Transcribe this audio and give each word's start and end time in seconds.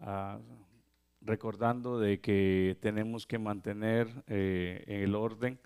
ah, 0.00 0.38
recordando 1.20 1.98
de 1.98 2.20
que 2.20 2.76
tenemos 2.80 3.26
que 3.26 3.38
mantener 3.38 4.08
eh, 4.26 4.84
el 4.86 5.14
orden 5.14 5.58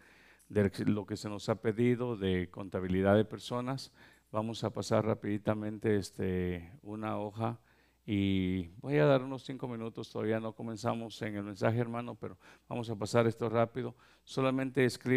de 0.49 0.71
lo 0.87 1.07
que 1.07 1.17
se 1.17 1.29
nos 1.29 1.49
ha 1.49 1.61
pedido 1.61 2.17
de 2.17 2.51
contabilidad 2.51 3.17
de 3.17 3.25
personas. 3.25 3.93
Vamos 4.31 4.65
a 4.65 4.71
pasar 4.71 5.05
rapiditamente 5.05 5.97
este, 5.97 6.71
una 6.83 7.19
hoja 7.19 7.59
y 8.07 8.69
voy 8.81 8.99
a 8.99 9.07
dar 9.07 9.23
unos 9.23 9.45
cinco 9.45 9.67
minutos, 9.67 10.11
todavía 10.11 10.39
no 10.39 10.53
comenzamos 10.53 11.21
en 11.23 11.37
el 11.37 11.45
mensaje 11.45 11.79
hermano, 11.79 12.15
pero 12.17 12.37
vamos 12.69 12.91
a 12.91 12.97
pasar 12.97 13.27
esto 13.27 13.49
rápido. 13.49 13.95
Solamente 14.25 14.85
escribe. 14.85 15.17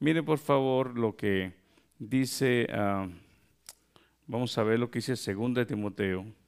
Mire 0.00 0.22
por 0.22 0.38
favor 0.38 0.98
lo 0.98 1.16
que 1.16 1.54
dice, 1.98 2.66
ah, 2.72 3.08
vamos 4.26 4.56
a 4.56 4.62
ver 4.62 4.78
lo 4.78 4.90
que 4.90 5.00
dice 5.00 5.34
2 5.34 5.54
de 5.54 5.66
Timoteo. 5.66 6.43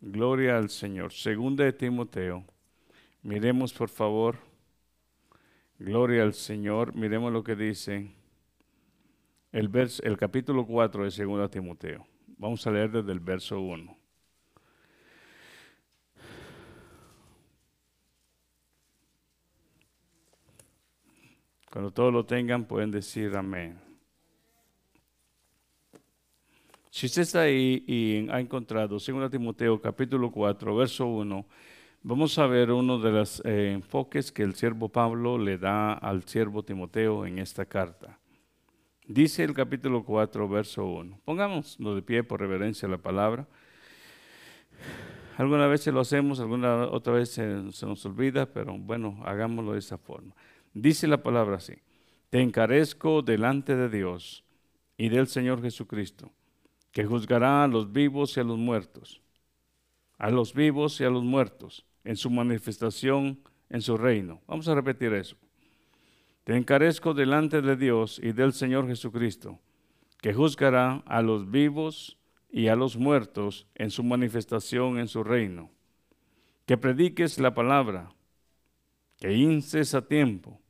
Gloria 0.00 0.56
al 0.56 0.70
Señor. 0.70 1.12
Segunda 1.12 1.64
de 1.64 1.72
Timoteo. 1.72 2.44
Miremos 3.22 3.72
por 3.72 3.88
favor. 3.88 4.36
Gloria 5.78 6.22
al 6.22 6.34
Señor. 6.34 6.94
Miremos 6.94 7.32
lo 7.32 7.42
que 7.42 7.56
dice 7.56 8.14
el, 9.50 9.70
el 10.02 10.16
capítulo 10.16 10.66
4 10.66 11.04
de 11.04 11.10
Segunda 11.10 11.48
Timoteo. 11.48 12.06
Vamos 12.36 12.64
a 12.66 12.70
leer 12.70 12.92
desde 12.92 13.10
el 13.10 13.20
verso 13.20 13.60
1. 13.60 13.96
Cuando 21.70 21.90
todos 21.90 22.12
lo 22.12 22.24
tengan, 22.24 22.64
pueden 22.64 22.90
decir 22.90 23.36
amén. 23.36 23.87
Si 26.90 27.04
usted 27.04 27.22
está 27.22 27.42
ahí 27.42 27.84
y 27.86 28.30
ha 28.30 28.40
encontrado 28.40 28.98
2 28.98 29.30
Timoteo 29.30 29.78
capítulo 29.80 30.30
4, 30.30 30.74
verso 30.74 31.06
1, 31.06 31.46
vamos 32.02 32.38
a 32.38 32.46
ver 32.46 32.70
uno 32.70 32.98
de 32.98 33.10
los 33.10 33.42
eh, 33.44 33.72
enfoques 33.74 34.32
que 34.32 34.42
el 34.42 34.54
siervo 34.54 34.88
Pablo 34.88 35.36
le 35.36 35.58
da 35.58 35.92
al 35.92 36.24
siervo 36.24 36.62
Timoteo 36.62 37.26
en 37.26 37.40
esta 37.40 37.66
carta. 37.66 38.18
Dice 39.06 39.44
el 39.44 39.52
capítulo 39.52 40.02
4, 40.02 40.48
verso 40.48 40.86
1. 40.86 41.20
Pongámoslo 41.26 41.94
de 41.94 42.00
pie 42.00 42.24
por 42.24 42.40
reverencia 42.40 42.88
a 42.88 42.90
la 42.90 42.98
palabra. 42.98 43.46
Alguna 45.36 45.66
vez 45.66 45.86
lo 45.88 46.00
hacemos, 46.00 46.40
alguna 46.40 46.86
otra 46.86 47.12
vez 47.12 47.28
se, 47.28 47.70
se 47.70 47.84
nos 47.84 48.04
olvida, 48.06 48.46
pero 48.46 48.76
bueno, 48.78 49.20
hagámoslo 49.26 49.74
de 49.74 49.80
esa 49.80 49.98
forma. 49.98 50.34
Dice 50.72 51.06
la 51.06 51.22
palabra 51.22 51.56
así. 51.56 51.74
Te 52.30 52.40
encarezco 52.40 53.20
delante 53.20 53.76
de 53.76 53.90
Dios 53.90 54.42
y 54.96 55.10
del 55.10 55.26
Señor 55.26 55.60
Jesucristo 55.60 56.32
que 56.92 57.04
juzgará 57.04 57.64
a 57.64 57.68
los 57.68 57.92
vivos 57.92 58.36
y 58.36 58.40
a 58.40 58.44
los 58.44 58.58
muertos, 58.58 59.22
a 60.18 60.30
los 60.30 60.54
vivos 60.54 61.00
y 61.00 61.04
a 61.04 61.10
los 61.10 61.22
muertos, 61.22 61.84
en 62.04 62.16
su 62.16 62.30
manifestación 62.30 63.40
en 63.70 63.82
su 63.82 63.96
reino. 63.96 64.40
Vamos 64.46 64.68
a 64.68 64.74
repetir 64.74 65.12
eso. 65.12 65.36
Te 66.44 66.56
encarezco 66.56 67.12
delante 67.12 67.60
de 67.60 67.76
Dios 67.76 68.18
y 68.22 68.32
del 68.32 68.52
Señor 68.52 68.86
Jesucristo, 68.86 69.58
que 70.20 70.32
juzgará 70.32 71.02
a 71.06 71.22
los 71.22 71.50
vivos 71.50 72.18
y 72.50 72.68
a 72.68 72.76
los 72.76 72.96
muertos 72.96 73.66
en 73.74 73.90
su 73.90 74.02
manifestación 74.02 74.98
en 74.98 75.08
su 75.08 75.22
reino. 75.22 75.70
Que 76.64 76.78
prediques 76.78 77.38
la 77.38 77.54
palabra, 77.54 78.14
que 79.18 79.34
inces 79.34 79.94
a 79.94 80.06
tiempo 80.06 80.60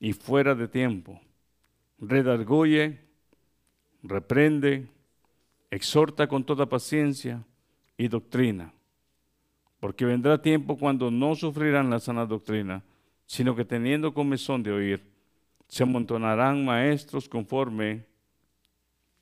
y 0.00 0.12
fuera 0.12 0.54
de 0.54 0.68
tiempo. 0.68 1.20
Redarguye, 1.98 3.00
reprende, 4.02 4.88
exhorta 5.70 6.26
con 6.26 6.44
toda 6.44 6.66
paciencia 6.66 7.44
y 7.96 8.08
doctrina, 8.08 8.72
porque 9.80 10.04
vendrá 10.04 10.40
tiempo 10.40 10.78
cuando 10.78 11.10
no 11.10 11.34
sufrirán 11.34 11.90
la 11.90 12.00
sana 12.00 12.26
doctrina, 12.26 12.82
sino 13.26 13.56
que 13.56 13.64
teniendo 13.64 14.14
comezón 14.14 14.62
de 14.62 14.72
oír, 14.72 15.12
se 15.68 15.82
amontonarán 15.82 16.64
maestros 16.64 17.28
conforme, 17.28 18.06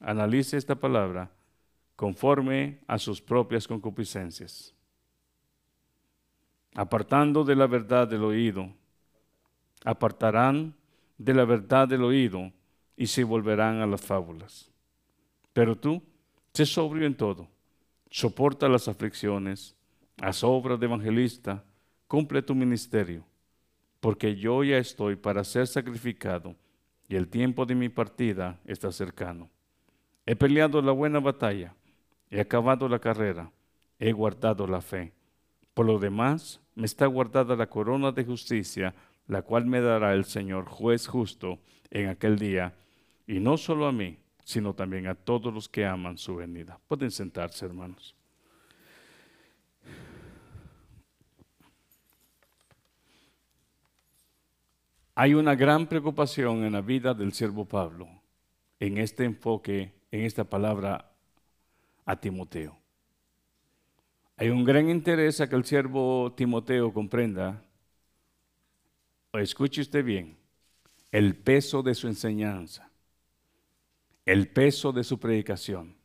analice 0.00 0.56
esta 0.56 0.74
palabra, 0.74 1.30
conforme 1.96 2.80
a 2.86 2.98
sus 2.98 3.20
propias 3.20 3.66
concupiscencias, 3.66 4.74
apartando 6.74 7.44
de 7.44 7.56
la 7.56 7.66
verdad 7.66 8.06
del 8.06 8.24
oído, 8.24 8.70
apartarán 9.84 10.74
de 11.18 11.34
la 11.34 11.44
verdad 11.44 11.88
del 11.88 12.02
oído 12.02 12.52
y 12.96 13.06
se 13.06 13.24
volverán 13.24 13.80
a 13.80 13.86
las 13.86 14.02
fábulas. 14.02 14.70
Pero 15.52 15.76
tú, 15.76 16.02
Sé 16.56 16.66
sobrio 16.66 17.04
en 17.04 17.16
todo, 17.16 17.48
soporta 18.10 18.68
las 18.68 18.86
aflicciones, 18.86 19.74
haz 20.22 20.44
obra 20.44 20.76
de 20.76 20.86
evangelista, 20.86 21.64
cumple 22.06 22.42
tu 22.42 22.54
ministerio, 22.54 23.24
porque 23.98 24.36
yo 24.36 24.62
ya 24.62 24.78
estoy 24.78 25.16
para 25.16 25.42
ser 25.42 25.66
sacrificado 25.66 26.54
y 27.08 27.16
el 27.16 27.26
tiempo 27.26 27.66
de 27.66 27.74
mi 27.74 27.88
partida 27.88 28.60
está 28.66 28.92
cercano. 28.92 29.50
He 30.26 30.36
peleado 30.36 30.80
la 30.80 30.92
buena 30.92 31.18
batalla, 31.18 31.74
he 32.30 32.40
acabado 32.40 32.88
la 32.88 33.00
carrera, 33.00 33.50
he 33.98 34.12
guardado 34.12 34.68
la 34.68 34.80
fe. 34.80 35.12
Por 35.74 35.86
lo 35.86 35.98
demás, 35.98 36.60
me 36.76 36.86
está 36.86 37.06
guardada 37.06 37.56
la 37.56 37.66
corona 37.66 38.12
de 38.12 38.24
justicia, 38.24 38.94
la 39.26 39.42
cual 39.42 39.66
me 39.66 39.80
dará 39.80 40.14
el 40.14 40.24
Señor 40.24 40.66
juez 40.66 41.08
justo 41.08 41.58
en 41.90 42.10
aquel 42.10 42.38
día, 42.38 42.76
y 43.26 43.40
no 43.40 43.56
solo 43.56 43.88
a 43.88 43.92
mí, 43.92 44.18
sino 44.44 44.74
también 44.74 45.06
a 45.06 45.14
todos 45.14 45.52
los 45.52 45.68
que 45.68 45.86
aman 45.86 46.18
su 46.18 46.36
venida. 46.36 46.78
Pueden 46.86 47.10
sentarse, 47.10 47.64
hermanos. 47.64 48.14
Hay 55.16 55.32
una 55.32 55.54
gran 55.54 55.86
preocupación 55.86 56.64
en 56.64 56.72
la 56.72 56.80
vida 56.80 57.14
del 57.14 57.32
siervo 57.32 57.64
Pablo 57.64 58.08
en 58.80 58.98
este 58.98 59.24
enfoque, 59.24 59.92
en 60.10 60.24
esta 60.24 60.44
palabra 60.44 61.12
a 62.04 62.16
Timoteo. 62.20 62.76
Hay 64.36 64.50
un 64.50 64.64
gran 64.64 64.90
interés 64.90 65.40
a 65.40 65.48
que 65.48 65.54
el 65.54 65.64
siervo 65.64 66.34
Timoteo 66.36 66.92
comprenda, 66.92 67.62
o 69.32 69.38
escuche 69.38 69.80
usted 69.80 70.04
bien, 70.04 70.36
el 71.12 71.36
peso 71.36 71.82
de 71.84 71.94
su 71.94 72.08
enseñanza 72.08 72.90
el 74.26 74.48
peso 74.48 74.92
de 74.92 75.04
su 75.04 75.18
predicación. 75.18 75.96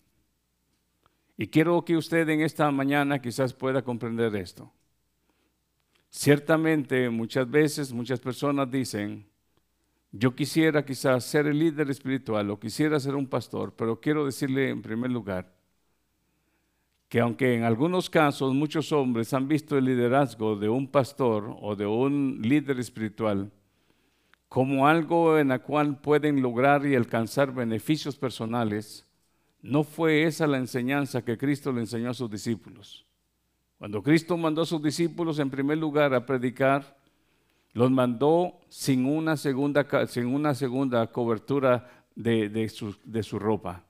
Y 1.37 1.47
quiero 1.47 1.83
que 1.85 1.95
usted 1.95 2.27
en 2.29 2.41
esta 2.41 2.69
mañana 2.69 3.21
quizás 3.21 3.53
pueda 3.53 3.81
comprender 3.81 4.35
esto. 4.35 4.71
Ciertamente 6.09 7.09
muchas 7.09 7.49
veces 7.49 7.93
muchas 7.93 8.19
personas 8.19 8.69
dicen, 8.69 9.25
yo 10.11 10.35
quisiera 10.35 10.83
quizás 10.83 11.23
ser 11.23 11.47
el 11.47 11.59
líder 11.59 11.89
espiritual 11.89 12.49
o 12.49 12.59
quisiera 12.59 12.99
ser 12.99 13.15
un 13.15 13.27
pastor, 13.27 13.73
pero 13.75 14.01
quiero 14.01 14.25
decirle 14.25 14.69
en 14.69 14.81
primer 14.81 15.11
lugar 15.11 15.53
que 17.07 17.19
aunque 17.19 17.55
en 17.55 17.63
algunos 17.63 18.09
casos 18.09 18.53
muchos 18.53 18.91
hombres 18.91 19.33
han 19.33 19.47
visto 19.47 19.77
el 19.77 19.85
liderazgo 19.85 20.55
de 20.55 20.67
un 20.69 20.87
pastor 20.87 21.55
o 21.61 21.75
de 21.75 21.85
un 21.85 22.39
líder 22.41 22.79
espiritual, 22.79 23.51
como 24.49 24.87
algo 24.87 25.37
en 25.37 25.49
la 25.49 25.59
cual 25.59 26.01
pueden 26.01 26.41
lograr 26.41 26.85
y 26.85 26.95
alcanzar 26.95 27.53
beneficios 27.53 28.15
personales, 28.15 29.05
no 29.61 29.83
fue 29.83 30.23
esa 30.23 30.47
la 30.47 30.57
enseñanza 30.57 31.23
que 31.23 31.37
Cristo 31.37 31.71
le 31.71 31.81
enseñó 31.81 32.09
a 32.09 32.15
sus 32.15 32.31
discípulos. 32.31 33.05
Cuando 33.77 34.01
Cristo 34.01 34.35
mandó 34.37 34.63
a 34.63 34.65
sus 34.65 34.81
discípulos 34.81 35.37
en 35.37 35.51
primer 35.51 35.77
lugar 35.77 36.13
a 36.15 36.25
predicar, 36.25 36.97
los 37.73 37.91
mandó 37.91 38.59
sin 38.69 39.05
una 39.05 39.37
segunda, 39.37 39.85
sin 40.07 40.25
una 40.25 40.55
segunda 40.55 41.05
cobertura 41.07 42.05
de, 42.15 42.67
su, 42.69 42.95
de 43.03 43.21
su 43.21 43.37
ropa. 43.37 43.85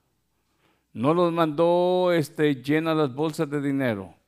No 0.91 1.13
los 1.13 1.31
mandó 1.31 2.11
este, 2.11 2.61
llena 2.61 2.93
las 2.93 3.15
bolsas 3.15 3.49
de 3.49 3.61
dinero 3.61 4.18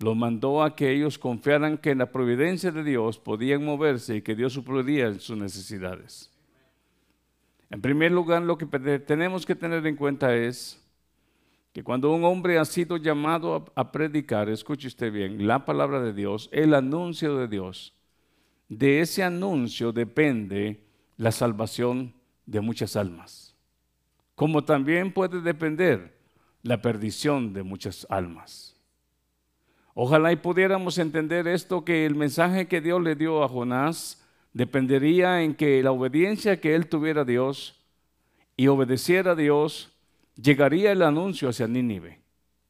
lo 0.00 0.14
mandó 0.14 0.62
a 0.62 0.76
que 0.76 0.92
ellos 0.92 1.18
confiaran 1.18 1.76
que 1.76 1.90
en 1.90 1.98
la 1.98 2.12
providencia 2.12 2.70
de 2.70 2.84
Dios 2.84 3.18
podían 3.18 3.64
moverse 3.64 4.16
y 4.16 4.22
que 4.22 4.36
Dios 4.36 4.52
supliría 4.52 5.12
sus 5.18 5.36
necesidades. 5.36 6.30
En 7.70 7.80
primer 7.80 8.12
lugar, 8.12 8.42
lo 8.42 8.56
que 8.56 8.66
tenemos 9.00 9.44
que 9.44 9.56
tener 9.56 9.84
en 9.86 9.96
cuenta 9.96 10.34
es 10.34 10.80
que 11.72 11.82
cuando 11.82 12.12
un 12.12 12.24
hombre 12.24 12.58
ha 12.58 12.64
sido 12.64 12.96
llamado 12.96 13.72
a, 13.74 13.92
predicar, 13.92 14.48
escuche 14.48 14.86
usted 14.86 15.12
bien, 15.12 15.46
la 15.46 15.64
palabra 15.64 16.00
de 16.00 16.12
Dios, 16.12 16.48
el 16.52 16.74
anuncio 16.74 17.36
de 17.36 17.48
Dios, 17.48 17.92
de 18.68 19.00
ese 19.00 19.22
anuncio 19.22 19.92
depende 19.92 20.84
la 21.16 21.32
salvación 21.32 22.14
de 22.46 22.60
muchas 22.60 22.96
almas, 22.96 23.54
como 24.34 24.64
también 24.64 25.12
puede 25.12 25.40
depender 25.40 26.16
la 26.62 26.80
perdición 26.80 27.52
de 27.52 27.62
muchas 27.64 28.06
almas. 28.08 28.67
Ojalá 30.00 30.30
y 30.30 30.36
pudiéramos 30.36 30.96
entender 30.98 31.48
esto, 31.48 31.84
que 31.84 32.06
el 32.06 32.14
mensaje 32.14 32.68
que 32.68 32.80
Dios 32.80 33.02
le 33.02 33.16
dio 33.16 33.42
a 33.42 33.48
Jonás 33.48 34.24
dependería 34.52 35.42
en 35.42 35.56
que 35.56 35.82
la 35.82 35.90
obediencia 35.90 36.60
que 36.60 36.76
él 36.76 36.86
tuviera 36.86 37.22
a 37.22 37.24
Dios 37.24 37.84
y 38.56 38.68
obedeciera 38.68 39.32
a 39.32 39.34
Dios 39.34 39.98
llegaría 40.40 40.92
el 40.92 41.02
anuncio 41.02 41.48
hacia 41.48 41.66
Nínive. 41.66 42.20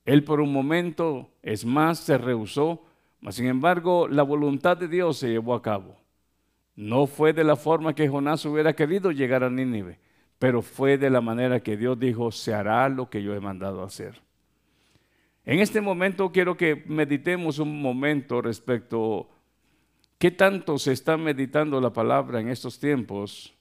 Él 0.06 0.24
por 0.24 0.40
un 0.40 0.54
momento, 0.54 1.28
es 1.42 1.66
más, 1.66 1.98
se 1.98 2.16
rehusó, 2.16 2.86
mas 3.20 3.34
sin 3.34 3.44
embargo 3.44 4.08
la 4.08 4.22
voluntad 4.22 4.78
de 4.78 4.88
Dios 4.88 5.18
se 5.18 5.28
llevó 5.28 5.52
a 5.52 5.60
cabo. 5.60 5.96
No 6.76 7.06
fue 7.06 7.34
de 7.34 7.44
la 7.44 7.56
forma 7.56 7.94
que 7.94 8.08
Jonás 8.08 8.42
hubiera 8.46 8.72
querido 8.72 9.10
llegar 9.12 9.44
a 9.44 9.50
Nínive, 9.50 9.98
pero 10.38 10.62
fue 10.62 10.96
de 10.96 11.10
la 11.10 11.20
manera 11.20 11.60
que 11.60 11.76
Dios 11.76 12.00
dijo, 12.00 12.32
se 12.32 12.54
hará 12.54 12.88
lo 12.88 13.10
que 13.10 13.22
yo 13.22 13.34
he 13.34 13.40
mandado 13.40 13.82
hacer. 13.82 14.26
En 15.48 15.60
este 15.60 15.80
momento 15.80 16.30
quiero 16.30 16.56
que 16.56 16.84
meditemos 16.86 17.58
un 17.58 17.80
momento 17.80 18.40
respecto 18.42 19.28
qué 20.18 20.30
tanto 20.30 20.78
se 20.78 20.92
está 20.92 21.16
meditando 21.16 21.80
la 21.80 21.92
palabra 21.92 22.38
en 22.38 22.48
estos 22.48 22.78
tiempos 22.78 23.58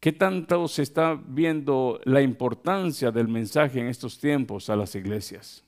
¿Qué 0.00 0.12
tanto 0.12 0.66
se 0.66 0.82
está 0.82 1.14
viendo 1.14 2.00
la 2.04 2.22
importancia 2.22 3.10
del 3.10 3.28
mensaje 3.28 3.80
en 3.80 3.86
estos 3.86 4.18
tiempos 4.18 4.70
a 4.70 4.76
las 4.76 4.94
iglesias? 4.94 5.62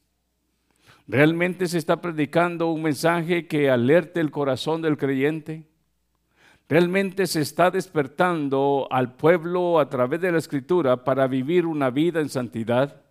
¿Realmente 1.07 1.69
se 1.69 1.77
está 1.77 2.01
predicando 2.01 2.71
un 2.71 2.83
mensaje 2.83 3.47
que 3.47 3.69
alerte 3.69 4.21
el 4.21 4.31
corazón 4.31 4.81
del 4.81 4.97
creyente? 4.97 5.67
¿Realmente 6.67 7.27
se 7.27 7.43
está 7.43 7.71
despertando 7.71 8.89
al 8.91 9.17
pueblo 9.17 9.79
a 9.79 9.91
través 9.91 10.23
de 10.23 10.33
la 10.33 10.39
escritura 10.39 11.05
para 11.05 11.27
vivir 11.27 11.67
una 11.67 11.91
vida 11.91 12.21
en 12.21 12.31
santidad? 12.31 13.02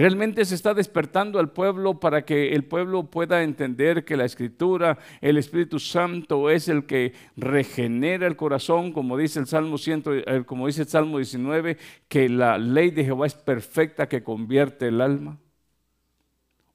Realmente 0.00 0.46
se 0.46 0.54
está 0.54 0.72
despertando 0.72 1.38
al 1.38 1.52
pueblo 1.52 2.00
para 2.00 2.24
que 2.24 2.54
el 2.54 2.64
pueblo 2.64 3.10
pueda 3.10 3.42
entender 3.42 4.06
que 4.06 4.16
la 4.16 4.24
escritura, 4.24 4.96
el 5.20 5.36
Espíritu 5.36 5.78
Santo 5.78 6.48
es 6.48 6.68
el 6.68 6.86
que 6.86 7.12
regenera 7.36 8.26
el 8.26 8.34
corazón, 8.34 8.92
como 8.92 9.18
dice 9.18 9.40
el 9.40 9.46
Salmo 9.46 9.76
100, 9.76 10.04
eh, 10.06 10.24
el 10.26 10.88
Salmo 10.88 11.18
19, 11.18 11.76
que 12.08 12.30
la 12.30 12.56
ley 12.56 12.90
de 12.92 13.04
Jehová 13.04 13.26
es 13.26 13.34
perfecta 13.34 14.08
que 14.08 14.22
convierte 14.22 14.88
el 14.88 15.02
alma. 15.02 15.38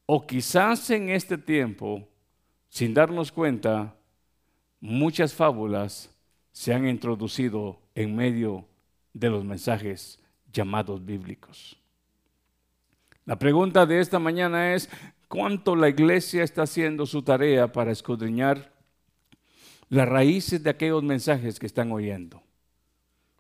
O 0.05 0.27
quizás 0.27 0.87
en 0.91 1.09
este 1.09 1.39
tiempo, 1.39 2.07
sin 2.69 2.93
darnos 2.93 3.31
cuenta, 3.31 3.95
muchas 4.79 5.33
fábulas 5.33 6.15
se 6.51 6.75
han 6.75 6.87
introducido 6.87 7.79
en 7.95 8.15
medio 8.15 8.67
de 9.13 9.31
los 9.31 9.43
mensajes 9.43 10.19
llamados 10.53 11.03
bíblicos. 11.03 11.81
La 13.25 13.39
pregunta 13.39 13.87
de 13.87 13.99
esta 13.99 14.19
mañana 14.19 14.75
es, 14.75 14.87
¿cuánto 15.27 15.75
la 15.75 15.89
iglesia 15.89 16.43
está 16.43 16.63
haciendo 16.63 17.07
su 17.07 17.23
tarea 17.23 17.71
para 17.71 17.91
escudriñar 17.91 18.71
las 19.89 20.07
raíces 20.07 20.61
de 20.61 20.69
aquellos 20.69 21.01
mensajes 21.03 21.57
que 21.57 21.65
están 21.65 21.91
oyendo? 21.91 22.43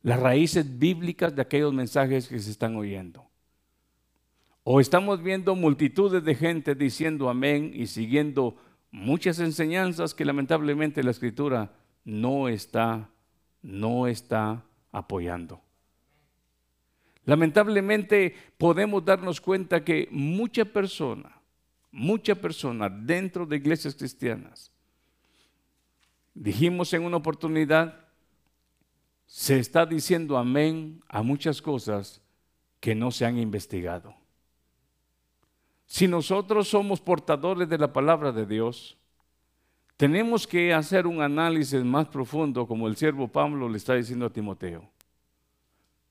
Las 0.01 0.19
raíces 0.19 0.79
bíblicas 0.79 1.35
de 1.35 1.43
aquellos 1.43 1.71
mensajes 1.71 2.27
que 2.27 2.39
se 2.39 2.49
están 2.49 2.75
oyendo. 2.75 3.27
O 4.63 4.79
estamos 4.79 5.21
viendo 5.21 5.55
multitudes 5.55 6.23
de 6.23 6.33
gente 6.33 6.73
diciendo 6.73 7.29
amén 7.29 7.69
y 7.71 7.85
siguiendo 7.85 8.55
muchas 8.89 9.37
enseñanzas 9.39 10.15
que 10.15 10.25
lamentablemente 10.25 11.03
la 11.03 11.11
escritura 11.11 11.71
no 12.03 12.47
está, 12.47 13.11
no 13.61 14.07
está 14.07 14.65
apoyando. 14.91 15.64
Lamentablemente 17.25 18.35
podemos 18.57 19.03
darnos 19.03 19.41
cuenta 19.41 19.83
que 19.83 20.07
mucha 20.11 20.63
persona, 20.63 21.41
mucha 21.91 22.35
persona 22.35 22.87
dentro 22.89 23.45
de 23.45 23.57
iglesias 23.57 23.95
cristianas, 23.95 24.71
dijimos 26.33 26.93
en 26.93 27.03
una 27.03 27.17
oportunidad, 27.17 28.05
se 29.25 29.57
está 29.57 29.85
diciendo 29.85 30.37
amén 30.37 31.01
a 31.07 31.23
muchas 31.23 31.61
cosas 31.61 32.21
que 32.79 32.93
no 32.93 33.09
se 33.09 33.25
han 33.25 33.39
investigado. 33.39 34.13
Si 35.87 36.07
nosotros 36.07 36.67
somos 36.67 36.99
portadores 37.01 37.67
de 37.69 37.77
la 37.77 37.91
palabra 37.91 38.31
de 38.31 38.45
Dios, 38.45 38.97
tenemos 39.97 40.45
que 40.45 40.73
hacer 40.73 41.07
un 41.07 41.21
análisis 41.21 41.83
más 41.83 42.07
profundo, 42.07 42.67
como 42.67 42.87
el 42.87 42.97
siervo 42.97 43.27
Pablo 43.27 43.69
le 43.69 43.77
está 43.77 43.95
diciendo 43.95 44.25
a 44.25 44.29
Timoteo. 44.29 44.94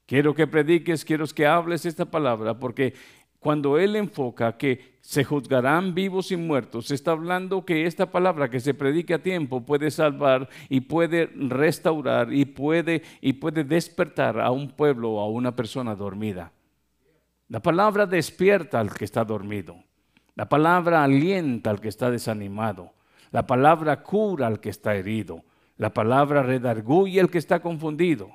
Quiero 0.06 0.34
que 0.34 0.46
prediques, 0.46 1.04
quiero 1.04 1.26
que 1.26 1.46
hables 1.46 1.86
esta 1.86 2.04
palabra, 2.04 2.58
porque 2.58 2.94
cuando 3.38 3.78
Él 3.78 3.96
enfoca 3.96 4.56
que 4.56 4.94
se 5.00 5.22
juzgarán 5.22 5.94
vivos 5.94 6.32
y 6.32 6.36
muertos, 6.36 6.90
está 6.90 7.12
hablando 7.12 7.64
que 7.64 7.84
esta 7.84 8.10
palabra 8.10 8.48
que 8.48 8.60
se 8.60 8.72
predique 8.72 9.14
a 9.14 9.22
tiempo 9.22 9.64
puede 9.64 9.90
salvar 9.90 10.48
y 10.68 10.80
puede 10.80 11.26
restaurar 11.26 12.32
y 12.32 12.46
puede, 12.46 13.02
y 13.20 13.34
puede 13.34 13.64
despertar 13.64 14.40
a 14.40 14.50
un 14.50 14.70
pueblo 14.70 15.12
o 15.12 15.20
a 15.20 15.28
una 15.28 15.54
persona 15.54 15.94
dormida. 15.94 16.52
La 17.48 17.60
palabra 17.60 18.06
despierta 18.06 18.80
al 18.80 18.94
que 18.94 19.04
está 19.04 19.24
dormido. 19.24 19.76
La 20.34 20.48
palabra 20.48 21.04
alienta 21.04 21.70
al 21.70 21.80
que 21.80 21.88
está 21.88 22.10
desanimado. 22.10 22.92
La 23.30 23.46
palabra 23.46 24.02
cura 24.02 24.46
al 24.46 24.60
que 24.60 24.70
está 24.70 24.96
herido. 24.96 25.44
La 25.76 25.92
palabra 25.92 26.42
redarguye 26.42 27.20
al 27.20 27.30
que 27.30 27.38
está 27.38 27.60
confundido. 27.60 28.30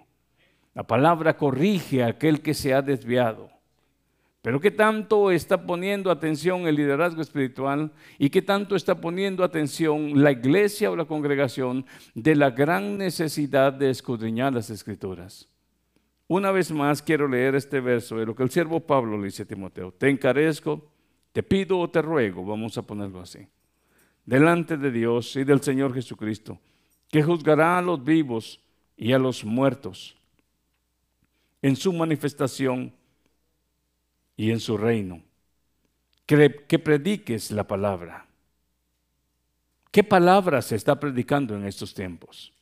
La 0.74 0.84
palabra 0.84 1.36
corrige 1.36 2.04
a 2.04 2.08
aquel 2.08 2.42
que 2.42 2.54
se 2.54 2.74
ha 2.74 2.82
desviado. 2.82 3.50
Pero 4.42 4.62
¿qué 4.62 4.72
tanto 4.72 5.32
está 5.32 5.66
poniendo 5.66 6.12
atención 6.12 6.66
el 6.66 6.76
liderazgo 6.76 7.22
espiritual 7.22 7.92
y 8.18 8.30
qué 8.30 8.42
tanto 8.42 8.76
está 8.76 9.02
poniendo 9.02 9.44
atención 9.44 10.24
la 10.24 10.32
iglesia 10.32 10.92
o 10.92 10.96
la 10.96 11.06
congregación 11.06 11.86
de 12.14 12.36
la 12.36 12.52
gran 12.52 12.98
necesidad 12.98 13.74
de 13.74 13.90
escudriñar 13.90 14.54
las 14.54 14.70
escrituras? 14.70 15.50
Una 16.28 16.52
vez 16.52 16.72
más 16.72 17.02
quiero 17.02 17.28
leer 17.28 17.56
este 17.56 17.82
verso 17.82 18.18
de 18.18 18.26
lo 18.26 18.36
que 18.36 18.44
el 18.44 18.50
siervo 18.50 18.80
Pablo 18.80 19.18
le 19.18 19.26
dice 19.26 19.44
a 19.44 19.48
Timoteo. 19.48 19.92
Te 19.92 20.10
encarezco, 20.10 20.90
te 21.34 21.44
pido 21.44 21.78
o 21.80 21.90
te 21.90 22.02
ruego, 22.02 22.46
vamos 22.46 22.78
a 22.78 22.84
ponerlo 22.84 23.20
así, 23.20 23.46
delante 24.26 24.78
de 24.78 24.92
Dios 24.92 25.36
y 25.36 25.44
del 25.44 25.62
Señor 25.62 25.94
Jesucristo, 25.94 26.60
que 27.10 27.24
juzgará 27.24 27.78
a 27.78 27.82
los 27.82 28.02
vivos 28.02 28.62
y 28.96 29.12
a 29.12 29.20
los 29.20 29.44
muertos 29.44 30.19
en 31.62 31.76
su 31.76 31.94
manifestación 31.94 32.94
y 34.36 34.52
en 34.52 34.60
su 34.60 34.78
reino. 34.78 35.22
Que, 36.26 36.66
que, 36.68 36.80
prediques 36.80 37.52
la 37.52 37.66
palabra. 37.66 38.28
¿Qué 39.92 40.04
palabra 40.04 40.62
se 40.62 40.76
está 40.76 41.00
predicando 41.00 41.56
en 41.56 41.66
estos 41.66 41.94
tiempos? 41.94 42.54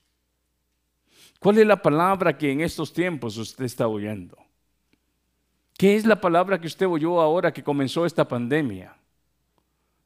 ¿Cuál 1.39 1.59
es 1.59 1.67
la 1.67 1.81
palabra 1.81 2.37
que 2.37 2.51
en 2.51 2.61
estos 2.61 2.93
tiempos 2.93 3.37
usted 3.37 3.65
está 3.65 3.87
oyendo? 3.87 4.37
¿Qué 5.77 5.95
es 5.95 6.05
la 6.05 6.19
palabra 6.19 6.59
que 6.59 6.67
usted 6.67 6.87
oyó 6.87 7.21
ahora 7.21 7.53
que 7.53 7.63
comenzó 7.63 8.05
esta 8.05 8.27
pandemia? 8.27 8.95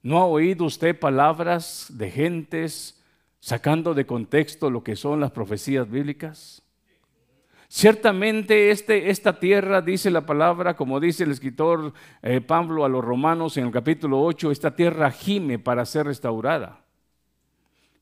¿No 0.03 0.17
ha 0.17 0.25
oído 0.25 0.65
usted 0.65 1.00
palabras 1.00 1.88
de 1.89 2.10
gentes 2.12 3.00
sacando 3.39 3.93
de 3.93 4.05
contexto 4.05 4.69
lo 4.69 4.83
que 4.83 4.95
son 4.95 5.19
las 5.21 5.31
profecías 5.31 5.89
bíblicas? 5.89 6.60
Ciertamente 7.73 8.69
este, 8.69 9.09
esta 9.09 9.39
tierra, 9.39 9.81
dice 9.81 10.11
la 10.11 10.25
palabra, 10.25 10.75
como 10.75 10.99
dice 10.99 11.23
el 11.23 11.31
escritor 11.31 11.93
eh, 12.21 12.41
Pablo 12.41 12.83
a 12.83 12.89
los 12.89 13.01
romanos 13.01 13.55
en 13.55 13.65
el 13.65 13.71
capítulo 13.71 14.21
8, 14.23 14.51
esta 14.51 14.75
tierra 14.75 15.09
gime 15.09 15.57
para 15.57 15.85
ser 15.85 16.07
restaurada. 16.07 16.83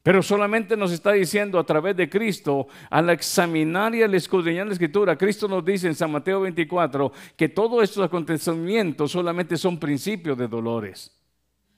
Pero 0.01 0.23
solamente 0.23 0.75
nos 0.75 0.91
está 0.91 1.11
diciendo 1.11 1.59
a 1.59 1.65
través 1.67 1.95
de 1.95 2.09
Cristo, 2.09 2.67
al 2.89 3.11
examinar 3.11 3.93
y 3.93 4.01
al 4.01 4.15
escudriñar 4.15 4.65
la 4.65 4.73
escritura, 4.73 5.15
Cristo 5.15 5.47
nos 5.47 5.63
dice 5.63 5.85
en 5.85 5.93
San 5.93 6.11
Mateo 6.11 6.41
24 6.41 7.11
que 7.35 7.47
todos 7.47 7.83
estos 7.83 8.03
acontecimientos 8.03 9.11
solamente 9.11 9.55
son 9.55 9.77
principios 9.77 10.35
de 10.35 10.47
dolores. 10.47 11.15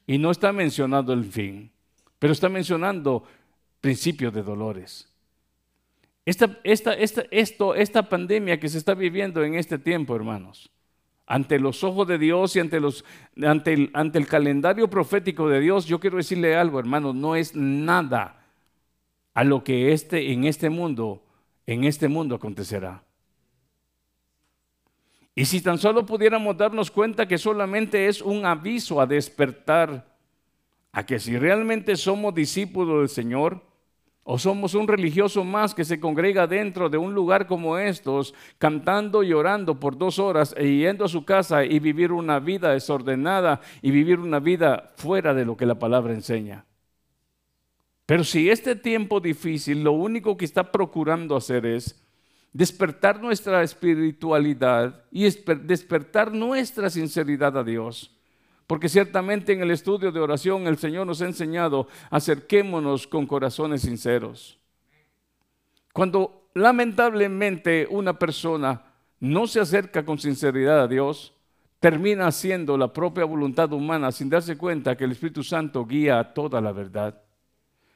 Y 0.07 0.17
no 0.17 0.31
está 0.31 0.53
mencionando 0.53 1.11
el 1.11 1.25
fin, 1.25 1.69
pero 2.19 2.31
está 2.31 2.47
mencionando 2.47 3.25
principios 3.81 4.33
de 4.33 4.43
dolores. 4.43 5.10
Esta, 6.25 6.59
esta, 6.63 6.93
esta, 6.93 7.23
esto, 7.31 7.73
esta 7.73 8.07
pandemia 8.07 8.59
que 8.59 8.69
se 8.69 8.77
está 8.77 8.93
viviendo 8.93 9.43
en 9.43 9.55
este 9.55 9.79
tiempo, 9.79 10.15
hermanos, 10.15 10.71
ante 11.25 11.59
los 11.59 11.83
ojos 11.83 12.07
de 12.07 12.17
Dios 12.17 12.55
y 12.55 12.59
ante, 12.59 12.79
los, 12.79 13.05
ante, 13.43 13.73
el, 13.73 13.89
ante 13.93 14.19
el 14.19 14.27
calendario 14.27 14.89
profético 14.89 15.49
de 15.49 15.59
Dios, 15.59 15.85
yo 15.85 15.99
quiero 15.99 16.17
decirle 16.17 16.55
algo, 16.55 16.79
hermanos, 16.79 17.15
no 17.15 17.35
es 17.35 17.55
nada 17.55 18.45
a 19.33 19.43
lo 19.43 19.63
que 19.63 19.93
este, 19.93 20.31
en 20.31 20.43
este 20.43 20.69
mundo, 20.69 21.23
en 21.65 21.85
este 21.85 22.07
mundo 22.07 22.35
acontecerá. 22.35 23.03
Y 25.33 25.45
si 25.45 25.61
tan 25.61 25.77
solo 25.77 26.05
pudiéramos 26.05 26.57
darnos 26.57 26.91
cuenta 26.91 27.27
que 27.27 27.37
solamente 27.37 28.07
es 28.07 28.21
un 28.21 28.45
aviso 28.45 28.99
a 28.99 29.07
despertar, 29.07 30.11
a 30.91 31.05
que 31.05 31.19
si 31.19 31.37
realmente 31.37 31.95
somos 31.95 32.35
discípulos 32.35 32.99
del 32.99 33.09
Señor, 33.09 33.70
¿O 34.23 34.37
somos 34.37 34.75
un 34.75 34.87
religioso 34.87 35.43
más 35.43 35.73
que 35.73 35.83
se 35.83 35.99
congrega 35.99 36.45
dentro 36.45 36.89
de 36.89 36.97
un 36.97 37.13
lugar 37.13 37.47
como 37.47 37.77
estos, 37.77 38.35
cantando 38.59 39.23
y 39.23 39.33
orando 39.33 39.79
por 39.79 39.97
dos 39.97 40.19
horas 40.19 40.53
e 40.57 40.67
yendo 40.77 41.05
a 41.05 41.09
su 41.09 41.25
casa 41.25 41.65
y 41.65 41.79
vivir 41.79 42.11
una 42.11 42.39
vida 42.39 42.71
desordenada 42.71 43.61
y 43.81 43.89
vivir 43.89 44.19
una 44.19 44.39
vida 44.39 44.91
fuera 44.95 45.33
de 45.33 45.45
lo 45.45 45.57
que 45.57 45.65
la 45.65 45.79
palabra 45.79 46.13
enseña? 46.13 46.65
Pero 48.05 48.23
si 48.23 48.49
este 48.49 48.75
tiempo 48.75 49.19
difícil 49.19 49.83
lo 49.83 49.93
único 49.93 50.37
que 50.37 50.45
está 50.45 50.71
procurando 50.71 51.35
hacer 51.35 51.65
es 51.65 52.01
despertar 52.53 53.21
nuestra 53.21 53.63
espiritualidad 53.63 55.03
y 55.11 55.23
despertar 55.23 56.31
nuestra 56.31 56.89
sinceridad 56.89 57.57
a 57.57 57.63
Dios. 57.63 58.20
Porque 58.71 58.87
ciertamente 58.87 59.51
en 59.51 59.61
el 59.61 59.69
estudio 59.69 60.13
de 60.13 60.21
oración 60.21 60.65
el 60.65 60.77
Señor 60.77 61.05
nos 61.05 61.21
ha 61.21 61.25
enseñado, 61.25 61.89
acerquémonos 62.09 63.05
con 63.05 63.27
corazones 63.27 63.81
sinceros. 63.81 64.57
Cuando 65.91 66.47
lamentablemente 66.53 67.85
una 67.89 68.17
persona 68.17 68.81
no 69.19 69.45
se 69.45 69.59
acerca 69.59 70.05
con 70.05 70.19
sinceridad 70.19 70.83
a 70.83 70.87
Dios, 70.87 71.33
termina 71.81 72.27
haciendo 72.27 72.77
la 72.77 72.93
propia 72.93 73.25
voluntad 73.25 73.73
humana 73.73 74.09
sin 74.09 74.29
darse 74.29 74.57
cuenta 74.57 74.95
que 74.95 75.03
el 75.03 75.11
Espíritu 75.11 75.43
Santo 75.43 75.85
guía 75.85 76.33
toda 76.33 76.61
la 76.61 76.71
verdad. 76.71 77.21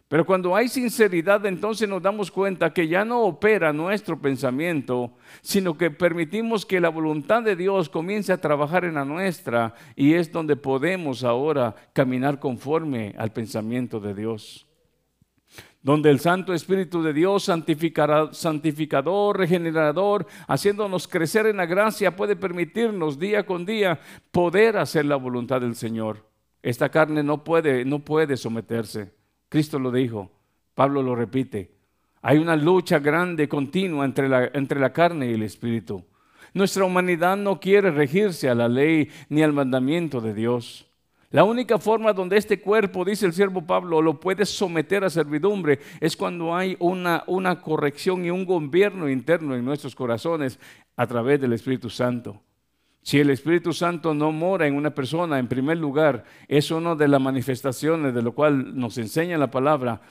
Pero 0.07 0.23
cuando 0.23 0.55
hay 0.55 0.67
sinceridad, 0.67 1.43
entonces 1.47 1.89
nos 1.89 2.01
damos 2.01 2.29
cuenta 2.29 2.71
que 2.71 2.87
ya 2.87 3.03
no 3.03 3.23
opera 3.23 3.73
nuestro 3.73 4.21
pensamiento, 4.21 5.13
sino 5.41 5.75
que 5.75 5.89
permitimos 5.89 6.63
que 6.63 6.79
la 6.79 6.89
voluntad 6.89 7.41
de 7.41 7.55
Dios 7.55 7.89
comience 7.89 8.31
a 8.31 8.39
trabajar 8.39 8.85
en 8.85 8.93
la 8.95 9.05
nuestra 9.05 9.73
y 9.95 10.13
es 10.13 10.31
donde 10.31 10.55
podemos 10.55 11.23
ahora 11.23 11.73
caminar 11.91 12.39
conforme 12.39 13.15
al 13.17 13.31
pensamiento 13.31 13.99
de 13.99 14.13
Dios. 14.13 14.67
Donde 15.81 16.11
el 16.11 16.19
Santo 16.19 16.53
Espíritu 16.53 17.01
de 17.01 17.13
Dios, 17.13 17.43
santificador, 17.43 19.37
regenerador, 19.37 20.27
haciéndonos 20.47 21.07
crecer 21.07 21.47
en 21.47 21.57
la 21.57 21.65
gracia, 21.65 22.15
puede 22.15 22.35
permitirnos 22.35 23.17
día 23.17 23.43
con 23.45 23.65
día 23.65 23.99
poder 24.31 24.77
hacer 24.77 25.05
la 25.05 25.15
voluntad 25.15 25.61
del 25.61 25.75
Señor. 25.75 26.29
Esta 26.61 26.89
carne 26.89 27.23
no 27.23 27.43
puede, 27.43 27.85
no 27.85 27.99
puede 27.99 28.37
someterse. 28.37 29.14
Cristo 29.55 29.79
lo 29.79 29.89
dijo, 29.89 30.29
Pablo 30.73 31.01
lo 31.01 31.15
repite. 31.15 31.71
Hay 32.21 32.39
una 32.39 32.57
lucha 32.57 32.99
grande, 32.99 33.47
continua 33.47 34.03
entre 34.03 34.27
la, 34.27 34.51
entre 34.53 34.81
la 34.81 34.91
carne 34.91 35.31
y 35.31 35.33
el 35.33 35.43
espíritu. 35.43 36.03
Nuestra 36.53 36.83
humanidad 36.83 37.37
no 37.37 37.57
quiere 37.57 37.89
regirse 37.89 38.49
a 38.49 38.53
la 38.53 38.67
ley 38.67 39.09
ni 39.29 39.43
al 39.43 39.53
mandamiento 39.53 40.19
de 40.19 40.33
Dios. 40.33 40.85
La 41.29 41.45
única 41.45 41.77
forma 41.77 42.11
donde 42.11 42.35
este 42.35 42.59
cuerpo, 42.59 43.05
dice 43.05 43.27
el 43.27 43.31
siervo 43.31 43.61
Pablo, 43.61 44.01
lo 44.01 44.19
puede 44.19 44.45
someter 44.45 45.05
a 45.05 45.09
servidumbre 45.09 45.79
es 46.01 46.17
cuando 46.17 46.53
hay 46.53 46.75
una, 46.81 47.23
una 47.25 47.61
corrección 47.61 48.25
y 48.25 48.31
un 48.31 48.43
gobierno 48.43 49.07
interno 49.07 49.55
en 49.55 49.63
nuestros 49.63 49.95
corazones 49.95 50.59
a 50.97 51.07
través 51.07 51.39
del 51.39 51.53
Espíritu 51.53 51.89
Santo. 51.89 52.41
Si 53.05 53.19
el 53.19 53.29
Espíritu 53.29 53.71
Santo 53.71 54.15
no 54.15 54.31
mora 54.31 54.65
en 54.65 54.73
una 54.73 54.89
persona, 54.89 55.37
en 55.37 55.47
primer 55.47 55.77
lugar, 55.77 56.23
es 56.47 56.71
una 56.71 56.95
de 56.95 57.07
las 57.07 57.21
manifestaciones 57.21 58.15
de 58.15 58.23
lo 58.23 58.33
cual 58.33 58.75
nos 58.75 58.97
enseña 58.97 59.37
la 59.37 59.51
palabra. 59.51 60.01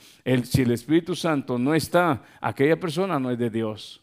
si 0.45 0.61
el 0.61 0.71
Espíritu 0.71 1.13
Santo 1.13 1.59
no 1.59 1.75
está, 1.75 2.23
aquella 2.39 2.79
persona 2.79 3.19
no 3.19 3.31
es 3.31 3.37
de 3.37 3.49
Dios. 3.49 4.01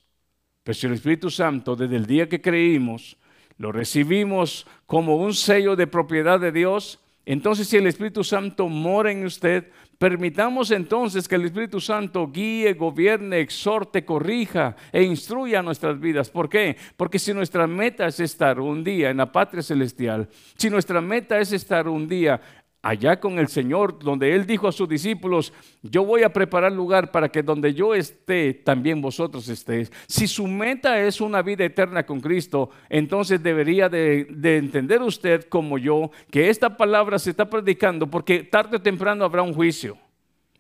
Pero 0.63 0.75
si 0.75 0.87
el 0.87 0.93
Espíritu 0.93 1.31
Santo, 1.31 1.75
desde 1.75 1.97
el 1.97 2.05
día 2.05 2.29
que 2.29 2.43
creímos, 2.43 3.17
lo 3.57 3.73
recibimos 3.73 4.67
como 4.85 5.17
un 5.17 5.33
sello 5.33 5.75
de 5.75 5.87
propiedad 5.87 6.39
de 6.39 6.53
Dios, 6.53 7.01
entonces 7.25 7.69
si 7.69 7.79
el 7.79 7.87
Espíritu 7.87 8.23
Santo 8.23 8.69
mora 8.69 9.11
en 9.11 9.25
usted, 9.25 9.71
Permitamos 10.03 10.73
entonces 10.73 11.29
que 11.29 11.37
el 11.37 11.45
Espíritu 11.45 11.81
Santo 11.81 12.27
guíe, 12.27 12.73
gobierne, 12.73 13.39
exhorte, 13.39 14.05
corrija 14.05 14.75
e 14.91 15.05
instruya 15.05 15.63
nuestras 15.63 16.01
vidas. 16.01 16.29
¿Por 16.29 16.49
qué? 16.49 16.77
Porque 16.97 17.21
si 17.21 17.33
nuestra 17.33 17.69
meta 17.69 18.09
es 18.09 18.19
estar 18.19 18.59
un 18.59 18.83
día 18.83 19.11
en 19.11 19.19
la 19.19 19.31
patria 19.31 19.63
celestial, 19.63 20.29
si 20.57 20.71
nuestra 20.71 21.01
meta 21.01 21.39
es 21.39 21.53
estar 21.53 21.87
un 21.87 22.09
día 22.09 22.41
allá 22.83 23.21
con 23.21 23.39
el 23.39 23.49
Señor, 23.49 23.99
donde 24.01 24.35
Él 24.35 24.45
dijo 24.45 24.67
a 24.67 24.73
sus 24.73 24.89
discípulos, 24.89 25.53
yo 25.83 26.05
voy 26.05 26.25
a 26.25 26.33
preparar 26.33 26.73
lugar 26.73 27.13
para 27.13 27.31
que 27.31 27.43
donde 27.43 27.73
yo 27.73 27.95
esté, 27.95 28.53
también 28.53 29.01
vosotros 29.01 29.49
estéis. 29.49 29.91
Si 30.09 30.27
su 30.27 30.49
meta 30.49 31.01
es 31.01 31.21
una 31.21 31.43
vida 31.43 31.65
eterna 31.65 32.05
con 32.05 32.21
Cristo, 32.21 32.71
entonces 32.89 33.43
debería 33.43 33.89
de, 33.89 34.27
de, 34.29 34.57
entender 34.57 35.01
usted 35.01 35.45
como 35.45 35.79
yo 35.79 36.11
que 36.31 36.51
esta 36.51 36.77
palabra 36.77 37.19
se 37.19 37.31
está 37.31 37.49
predicando 37.49 38.09
porque 38.09 38.43
tarde 38.43 38.77
o 38.77 38.83
temprano 38.83 39.25
habrá 39.25 39.43
un 39.43 39.55
juicio 39.55 39.97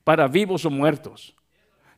para 0.05 0.29
vivos 0.29 0.64
o 0.64 0.71
muertos. 0.71 1.35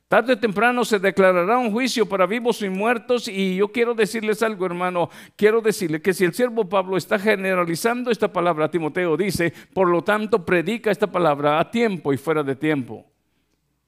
Tarde 0.08 0.34
o 0.34 0.38
temprano 0.38 0.84
se 0.84 0.98
declarará 0.98 1.56
un 1.56 1.72
juicio 1.72 2.06
para 2.06 2.26
vivos 2.26 2.62
y 2.62 2.68
muertos 2.68 3.26
y 3.26 3.56
yo 3.56 3.68
quiero 3.68 3.94
decirles 3.94 4.42
algo, 4.42 4.66
hermano. 4.66 5.08
Quiero 5.34 5.60
decirle 5.60 6.02
que 6.02 6.12
si 6.12 6.24
el 6.24 6.34
siervo 6.34 6.68
Pablo 6.68 6.96
está 6.96 7.18
generalizando 7.18 8.10
esta 8.10 8.32
palabra, 8.32 8.70
Timoteo 8.70 9.16
dice, 9.16 9.52
por 9.72 9.88
lo 9.88 10.02
tanto, 10.02 10.44
predica 10.44 10.90
esta 10.90 11.06
palabra 11.06 11.58
a 11.58 11.70
tiempo 11.70 12.12
y 12.12 12.18
fuera 12.18 12.42
de 12.42 12.54
tiempo. 12.54 13.06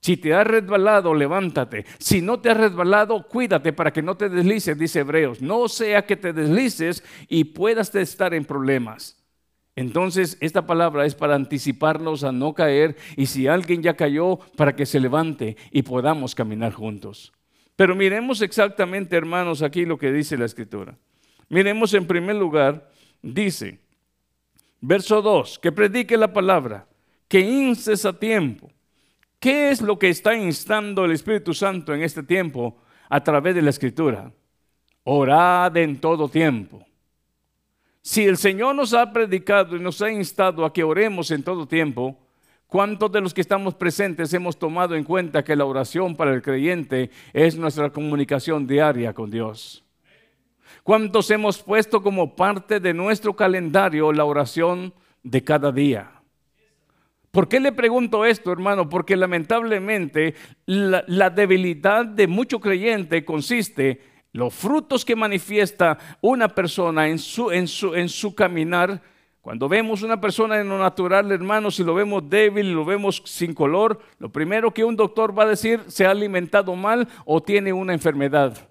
Si 0.01 0.17
te 0.17 0.33
has 0.33 0.47
resbalado, 0.47 1.13
levántate. 1.15 1.85
Si 1.99 2.23
no 2.23 2.41
te 2.41 2.51
has 2.51 2.57
resbalado, 2.57 3.27
cuídate 3.27 3.73
para 3.73 3.93
que 3.93 4.03
no 4.03 4.17
te 4.17 4.29
deslices, 4.29 4.79
dice 4.79 5.01
Hebreos. 5.01 5.43
No 5.43 5.69
sea 5.69 6.07
que 6.07 6.17
te 6.17 6.33
deslices 6.33 7.03
y 7.29 7.45
puedas 7.45 7.95
estar 7.95 8.33
en 8.33 8.45
problemas. 8.45 9.26
Entonces, 9.77 10.39
esta 10.41 10.67
palabra 10.67 11.05
es 11.05 11.15
para 11.15 11.35
anticiparnos 11.35 12.25
a 12.25 12.33
no 12.33 12.55
caer 12.55 12.97
y 13.15 13.27
si 13.27 13.47
alguien 13.47 13.83
ya 13.83 13.95
cayó, 13.95 14.39
para 14.57 14.75
que 14.75 14.87
se 14.87 14.99
levante 14.99 15.59
y 15.71 15.83
podamos 15.83 16.35
caminar 16.35 16.73
juntos. 16.73 17.35
Pero 17.77 17.95
miremos 17.95 18.41
exactamente, 18.41 19.17
hermanos, 19.17 19.61
aquí 19.61 19.85
lo 19.85 19.99
que 19.99 20.11
dice 20.11 20.39
la 20.39 20.47
escritura. 20.47 20.97
Miremos 21.51 21.93
en 21.93 22.07
primer 22.07 22.37
lugar, 22.37 22.91
dice, 23.21 23.79
verso 24.81 25.21
2, 25.21 25.59
que 25.59 25.73
predique 25.73 26.17
la 26.17 26.33
palabra, 26.33 26.87
que 27.29 27.41
instes 27.41 28.07
a 28.07 28.19
tiempo. 28.19 28.71
¿Qué 29.39 29.71
es 29.71 29.83
lo 29.83 29.99
que 29.99 30.09
está 30.09 30.35
instando 30.35 31.05
el 31.05 31.13
Espíritu 31.13 31.53
Santo 31.53 31.93
en 31.95 32.03
este 32.03 32.23
tiempo 32.23 32.79
a 33.11 33.23
través 33.23 33.55
de 33.55 33.61
la 33.61 33.71
escritura? 33.71 34.33
Orad 35.05 35.77
en 35.77 36.01
todo 36.01 36.31
tiempo 36.31 36.87
si 38.07 38.25
el 38.25 38.37
Señor 38.37 38.77
nos 38.77 38.95
ha 38.95 39.13
predicado 39.13 39.75
y 39.75 39.81
nos 39.81 40.01
ha 40.01 40.13
instado 40.13 40.65
a 40.65 40.73
que 40.73 40.85
oremos 40.85 41.33
en 41.33 41.43
todo 41.43 41.67
tiempo, 41.67 42.17
¿cuántos 42.69 43.11
de 43.11 43.21
los 43.21 43.35
que 43.35 43.41
estamos 43.41 43.75
presentes 43.75 44.33
hemos 44.33 44.57
tomado 44.57 44.95
en 44.95 45.03
cuenta 45.03 45.43
que 45.43 45.57
la 45.57 45.65
oración 45.65 46.15
para 46.15 46.33
el 46.33 46.41
creyente 46.41 47.11
es 47.33 47.57
nuestra 47.57 47.91
comunicación 47.91 48.65
diaria 48.65 49.13
con 49.13 49.29
Dios? 49.29 49.85
¿Cuántos 50.85 51.29
hemos 51.33 51.61
puesto 51.61 52.01
como 52.01 52.37
parte 52.37 52.79
de 52.79 52.95
nuestro 52.95 53.35
calendario 53.35 54.13
la 54.13 54.25
oración 54.25 54.95
de 55.25 55.43
cada 55.43 55.73
día? 55.73 56.13
¿Por 57.33 57.49
qué 57.49 57.59
le 57.59 57.73
pregunto 57.73 58.25
esto, 58.25 58.53
hermano? 58.53 58.89
Porque 58.89 59.17
lamentablemente 59.17 60.37
la, 60.67 61.29
debilidad 61.31 62.07
de 62.07 62.29
mucho 62.29 62.61
creyente 62.61 63.25
consiste 63.25 64.01
los 64.37 64.53
frutos 64.53 65.03
que 65.03 65.17
manifiesta 65.17 65.97
una 66.21 66.49
persona 66.49 67.09
en 67.09 67.19
su, 67.19 68.35
caminar. 68.37 69.01
Cuando 69.41 69.67
vemos 69.67 70.03
una 70.03 70.21
persona 70.21 70.61
en 70.61 70.69
lo 70.69 70.79
natural, 70.79 71.33
hermanos, 71.33 71.77
si 71.77 71.85
lo 71.85 71.95
vemos 71.95 72.29
débil, 72.29 72.73
lo 72.73 72.85
vemos 72.85 73.23
sin 73.25 73.55
color, 73.55 73.99
lo 74.19 74.29
primero 74.29 74.75
que 74.75 74.85
un 74.85 74.95
doctor 74.95 75.37
va 75.37 75.45
a 75.45 75.49
decir, 75.49 75.81
se 75.87 76.05
ha 76.05 76.11
alimentado 76.11 76.77
mal 76.77 77.09
o 77.25 77.43
tiene 77.43 77.73
una 77.73 77.95
enfermedad. 77.95 78.69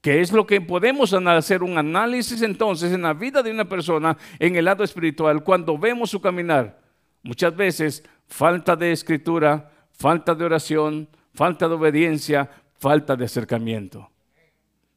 Que 0.00 0.22
es 0.22 0.32
lo 0.32 0.44
que 0.44 0.60
podemos 0.60 1.12
hacer 1.12 1.62
un 1.62 1.78
análisis 1.78 2.42
entonces 2.42 2.92
en 2.92 3.02
la 3.02 3.12
vida 3.12 3.42
de 3.44 3.52
una 3.52 3.66
persona 3.66 4.16
en 4.40 4.56
el 4.56 4.64
lado 4.64 4.82
espiritual 4.82 5.44
cuando 5.44 5.78
vemos 5.78 6.10
su 6.10 6.20
caminar. 6.20 6.80
Muchas 7.22 7.54
veces 7.54 8.02
falta 8.26 8.74
de 8.74 8.90
escritura, 8.90 9.70
falta 9.92 10.34
de 10.34 10.46
oración, 10.46 11.08
falta 11.32 11.68
de 11.68 11.74
obediencia, 11.74 12.50
falta 12.78 13.14
de 13.14 13.26
acercamiento. 13.26 14.10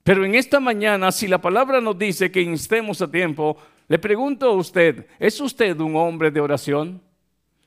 Pero 0.04 0.26
en 0.26 0.36
esta 0.36 0.60
mañana, 0.60 1.12
si 1.12 1.28
la 1.28 1.40
palabra 1.40 1.80
nos 1.80 1.98
dice 1.98 2.30
que 2.30 2.42
instemos 2.42 3.02
a 3.02 3.10
tiempo, 3.10 3.58
le 3.88 4.00
pregunto 4.00 4.48
a 4.48 4.52
usted, 4.52 5.08
¿es 5.18 5.40
usted 5.40 5.80
un 5.80 5.96
hombre 5.96 6.30
de 6.30 6.42
oración? 6.42 7.02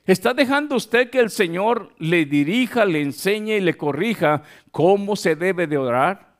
¿Está 0.06 0.34
dejando 0.34 0.76
usted 0.76 1.10
que 1.10 1.18
el 1.18 1.30
Señor 1.30 1.92
le 1.98 2.26
dirija, 2.26 2.84
le 2.84 3.00
enseñe 3.00 3.56
y 3.56 3.60
le 3.60 3.74
corrija 3.74 4.42
cómo 4.70 5.16
se 5.16 5.34
debe 5.34 5.66
de 5.66 5.78
orar? 5.78 6.36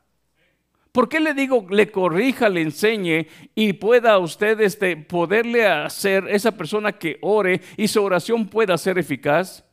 ¿Por 0.91 1.09
qué 1.09 1.19
le 1.19 1.33
digo 1.33 1.65
le 1.69 1.91
corrija, 1.91 2.47
le 2.47 2.61
enseñe 2.61 3.27
y 3.53 3.73
pueda 3.73 4.17
usted 4.19 4.61
este, 4.61 4.95
poderle 4.97 5.67
hacer 5.67 6.27
esa 6.29 6.53
persona 6.53 6.93
que 6.93 7.17
ore 7.21 7.61
y 7.75 7.87
su 7.87 8.01
oración 8.01 8.47
pueda 8.47 8.77
ser 8.77 8.97
eficaz? 8.97 9.66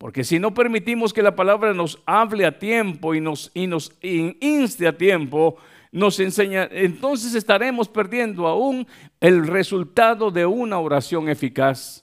Porque 0.00 0.24
si 0.24 0.38
no 0.38 0.54
permitimos 0.54 1.12
que 1.12 1.22
la 1.22 1.36
palabra 1.36 1.74
nos 1.74 2.02
hable 2.06 2.46
a 2.46 2.58
tiempo 2.58 3.14
y 3.14 3.20
nos, 3.20 3.50
y 3.52 3.66
nos 3.66 3.92
inste 4.00 4.88
a 4.88 4.96
tiempo, 4.96 5.58
nos 5.92 6.18
enseña, 6.20 6.66
entonces 6.72 7.34
estaremos 7.34 7.86
perdiendo 7.86 8.46
aún 8.46 8.86
el 9.20 9.46
resultado 9.46 10.30
de 10.30 10.46
una 10.46 10.78
oración 10.78 11.28
eficaz. 11.28 12.02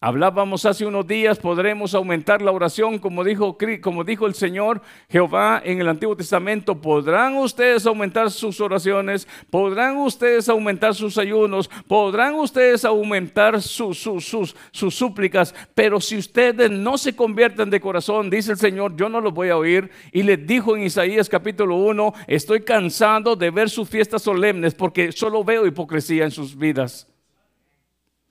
Hablábamos 0.00 0.64
hace 0.64 0.86
unos 0.86 1.08
días, 1.08 1.40
podremos 1.40 1.92
aumentar 1.92 2.40
la 2.40 2.52
oración, 2.52 3.00
como 3.00 3.24
dijo, 3.24 3.58
como 3.82 4.04
dijo 4.04 4.28
el 4.28 4.34
Señor 4.34 4.80
Jehová 5.08 5.60
en 5.64 5.80
el 5.80 5.88
Antiguo 5.88 6.14
Testamento. 6.14 6.80
Podrán 6.80 7.34
ustedes 7.34 7.84
aumentar 7.84 8.30
sus 8.30 8.60
oraciones, 8.60 9.26
podrán 9.50 9.96
ustedes 9.96 10.48
aumentar 10.48 10.94
sus 10.94 11.18
ayunos, 11.18 11.68
podrán 11.88 12.34
ustedes 12.34 12.84
aumentar 12.84 13.60
sus, 13.60 13.98
sus, 13.98 14.54
súplicas, 14.70 15.52
pero 15.74 16.00
si 16.00 16.16
ustedes 16.16 16.70
no 16.70 16.96
se 16.96 17.16
convierten 17.16 17.68
de 17.68 17.80
corazón, 17.80 18.30
dice 18.30 18.52
el 18.52 18.58
Señor, 18.58 18.94
yo 18.94 19.08
no 19.08 19.20
los 19.20 19.34
voy 19.34 19.48
a 19.48 19.56
oír. 19.56 19.90
Y 20.12 20.22
les 20.22 20.46
dijo 20.46 20.76
en 20.76 20.84
Isaías 20.84 21.28
capítulo 21.28 21.74
1, 21.74 22.14
estoy 22.28 22.60
cansado 22.60 23.34
de 23.34 23.50
ver 23.50 23.68
sus 23.68 23.88
fiestas 23.88 24.22
solemnes 24.22 24.76
porque 24.76 25.10
solo 25.10 25.42
veo 25.42 25.66
hipocresía 25.66 26.22
en 26.22 26.30
sus 26.30 26.56
vidas. 26.56 27.08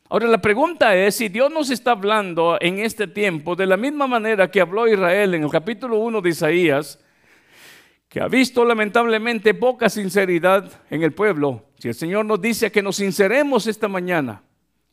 Ahora 0.09 0.27
la 0.27 0.37
pregunta 0.37 0.95
es 0.95 1.15
si 1.15 1.27
Dios 1.27 1.51
nos 1.51 1.69
está 1.69 1.91
hablando 1.91 2.57
en 2.61 2.79
este 2.79 3.07
tiempo 3.07 3.57
de 3.57 3.65
la 3.65 3.75
misma 3.75 4.07
manera 4.07 4.49
que 4.49 4.61
habló 4.61 4.87
Israel 4.87 5.33
en 5.33 5.43
el 5.43 5.49
capítulo 5.49 5.99
1 5.99 6.21
de 6.21 6.29
Isaías, 6.29 6.97
que 8.07 8.21
ha 8.21 8.29
visto 8.29 8.63
lamentablemente 8.63 9.53
poca 9.53 9.89
sinceridad 9.89 10.71
en 10.89 11.03
el 11.03 11.11
pueblo. 11.11 11.65
Si 11.77 11.89
el 11.89 11.93
Señor 11.93 12.25
nos 12.25 12.41
dice 12.41 12.71
que 12.71 12.81
nos 12.81 12.95
sinceremos 12.95 13.67
esta 13.67 13.89
mañana 13.89 14.43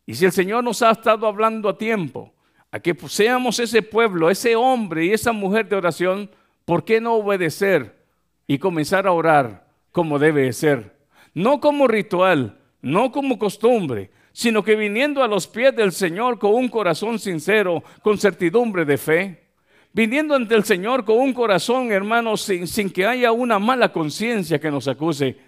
y 0.04 0.14
si 0.14 0.25
el 0.25 0.33
Señor 0.33 0.64
nos 0.64 0.83
ha 0.83 0.90
estado 0.90 1.28
hablando 1.28 1.68
a 1.68 1.78
tiempo, 1.78 2.35
a 2.73 2.80
que 2.80 2.97
seamos 3.06 3.61
ese 3.61 3.83
pueblo, 3.83 4.30
ese 4.30 4.56
hombre 4.56 5.04
y 5.04 5.12
esa 5.12 5.30
mujer 5.30 5.68
de 5.68 5.76
oración, 5.76 6.28
¿por 6.64 6.85
qué 6.85 7.00
no 7.00 7.14
obedecer 7.14 8.04
y 8.49 8.59
comenzar 8.59 9.06
a 9.06 9.12
orar 9.12 9.68
como 9.92 10.18
debe 10.18 10.52
ser? 10.52 10.97
No 11.35 11.61
como 11.61 11.87
ritual, 11.87 12.59
no 12.83 13.12
como 13.12 13.38
costumbre, 13.38 14.11
sino 14.34 14.64
que 14.64 14.74
viniendo 14.74 15.22
a 15.22 15.28
los 15.28 15.46
pies 15.46 15.74
del 15.76 15.92
Señor 15.92 16.40
con 16.40 16.54
un 16.54 16.68
corazón 16.68 17.20
sincero, 17.20 17.84
con 18.02 18.18
certidumbre 18.18 18.84
de 18.84 18.98
fe, 18.98 19.44
viniendo 19.92 20.34
ante 20.34 20.56
el 20.56 20.64
Señor 20.64 21.04
con 21.04 21.18
un 21.18 21.32
corazón, 21.32 21.92
hermanos, 21.92 22.42
sin, 22.42 22.90
que 22.90 23.06
haya 23.06 23.30
una 23.30 23.60
mala 23.60 23.92
conciencia 23.92 24.58
que 24.58 24.72
nos 24.72 24.88
acuse, 24.88 25.38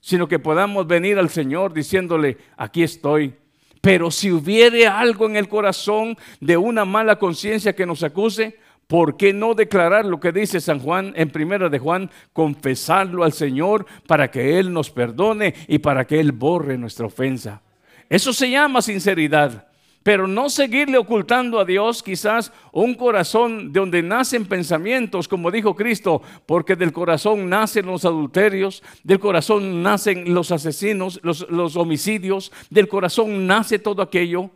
sino 0.00 0.28
que 0.28 0.38
podamos 0.38 0.86
venir 0.86 1.18
al 1.18 1.28
Señor 1.28 1.74
diciéndole, 1.74 2.38
aquí 2.56 2.84
estoy. 2.84 3.34
Pero 3.80 4.12
si 4.12 4.30
hubiere 4.30 4.86
algo 4.86 5.26
en 5.26 5.34
el 5.34 5.48
corazón 5.48 6.16
de 6.40 6.56
una 6.56 6.84
mala 6.84 7.18
conciencia 7.18 7.74
que 7.74 7.84
nos 7.84 8.04
acuse, 8.04 8.60
¿por 8.86 9.16
qué 9.16 9.32
no 9.32 9.54
declarar 9.54 10.04
lo 10.04 10.20
que 10.20 10.30
dice 10.30 10.60
San 10.60 10.78
Juan 10.78 11.12
en 11.16 11.30
primera 11.30 11.68
de 11.68 11.80
Juan? 11.80 12.10
Confesarlo 12.32 13.24
al 13.24 13.32
Señor 13.32 13.86
para 14.06 14.30
que 14.30 14.60
Él 14.60 14.72
nos 14.72 14.88
perdone 14.90 15.52
y 15.66 15.80
para 15.80 16.06
que 16.06 16.20
Él 16.20 16.30
borre 16.30 16.78
nuestra 16.78 17.06
ofensa. 17.06 17.62
Eso 18.08 18.32
se 18.32 18.50
llama 18.50 18.82
sinceridad. 18.82 19.66
Pero 20.06 20.28
no 20.28 20.48
seguirle 20.48 20.98
ocultando 20.98 21.58
a 21.58 21.64
Dios 21.64 22.00
quizás 22.00 22.52
un 22.70 22.94
corazón 22.94 23.72
de 23.72 23.80
donde 23.80 24.04
nacen 24.04 24.46
pensamientos, 24.46 25.26
como 25.26 25.50
dijo 25.50 25.74
Cristo, 25.74 26.22
porque 26.46 26.76
del 26.76 26.92
corazón 26.92 27.48
nacen 27.48 27.86
los 27.86 28.04
adulterios, 28.04 28.84
del 29.02 29.18
corazón 29.18 29.82
nacen 29.82 30.32
los 30.32 30.52
asesinos, 30.52 31.18
los, 31.24 31.76
homicidios, 31.76 32.52
del 32.70 32.86
corazón 32.86 33.48
nace 33.48 33.80
todo 33.80 34.00
aquello. 34.00 34.52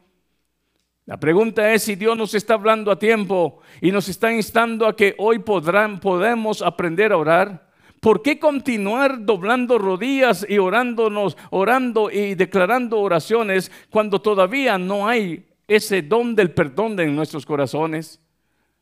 La 1.04 1.18
pregunta 1.18 1.74
es 1.74 1.82
si 1.82 1.96
Dios 1.96 2.16
nos 2.16 2.34
está 2.34 2.54
hablando 2.54 2.92
a 2.92 2.98
tiempo 3.00 3.58
y 3.80 3.90
nos 3.90 4.08
está 4.08 4.32
instando 4.32 4.86
a 4.86 4.94
que 4.94 5.16
hoy 5.18 5.40
podrán, 5.40 5.98
podemos 5.98 6.62
aprender 6.62 7.10
a 7.10 7.16
orar. 7.16 7.69
¿Por 8.00 8.22
qué 8.22 8.38
continuar 8.38 9.26
doblando 9.26 9.78
rodillas 9.78 10.46
y 10.48 10.56
orándonos, 10.56 11.36
orando 11.50 12.10
y 12.10 12.34
declarando 12.34 12.98
oraciones 12.98 13.70
cuando 13.90 14.22
todavía 14.22 14.78
no 14.78 15.06
hay 15.06 15.46
ese 15.68 16.00
don 16.00 16.34
del 16.34 16.50
perdón 16.50 16.98
en 16.98 17.14
nuestros 17.14 17.44
corazones? 17.44 18.18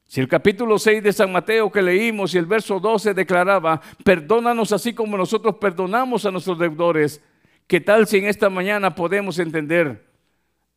Si 0.06 0.20
el 0.20 0.28
capítulo 0.28 0.78
6 0.78 1.02
de 1.02 1.12
San 1.12 1.32
Mateo 1.32 1.70
que 1.70 1.82
leímos 1.82 2.32
y 2.32 2.38
el 2.38 2.46
verso 2.46 2.78
12 2.78 3.12
declaraba, 3.12 3.80
perdónanos 4.04 4.72
así 4.72 4.94
como 4.94 5.18
nosotros 5.18 5.56
perdonamos 5.56 6.24
a 6.24 6.30
nuestros 6.30 6.58
deudores, 6.58 7.20
¿qué 7.66 7.80
tal 7.80 8.06
si 8.06 8.18
en 8.18 8.26
esta 8.26 8.48
mañana 8.48 8.94
podemos 8.94 9.40
entender 9.40 10.07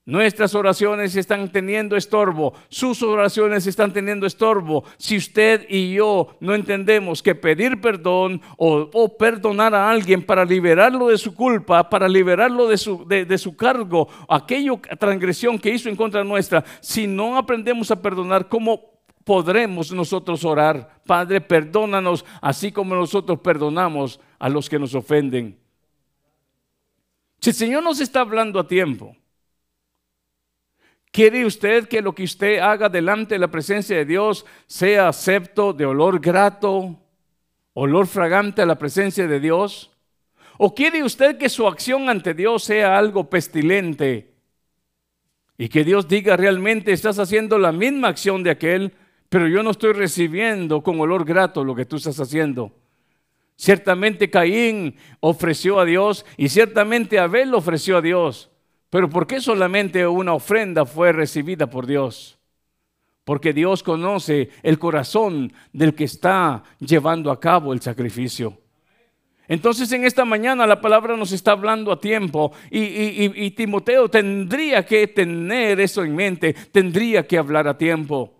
Nuestras 0.03 0.55
oraciones 0.55 1.15
están 1.15 1.51
teniendo 1.51 1.95
estorbo, 1.95 2.53
sus 2.69 3.03
oraciones 3.03 3.67
están 3.67 3.93
teniendo 3.93 4.25
estorbo. 4.25 4.83
Si 4.97 5.15
usted 5.15 5.67
y 5.69 5.93
yo 5.93 6.35
no 6.39 6.55
entendemos 6.55 7.21
que 7.21 7.35
pedir 7.35 7.79
perdón 7.79 8.41
o, 8.57 9.15
perdonar 9.17 9.75
a 9.75 9.91
alguien 9.91 10.25
para 10.25 10.43
liberarlo 10.43 11.09
de 11.09 11.19
su 11.19 11.35
culpa, 11.35 11.87
para 11.87 12.09
liberarlo 12.09 12.67
de 12.67 12.77
su, 12.77 13.05
de 13.07 13.37
su 13.37 13.55
cargo, 13.55 14.07
aquella 14.27 14.75
transgresión 14.97 15.59
que 15.59 15.69
hizo 15.69 15.87
en 15.87 15.95
contra 15.95 16.23
nuestra, 16.23 16.65
si 16.79 17.05
no 17.05 17.37
aprendemos 17.37 17.91
a 17.91 18.01
perdonar, 18.01 18.49
¿cómo 18.49 18.91
podremos 19.23 19.91
nosotros 19.91 20.43
orar? 20.43 20.99
Padre, 21.05 21.41
perdónanos 21.41 22.25
así 22.41 22.71
como 22.71 22.95
nosotros 22.95 23.39
perdonamos 23.39 24.19
a 24.39 24.49
los 24.49 24.67
que 24.67 24.79
nos 24.79 24.95
ofenden. 24.95 25.59
Si 27.39 27.51
el 27.51 27.55
Señor 27.55 27.83
nos 27.83 27.99
está 27.99 28.21
hablando 28.21 28.59
a 28.59 28.67
tiempo, 28.67 29.15
¿Quiere 31.11 31.45
usted 31.45 31.89
que 31.89 32.01
lo 32.01 32.15
que 32.15 32.23
usted 32.23 32.59
haga 32.59 32.87
delante 32.87 33.35
de 33.35 33.39
la 33.39 33.51
presencia 33.51 33.97
de 33.97 34.05
Dios 34.05 34.45
sea 34.65 35.09
acepto 35.09 35.73
de 35.73 35.85
olor 35.85 36.21
grato, 36.21 36.97
olor 37.73 38.07
fragante 38.07 38.61
a 38.61 38.65
la 38.65 38.79
presencia 38.79 39.27
de 39.27 39.41
Dios? 39.41 39.91
¿O 40.57 40.73
quiere 40.73 41.03
usted 41.03 41.37
que 41.37 41.49
su 41.49 41.67
acción 41.67 42.07
ante 42.07 42.33
Dios 42.33 42.63
sea 42.63 42.97
algo 42.97 43.29
pestilente 43.29 44.35
y 45.57 45.67
que 45.67 45.83
Dios 45.83 46.07
diga 46.07 46.37
realmente 46.37 46.93
estás 46.93 47.19
haciendo 47.19 47.59
la 47.59 47.73
misma 47.73 48.07
acción 48.07 48.41
de 48.41 48.51
aquel, 48.51 48.93
pero 49.27 49.49
yo 49.49 49.63
no 49.63 49.71
estoy 49.71 49.91
recibiendo 49.91 50.81
con 50.81 50.99
olor 51.01 51.25
grato 51.25 51.65
lo 51.65 51.75
que 51.75 51.85
tú 51.85 51.97
estás 51.97 52.21
haciendo? 52.21 52.71
Ciertamente 53.57 54.29
Caín 54.29 54.95
ofreció 55.19 55.79
a 55.79 55.85
Dios 55.85 56.25
y 56.37 56.47
ciertamente 56.47 57.19
Abel 57.19 57.53
ofreció 57.53 57.97
a 57.97 58.01
Dios. 58.01 58.50
Pero 58.91 59.09
¿por 59.09 59.25
qué 59.25 59.39
solamente 59.39 60.05
una 60.05 60.33
ofrenda 60.33 60.85
fue 60.85 61.13
recibida 61.13 61.65
por 61.65 61.87
Dios? 61.87 62.37
Porque 63.23 63.53
Dios 63.53 63.83
conoce 63.83 64.49
el 64.63 64.77
corazón 64.77 65.53
del 65.71 65.95
que 65.95 66.03
está 66.03 66.61
llevando 66.77 67.31
a 67.31 67.39
cabo 67.39 67.71
el 67.71 67.81
sacrificio. 67.81 68.57
Entonces 69.47 69.89
en 69.93 70.03
esta 70.03 70.25
mañana 70.25 70.67
la 70.67 70.81
palabra 70.81 71.15
nos 71.15 71.31
está 71.31 71.53
hablando 71.53 71.93
a 71.93 72.01
tiempo 72.01 72.51
y, 72.69 73.51
Timoteo 73.51 74.09
tendría 74.09 74.85
que 74.85 75.07
tener 75.07 75.79
eso 75.79 76.03
en 76.03 76.13
mente, 76.13 76.53
tendría 76.53 77.25
que 77.25 77.37
hablar 77.37 77.69
a 77.69 77.77
tiempo. 77.77 78.33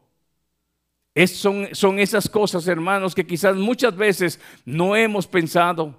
son, 1.28 1.70
son 1.72 1.98
esas 1.98 2.28
cosas, 2.28 2.68
hermanos, 2.68 3.16
que 3.16 3.26
quizás 3.26 3.56
muchas 3.56 3.96
veces 3.96 4.38
no 4.66 4.98
hemos 4.98 5.28
pensado. 5.28 5.96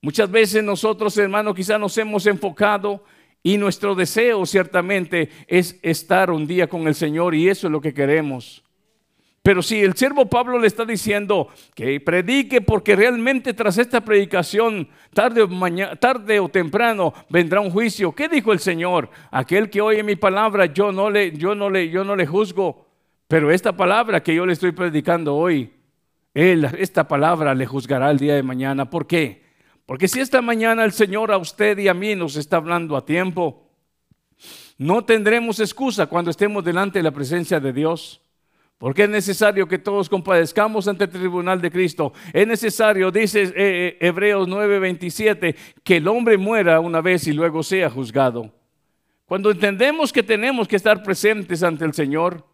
Muchas 0.00 0.30
veces 0.30 0.62
nosotros, 0.62 1.16
hermanos, 1.18 1.54
quizás 1.54 1.80
nos 1.80 1.96
hemos 1.98 2.26
enfocado 2.26 3.04
y 3.42 3.56
nuestro 3.56 3.94
deseo 3.94 4.46
ciertamente 4.46 5.28
es 5.46 5.78
estar 5.82 6.30
un 6.30 6.46
día 6.46 6.68
con 6.68 6.86
el 6.86 6.94
Señor 6.94 7.34
y 7.34 7.48
eso 7.48 7.66
es 7.66 7.72
lo 7.72 7.80
que 7.80 7.94
queremos. 7.94 8.62
Pero 9.42 9.62
si 9.62 9.80
el 9.80 9.94
siervo 9.94 10.26
Pablo 10.26 10.58
le 10.58 10.66
está 10.66 10.84
diciendo 10.84 11.48
que 11.74 12.00
predique 12.00 12.60
porque 12.60 12.94
realmente 12.94 13.54
tras 13.54 13.78
esta 13.78 14.02
predicación, 14.02 14.88
tarde 15.14 16.38
o, 16.38 16.48
temprano, 16.50 17.14
vendrá 17.30 17.60
un 17.60 17.70
juicio. 17.70 18.12
¿Qué 18.12 18.28
dijo 18.28 18.52
el 18.52 18.58
Señor? 18.58 19.08
Aquel 19.30 19.70
que 19.70 19.80
oye 19.80 20.02
mi 20.02 20.16
palabra, 20.16 20.66
yo 20.66 20.92
no 20.92 21.08
le, 21.08 21.32
yo 21.32 21.54
no 21.54 21.70
le, 21.70 21.88
yo 21.88 22.04
no 22.04 22.14
le 22.14 22.26
juzgo. 22.26 22.86
Pero 23.26 23.50
esta 23.50 23.74
palabra 23.74 24.22
que 24.22 24.34
yo 24.34 24.44
le 24.44 24.52
estoy 24.52 24.72
predicando 24.72 25.34
hoy, 25.34 25.72
él, 26.34 26.68
esta 26.78 27.08
palabra 27.08 27.54
le 27.54 27.64
juzgará 27.64 28.10
el 28.10 28.18
día 28.18 28.34
de 28.34 28.42
mañana. 28.42 28.90
¿Por 28.90 29.06
qué? 29.06 29.47
Porque 29.88 30.06
si 30.06 30.20
esta 30.20 30.42
mañana 30.42 30.84
el 30.84 30.92
Señor 30.92 31.32
a 31.32 31.38
usted 31.38 31.78
y 31.78 31.88
a 31.88 31.94
mí 31.94 32.14
nos 32.14 32.36
está 32.36 32.58
hablando 32.58 32.94
a 32.94 33.06
tiempo, 33.06 33.70
no 34.76 35.02
tendremos 35.02 35.60
excusa 35.60 36.04
cuando 36.04 36.30
estemos 36.30 36.62
delante 36.62 36.98
de 36.98 37.04
la 37.04 37.10
presencia 37.10 37.58
de 37.58 37.72
Dios. 37.72 38.20
Porque 38.76 39.04
es 39.04 39.08
necesario 39.08 39.66
que 39.66 39.78
todos 39.78 40.10
compadezcamos 40.10 40.88
ante 40.88 41.04
el 41.04 41.10
tribunal 41.10 41.62
de 41.62 41.70
Cristo. 41.70 42.12
Es 42.34 42.46
necesario, 42.46 43.10
dice 43.10 43.44
eh, 43.44 43.52
eh, 43.56 43.98
Hebreos 43.98 44.46
9:27, 44.46 45.56
que 45.82 45.96
el 45.96 46.06
hombre 46.06 46.36
muera 46.36 46.80
una 46.80 47.00
vez 47.00 47.26
y 47.26 47.32
luego 47.32 47.62
sea 47.62 47.88
juzgado. 47.88 48.52
Cuando 49.24 49.50
entendemos 49.50 50.12
que 50.12 50.22
tenemos 50.22 50.68
que 50.68 50.76
estar 50.76 51.02
presentes 51.02 51.62
ante 51.62 51.86
el 51.86 51.94
Señor, 51.94 52.46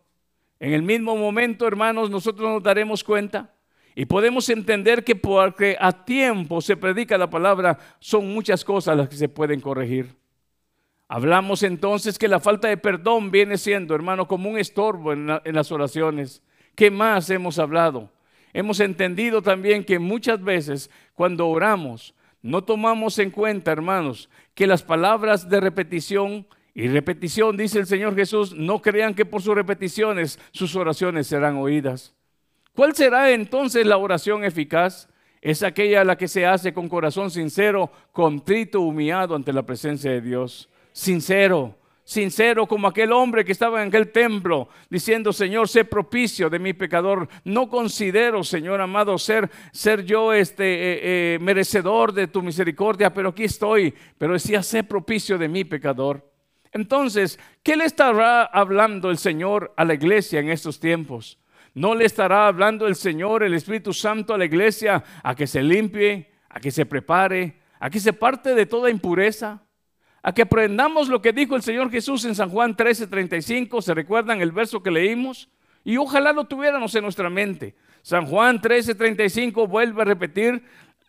en 0.60 0.72
el 0.72 0.84
mismo 0.84 1.16
momento, 1.16 1.66
hermanos, 1.66 2.10
nosotros 2.10 2.48
nos 2.48 2.62
daremos 2.62 3.02
cuenta 3.02 3.52
y 3.94 4.06
podemos 4.06 4.48
entender 4.48 5.04
que 5.04 5.14
porque 5.14 5.76
a 5.78 6.04
tiempo 6.04 6.60
se 6.60 6.76
predica 6.76 7.16
la 7.16 7.30
palabra, 7.30 7.78
son 8.00 8.32
muchas 8.32 8.64
cosas 8.64 8.96
las 8.96 9.08
que 9.08 9.16
se 9.16 9.28
pueden 9.28 9.60
corregir. 9.60 10.16
Hablamos 11.06 11.62
entonces 11.62 12.18
que 12.18 12.28
la 12.28 12.40
falta 12.40 12.66
de 12.68 12.76
perdón 12.76 13.30
viene 13.30 13.56
siendo, 13.56 13.94
hermano, 13.94 14.26
como 14.26 14.50
un 14.50 14.58
estorbo 14.58 15.12
en, 15.12 15.26
las 15.26 15.70
oraciones. 15.70 16.42
¿Qué 16.74 16.90
más 16.90 17.30
hemos 17.30 17.58
hablado? 17.58 18.10
Hemos 18.52 18.80
entendido 18.80 19.42
también 19.42 19.84
que 19.84 19.98
muchas 19.98 20.42
veces 20.42 20.90
cuando 21.14 21.48
oramos 21.48 22.14
no 22.42 22.64
tomamos 22.64 23.18
en 23.18 23.30
cuenta, 23.30 23.72
hermanos, 23.72 24.28
que 24.54 24.66
las 24.66 24.82
palabras 24.82 25.48
de 25.48 25.60
repetición 25.60 26.46
y 26.74 26.88
repetición, 26.88 27.56
dice 27.56 27.78
el 27.78 27.86
Señor 27.86 28.16
Jesús, 28.16 28.52
no 28.54 28.82
crean 28.82 29.14
que 29.14 29.24
por 29.24 29.40
sus 29.40 29.54
repeticiones 29.54 30.40
sus 30.50 30.74
oraciones 30.74 31.28
serán 31.28 31.56
oídas. 31.56 32.14
¿Cuál 32.74 32.94
será 32.96 33.30
entonces 33.30 33.86
la 33.86 33.98
oración 33.98 34.44
eficaz? 34.44 35.08
Es 35.40 35.62
aquella 35.62 36.02
la 36.02 36.16
que 36.16 36.26
se 36.26 36.44
hace 36.44 36.72
con 36.72 36.88
corazón 36.88 37.30
sincero, 37.30 37.90
contrito, 38.10 38.80
humillado 38.80 39.36
ante 39.36 39.52
la 39.52 39.62
presencia 39.62 40.10
de 40.10 40.20
Dios. 40.20 40.68
Sincero, 40.90 41.76
sincero 42.02 42.66
como 42.66 42.88
aquel 42.88 43.12
hombre 43.12 43.44
que 43.44 43.52
estaba 43.52 43.80
en 43.80 43.88
aquel 43.88 44.10
templo 44.10 44.68
diciendo, 44.90 45.32
Señor, 45.32 45.68
sé 45.68 45.84
propicio 45.84 46.50
de 46.50 46.58
mi 46.58 46.72
pecador. 46.72 47.28
No 47.44 47.68
considero, 47.68 48.42
Señor 48.42 48.80
amado, 48.80 49.18
ser, 49.18 49.48
ser 49.70 50.04
yo 50.04 50.32
este, 50.32 50.64
eh, 50.64 51.00
eh, 51.34 51.38
merecedor 51.40 52.12
de 52.12 52.26
tu 52.26 52.42
misericordia, 52.42 53.14
pero 53.14 53.28
aquí 53.28 53.44
estoy. 53.44 53.94
Pero 54.18 54.32
decía, 54.32 54.64
sé 54.64 54.82
propicio 54.82 55.38
de 55.38 55.48
mi 55.48 55.62
pecador. 55.62 56.28
Entonces, 56.72 57.38
¿qué 57.62 57.76
le 57.76 57.84
estará 57.84 58.42
hablando 58.42 59.10
el 59.10 59.18
Señor 59.18 59.72
a 59.76 59.84
la 59.84 59.94
iglesia 59.94 60.40
en 60.40 60.50
estos 60.50 60.80
tiempos? 60.80 61.38
¿No 61.74 61.96
le 61.96 62.04
estará 62.04 62.46
hablando 62.46 62.86
el 62.86 62.94
Señor, 62.94 63.42
el 63.42 63.52
Espíritu 63.52 63.92
Santo 63.92 64.32
a 64.32 64.38
la 64.38 64.44
iglesia 64.44 65.02
a 65.22 65.34
que 65.34 65.48
se 65.48 65.60
limpie, 65.60 66.30
a 66.48 66.60
que 66.60 66.70
se 66.70 66.86
prepare, 66.86 67.60
a 67.80 67.90
que 67.90 67.98
se 67.98 68.12
parte 68.12 68.54
de 68.54 68.64
toda 68.64 68.90
impureza? 68.90 69.60
A 70.22 70.32
que 70.32 70.42
aprendamos 70.42 71.08
lo 71.08 71.20
que 71.20 71.32
dijo 71.32 71.56
el 71.56 71.62
Señor 71.62 71.90
Jesús 71.90 72.24
en 72.24 72.36
San 72.36 72.48
Juan 72.48 72.76
13:35, 72.76 73.82
¿se 73.82 73.92
recuerdan 73.92 74.40
el 74.40 74.52
verso 74.52 74.82
que 74.82 74.90
leímos? 74.92 75.50
Y 75.82 75.96
ojalá 75.96 76.32
lo 76.32 76.44
tuviéramos 76.44 76.94
en 76.94 77.02
nuestra 77.02 77.28
mente. 77.28 77.74
San 78.02 78.24
Juan 78.26 78.60
13:35 78.60 79.66
vuelve 79.66 80.02
a 80.02 80.04
repetir 80.04 80.62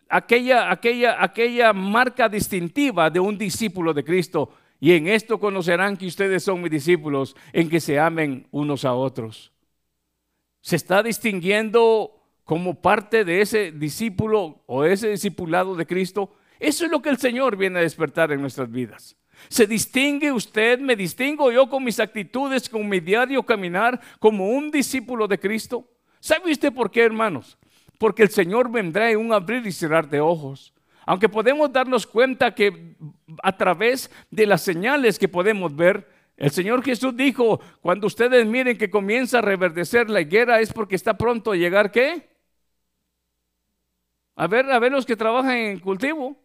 aquella, 0.10 0.72
aquella, 0.72 1.24
aquella 1.24 1.74
marca 1.74 2.28
distintiva 2.28 3.10
de 3.12 3.20
un 3.20 3.38
discípulo 3.38 3.94
de 3.94 4.04
Cristo 4.04 4.52
y 4.80 4.94
en 4.94 5.08
esto 5.08 5.40
conocerán 5.40 5.96
que 5.96 6.08
ustedes 6.08 6.44
son 6.44 6.62
mis 6.62 6.72
discípulos, 6.72 7.36
en 7.54 7.70
que 7.70 7.80
se 7.80 8.00
amen 8.00 8.48
unos 8.52 8.84
a 8.84 8.94
otros. 8.94 9.55
Se 10.66 10.78
está 10.78 11.04
distinguiendo 11.04 12.24
como 12.44 12.82
parte 12.82 13.24
de 13.24 13.40
ese 13.40 13.72
discípulo 13.72 14.64
o 14.66 14.84
ese 14.84 15.10
discipulado 15.10 15.76
de 15.76 15.86
Cristo. 15.86 16.34
Eso 16.60 16.86
es 16.86 16.92
lo 16.92 17.04
que 17.04 17.10
el 17.10 17.20
Señor 17.20 17.56
viene 17.56 17.78
a 17.78 17.84
despertar 17.84 18.32
en 18.32 18.42
nuestras 18.42 18.72
vidas. 18.72 19.16
¿Se 19.48 19.68
distingue 19.68 20.32
usted, 20.32 20.80
me 20.80 20.96
distingo 20.96 21.52
yo 21.52 21.70
con 21.70 21.84
mis 21.84 22.00
actitudes, 22.00 22.68
con 22.68 22.90
mi 22.90 23.00
diario 23.00 23.44
caminar 23.44 24.02
como 24.18 24.50
un 24.50 24.72
discípulo 24.72 25.28
de 25.28 25.40
Cristo? 25.40 25.88
¿Sabe 26.20 26.52
usted 26.52 26.74
por 26.74 26.90
qué, 26.90 27.04
hermanos? 27.04 27.60
Porque 28.00 28.24
el 28.24 28.30
Señor 28.30 28.72
vendrá 28.72 29.12
en 29.12 29.20
un 29.20 29.34
abrir 29.34 29.68
y 29.68 29.72
cerrar 29.72 30.10
de 30.10 30.20
ojos. 30.20 30.74
Aunque 31.06 31.30
podemos 31.30 31.72
darnos 31.72 32.08
cuenta 32.08 32.56
que 32.56 32.96
a 33.44 33.56
través 33.56 34.10
de 34.32 34.48
las 34.48 34.64
señales 34.64 35.20
que 35.20 35.28
podemos 35.28 35.76
ver, 35.76 36.10
el 36.38 36.52
Señor 36.52 36.84
Jesús 36.84 37.16
dijo, 37.16 37.62
cuando 37.82 38.08
ustedes 38.08 38.46
miren 38.46 38.78
que 38.78 38.90
comienza 38.90 39.40
a 39.40 39.42
reverdecer 39.42 40.10
la 40.10 40.22
higuera 40.22 40.60
es 40.60 40.74
porque 40.74 40.96
está 40.96 41.18
pronto 41.18 41.52
a 41.52 41.56
llegar 41.56 41.92
qué? 41.92 42.30
A 44.36 44.48
ver, 44.48 44.70
a 44.70 44.80
ver 44.80 44.92
los 44.92 45.06
que 45.06 45.16
trabajan 45.16 45.56
en 45.56 45.80
cultivo. 45.80 46.36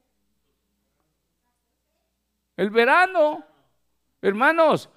El 2.56 2.70
verano. 2.70 3.44
Hermanos, 4.22 4.90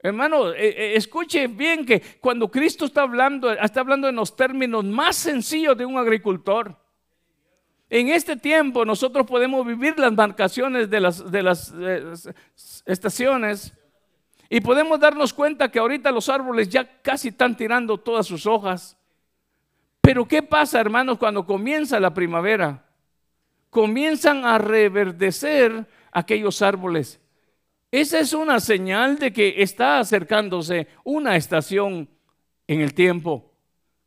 hermanos, 0.00 0.54
eh, 0.56 0.74
eh, 0.76 0.96
escuche 0.96 1.46
bien 1.46 1.86
que 1.86 2.02
cuando 2.20 2.50
Cristo 2.50 2.86
está 2.86 3.02
hablando, 3.02 3.52
está 3.52 3.80
hablando 3.80 4.08
en 4.08 4.16
los 4.16 4.34
términos 4.34 4.84
más 4.84 5.14
sencillos 5.14 5.78
de 5.78 5.86
un 5.86 5.96
agricultor. 5.96 6.76
En 7.88 8.08
este 8.08 8.36
tiempo 8.36 8.84
nosotros 8.84 9.24
podemos 9.24 9.64
vivir 9.64 9.96
las 9.98 10.12
marcaciones 10.12 10.90
de 10.90 11.00
las, 11.00 11.30
de 11.30 11.42
las 11.42 11.72
eh, 11.78 12.12
estaciones 12.86 13.72
y 14.48 14.60
podemos 14.60 15.00
darnos 15.00 15.32
cuenta 15.32 15.70
que 15.70 15.78
ahorita 15.78 16.10
los 16.10 16.28
árboles 16.28 16.68
ya 16.68 17.00
casi 17.02 17.28
están 17.28 17.56
tirando 17.56 17.98
todas 17.98 18.26
sus 18.26 18.46
hojas. 18.46 18.96
Pero 20.00 20.28
¿qué 20.28 20.42
pasa, 20.42 20.80
hermanos, 20.80 21.18
cuando 21.18 21.46
comienza 21.46 21.98
la 21.98 22.12
primavera? 22.12 22.84
Comienzan 23.70 24.44
a 24.44 24.58
reverdecer 24.58 25.86
aquellos 26.12 26.62
árboles. 26.62 27.20
Esa 27.90 28.18
es 28.18 28.32
una 28.32 28.60
señal 28.60 29.18
de 29.18 29.32
que 29.32 29.62
está 29.62 29.98
acercándose 29.98 30.88
una 31.04 31.36
estación 31.36 32.08
en 32.66 32.80
el 32.80 32.92
tiempo. 32.92 33.50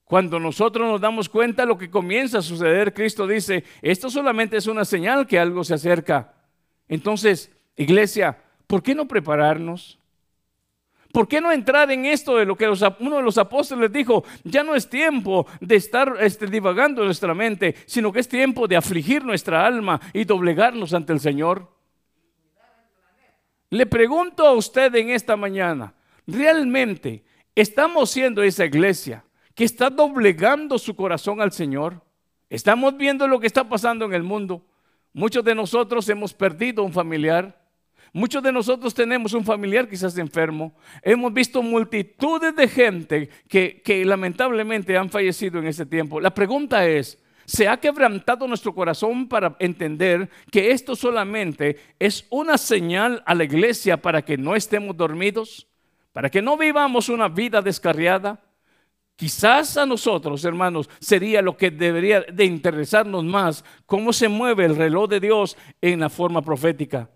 Cuando 0.04 0.40
nosotros 0.40 0.88
nos 0.88 1.02
damos 1.02 1.28
cuenta 1.28 1.64
de 1.64 1.68
lo 1.68 1.78
que 1.78 1.90
comienza 1.90 2.38
a 2.38 2.42
suceder, 2.42 2.94
Cristo 2.94 3.28
dice, 3.28 3.64
esto 3.82 4.10
solamente 4.10 4.56
es 4.56 4.68
una 4.68 4.86
señal 4.86 5.28
que 5.28 5.40
algo 5.40 5.64
se 5.64 5.74
acerca. 5.74 6.34
Entonces, 6.88 7.52
iglesia, 7.76 8.38
¿por 8.68 8.82
qué 8.82 8.96
no 8.96 9.08
prepararnos? 9.08 10.00
¿Por 11.18 11.28
qué 11.28 11.42
no 11.42 11.52
entrar 11.52 11.90
en 11.90 12.06
esto 12.06 12.38
de 12.38 12.46
lo 12.46 12.56
que 12.56 12.70
uno 12.70 13.16
de 13.16 13.24
los 13.24 13.40
apóstoles 13.40 13.92
dijo? 13.92 14.24
Ya 14.44 14.62
no 14.62 14.76
es 14.76 14.88
tiempo 14.88 15.48
de 15.60 15.76
estar 15.76 16.16
este, 16.20 16.46
divagando 16.46 17.04
nuestra 17.04 17.34
mente, 17.34 17.74
sino 17.88 18.12
que 18.12 18.20
es 18.20 18.28
tiempo 18.28 18.68
de 18.68 18.76
afligir 18.76 19.26
nuestra 19.26 19.66
alma 19.66 20.00
y 20.14 20.26
doblegarnos 20.26 20.94
ante 20.94 21.14
el 21.14 21.20
Señor. 21.20 21.76
Le 23.72 23.88
pregunto 23.88 24.46
a 24.46 24.54
usted 24.54 24.94
en 24.94 25.10
esta 25.10 25.36
mañana, 25.36 25.96
¿realmente 26.28 27.26
estamos 27.56 28.12
siendo 28.12 28.44
esa 28.44 28.66
iglesia 28.66 29.26
que 29.56 29.64
está 29.64 29.90
doblegando 29.90 30.78
su 30.78 30.96
corazón 30.96 31.42
al 31.42 31.52
Señor. 31.52 32.00
Estamos 32.48 32.96
viendo 32.96 33.28
lo 33.28 33.40
que 33.40 33.48
está 33.48 33.68
pasando 33.68 34.06
en 34.06 34.14
el 34.14 34.22
mundo. 34.22 34.68
Muchos 35.14 35.44
de 35.44 35.56
nosotros 35.56 36.08
hemos 36.10 36.36
perdido 36.36 36.84
un 36.84 36.94
familiar. 36.94 37.67
Muchos 38.14 38.42
de 38.42 38.52
nosotros 38.52 38.94
tenemos 38.94 39.34
un 39.34 39.44
familiar 39.44 39.88
quizás 39.88 40.18
enfermo. 40.18 40.74
Hemos 41.02 41.34
visto 41.34 41.62
multitudes 41.62 42.56
de 42.56 42.68
gente 42.68 43.30
que, 43.48 43.82
que 43.84 44.04
lamentablemente 44.06 44.98
han 44.98 45.10
fallecido 45.10 45.60
en 45.60 45.68
ese 45.68 45.86
tiempo. 45.86 46.20
La 46.20 46.34
pregunta 46.34 46.88
es, 46.88 47.22
¿se 47.46 47.68
ha 47.68 47.78
quebrantado 47.78 48.48
nuestro 48.48 48.74
corazón 48.74 49.28
para 49.28 49.56
entender 49.60 50.30
que 50.52 50.72
esto 50.72 50.96
solamente 50.96 51.78
es 52.00 52.26
una 52.30 52.58
señal 52.58 53.24
a 53.26 53.36
la 53.36 53.44
iglesia 53.44 53.98
para 53.98 54.24
que 54.24 54.38
no 54.38 54.56
estemos 54.56 54.96
dormidos? 54.96 55.68
Para 56.14 56.30
que 56.30 56.42
no 56.42 56.58
vivamos 56.58 57.10
una 57.10 57.28
vida 57.28 57.62
descarriada? 57.62 58.40
Quizás 59.18 59.78
a 59.78 59.86
nosotros, 59.86 60.46
hermanos, 60.46 60.90
sería 61.00 61.42
lo 61.42 61.58
que 61.58 61.72
debería 61.72 62.22
de 62.22 62.46
interesarnos 62.46 63.24
más, 63.24 63.66
cómo 63.88 64.14
se 64.14 64.28
mueve 64.28 64.66
el 64.66 64.76
reloj 64.76 65.10
de 65.10 65.20
Dios 65.20 65.58
en 65.82 66.00
la 66.00 66.10
forma 66.10 66.44
profética. 66.44 67.10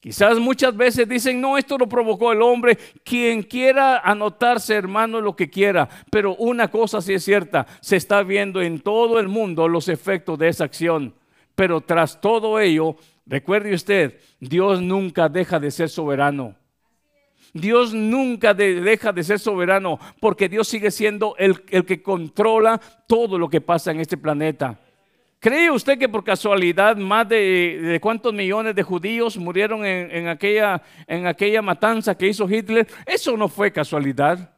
Quizás 0.00 0.38
muchas 0.38 0.76
veces 0.76 1.08
dicen, 1.08 1.40
no, 1.40 1.58
esto 1.58 1.76
lo 1.76 1.88
provocó 1.88 2.32
el 2.32 2.40
hombre. 2.40 2.78
Quien 3.02 3.42
quiera 3.42 3.98
anotarse, 3.98 4.74
hermano, 4.74 5.20
lo 5.20 5.34
que 5.34 5.50
quiera. 5.50 5.88
Pero 6.10 6.36
una 6.36 6.68
cosa 6.68 7.00
sí 7.00 7.14
es 7.14 7.24
cierta, 7.24 7.66
se 7.80 7.96
está 7.96 8.22
viendo 8.22 8.62
en 8.62 8.80
todo 8.80 9.18
el 9.18 9.28
mundo 9.28 9.66
los 9.66 9.88
efectos 9.88 10.38
de 10.38 10.48
esa 10.48 10.64
acción. 10.64 11.14
Pero 11.54 11.80
tras 11.80 12.20
todo 12.20 12.60
ello, 12.60 12.96
recuerde 13.26 13.74
usted, 13.74 14.20
Dios 14.38 14.80
nunca 14.80 15.28
deja 15.28 15.58
de 15.58 15.72
ser 15.72 15.88
soberano. 15.88 16.54
Dios 17.52 17.94
nunca 17.94 18.54
deja 18.54 19.12
de 19.12 19.24
ser 19.24 19.38
soberano 19.38 19.98
porque 20.20 20.48
Dios 20.48 20.68
sigue 20.68 20.90
siendo 20.90 21.34
el, 21.38 21.62
que 21.62 22.02
controla 22.02 22.80
todo 23.06 23.38
lo 23.38 23.48
que 23.48 23.60
pasa 23.60 23.90
en 23.90 24.00
este 24.00 24.16
planeta. 24.16 24.78
¿Cree 25.40 25.70
usted 25.70 25.98
que 25.98 26.08
por 26.08 26.24
casualidad 26.24 26.96
más 26.96 27.28
de, 27.28 27.98
cuántos 28.02 28.34
millones 28.34 28.74
de 28.74 28.82
judíos 28.82 29.36
murieron 29.36 29.86
en, 29.86 30.26
aquella, 30.26 30.82
en 31.06 31.28
aquella 31.28 31.62
matanza 31.62 32.16
que 32.16 32.28
hizo 32.28 32.48
Hitler? 32.48 32.88
Eso 33.06 33.36
no 33.36 33.48
fue 33.48 33.72
casualidad. 33.72 34.52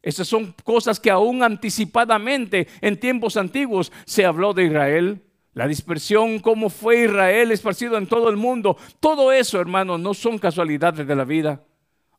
Esas 0.00 0.28
son 0.28 0.54
cosas 0.62 1.00
que 1.00 1.10
aún 1.10 1.42
anticipadamente 1.42 2.68
en 2.80 3.00
tiempos 3.00 3.36
antiguos 3.36 3.90
se 4.04 4.24
habló 4.24 4.52
de 4.52 4.66
Israel. 4.66 5.20
La 5.52 5.66
dispersión, 5.66 6.38
cómo 6.38 6.70
fue 6.70 7.04
Israel 7.04 7.50
esparcido 7.50 7.96
en 7.96 8.06
todo 8.06 8.28
el 8.28 8.36
mundo. 8.36 8.76
Todo 9.00 9.32
eso, 9.32 9.60
hermanos, 9.60 9.98
no 9.98 10.14
son 10.14 10.38
casualidades 10.38 11.06
de 11.06 11.14
la 11.16 11.24
vida. 11.24 11.64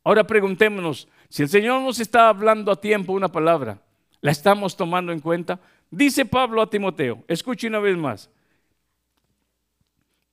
Ahora 0.04 0.26
preguntémonos, 0.26 1.08
si 1.30 1.44
el 1.44 1.48
Señor 1.48 1.80
nos 1.80 1.98
está 1.98 2.28
hablando 2.28 2.72
a 2.72 2.80
tiempo 2.80 3.12
una 3.12 3.28
palabra, 3.28 3.78
¿la 4.20 4.32
estamos 4.32 4.76
tomando 4.76 5.12
en 5.12 5.20
cuenta? 5.20 5.60
Dice 5.96 6.26
Pablo 6.26 6.60
a 6.60 6.68
Timoteo, 6.68 7.24
escuche 7.26 7.66
una 7.66 7.78
vez 7.78 7.96
más, 7.96 8.28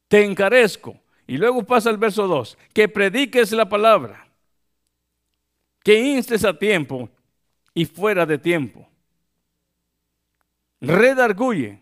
te 0.10 0.26
encarezco, 0.26 1.00
y 1.26 1.38
luego 1.38 1.64
pasa 1.64 1.90
el 1.90 1.96
verso 1.96 2.28
2, 2.28 2.58
que 2.74 2.90
prediques 2.90 3.54
la 3.54 3.70
palabra, 3.70 4.28
que 5.82 5.98
instes 5.98 6.44
a 6.44 6.60
tiempo 6.60 7.10
y 7.74 7.86
fuera 7.86 8.26
de 8.26 8.38
tiempo. 8.38 8.90
Redarguye, 10.82 11.80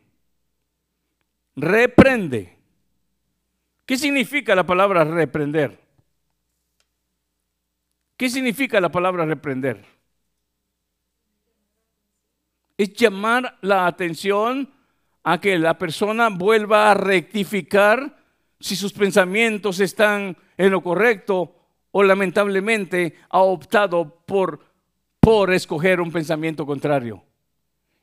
reprende. 1.55 2.55
¿Qué 3.87 3.97
significa 3.97 4.53
la 4.53 4.63
palabra 4.63 5.05
reprender? 5.05 5.79
¿Qué 8.15 8.29
significa 8.29 8.79
la 8.79 8.91
palabra 8.91 9.25
reprender? 9.25 9.83
Es 12.81 12.93
llamar 12.93 13.59
la 13.61 13.85
atención 13.85 14.67
a 15.23 15.39
que 15.39 15.59
la 15.59 15.77
persona 15.77 16.29
vuelva 16.29 16.89
a 16.89 16.95
rectificar 16.95 18.17
si 18.59 18.75
sus 18.75 18.91
pensamientos 18.91 19.79
están 19.79 20.35
en 20.57 20.71
lo 20.71 20.81
correcto 20.81 21.53
o 21.91 22.01
lamentablemente 22.01 23.17
ha 23.29 23.41
optado 23.41 24.23
por, 24.25 24.61
por 25.19 25.53
escoger 25.53 26.01
un 26.01 26.11
pensamiento 26.11 26.65
contrario. 26.65 27.23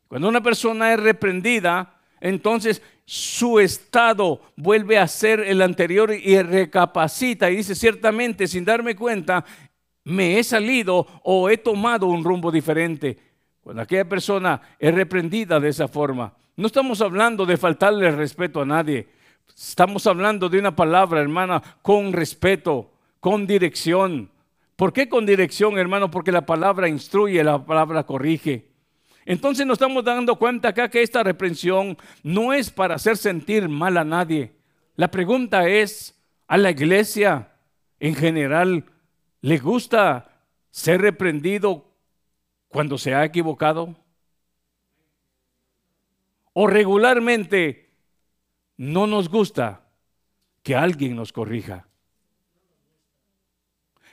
Cuando 0.07 0.29
una 0.29 0.45
persona 0.45 0.93
es 0.93 1.01
reprendida, 1.01 1.97
entonces 2.21 2.81
su 3.05 3.59
estado 3.59 4.43
vuelve 4.55 4.97
a 4.97 5.09
ser 5.09 5.41
el 5.41 5.61
anterior 5.61 6.13
y 6.13 6.41
recapacita 6.41 7.51
y 7.51 7.57
dice 7.57 7.75
ciertamente 7.75 8.47
sin 8.47 8.65
darme 8.65 8.95
cuenta, 8.95 9.45
me 10.05 10.39
he 10.39 10.45
salido 10.45 11.05
o 11.25 11.51
he 11.51 11.57
tomado 11.57 12.07
un 12.07 12.23
rumbo 12.23 12.53
diferente. 12.53 13.28
Cuando 13.69 13.83
aquella 13.83 14.09
persona 14.09 14.63
es 14.79 14.95
reprendida 14.95 15.61
de 15.61 15.69
esa 15.69 15.89
forma, 15.89 16.33
no 16.57 16.69
estamos 16.69 17.03
hablando 17.03 17.45
de 17.45 17.59
faltarle 17.59 18.11
respeto 18.11 18.63
a 18.63 18.65
nadie. 18.65 19.11
Estamos 19.55 20.07
hablando 20.07 20.49
de 20.49 20.59
una 20.59 20.75
palabra, 20.75 21.21
hermana, 21.21 21.63
con 21.83 22.15
respeto, 22.15 22.91
con 23.21 23.47
dirección. 23.47 24.31
¿Por 24.75 24.95
qué 24.95 25.07
con 25.07 25.27
dirección, 25.27 25.79
hermano? 25.79 26.11
Porque 26.11 26.33
la 26.33 26.47
palabra 26.47 26.89
instruye, 26.89 27.45
la 27.45 27.63
palabra 27.63 28.05
corrige. 28.05 28.71
Entonces 29.27 29.67
nos 29.67 29.75
estamos 29.75 30.03
dando 30.03 30.37
cuenta 30.37 30.71
acá 30.71 30.89
que 30.89 31.03
esta 31.03 31.23
reprensión 31.23 31.99
no 32.23 32.55
es 32.55 32.71
para 32.71 32.95
hacer 32.95 33.19
sentir 33.19 33.69
mal 33.69 33.99
a 33.99 34.05
nadie. 34.05 34.55
La 34.97 35.11
pregunta 35.11 35.69
es, 35.69 36.19
¿a 36.47 36.57
la 36.57 36.71
iglesia 36.71 37.53
en 38.01 38.15
general 38.15 38.87
le 39.43 39.59
gusta 39.59 40.41
ser 40.71 41.03
reprendido 41.03 41.88
cuando 42.69 42.99
se 42.99 43.15
ha 43.15 43.25
equivocado? 43.25 43.97
¿O 46.53 46.67
regularmente 46.67 47.91
no 48.77 49.07
nos 49.07 49.29
gusta 49.29 49.89
que 50.63 50.75
alguien 50.75 51.17
nos 51.17 51.33
corrija? 51.33 51.89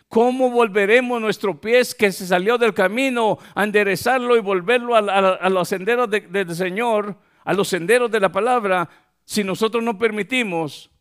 ¿Cómo 0.07 0.49
volveremos 0.49 1.19
nuestro 1.19 1.59
pie 1.59 1.81
que 1.97 2.11
se 2.11 2.27
salió 2.27 2.57
del 2.57 2.73
camino 2.73 3.37
a 3.53 3.63
enderezarlo 3.63 4.37
y 4.37 4.39
volverlo 4.39 4.95
a, 4.95 5.49
los 5.49 5.67
senderos 5.67 6.09
del 6.09 6.55
Señor, 6.55 7.17
a 7.43 7.53
los 7.53 7.67
senderos 7.67 8.11
de 8.11 8.19
la 8.19 8.31
palabra, 8.31 8.87
si 9.25 9.43
nosotros 9.43 9.83
no 9.83 9.97
permitimos 9.97 10.91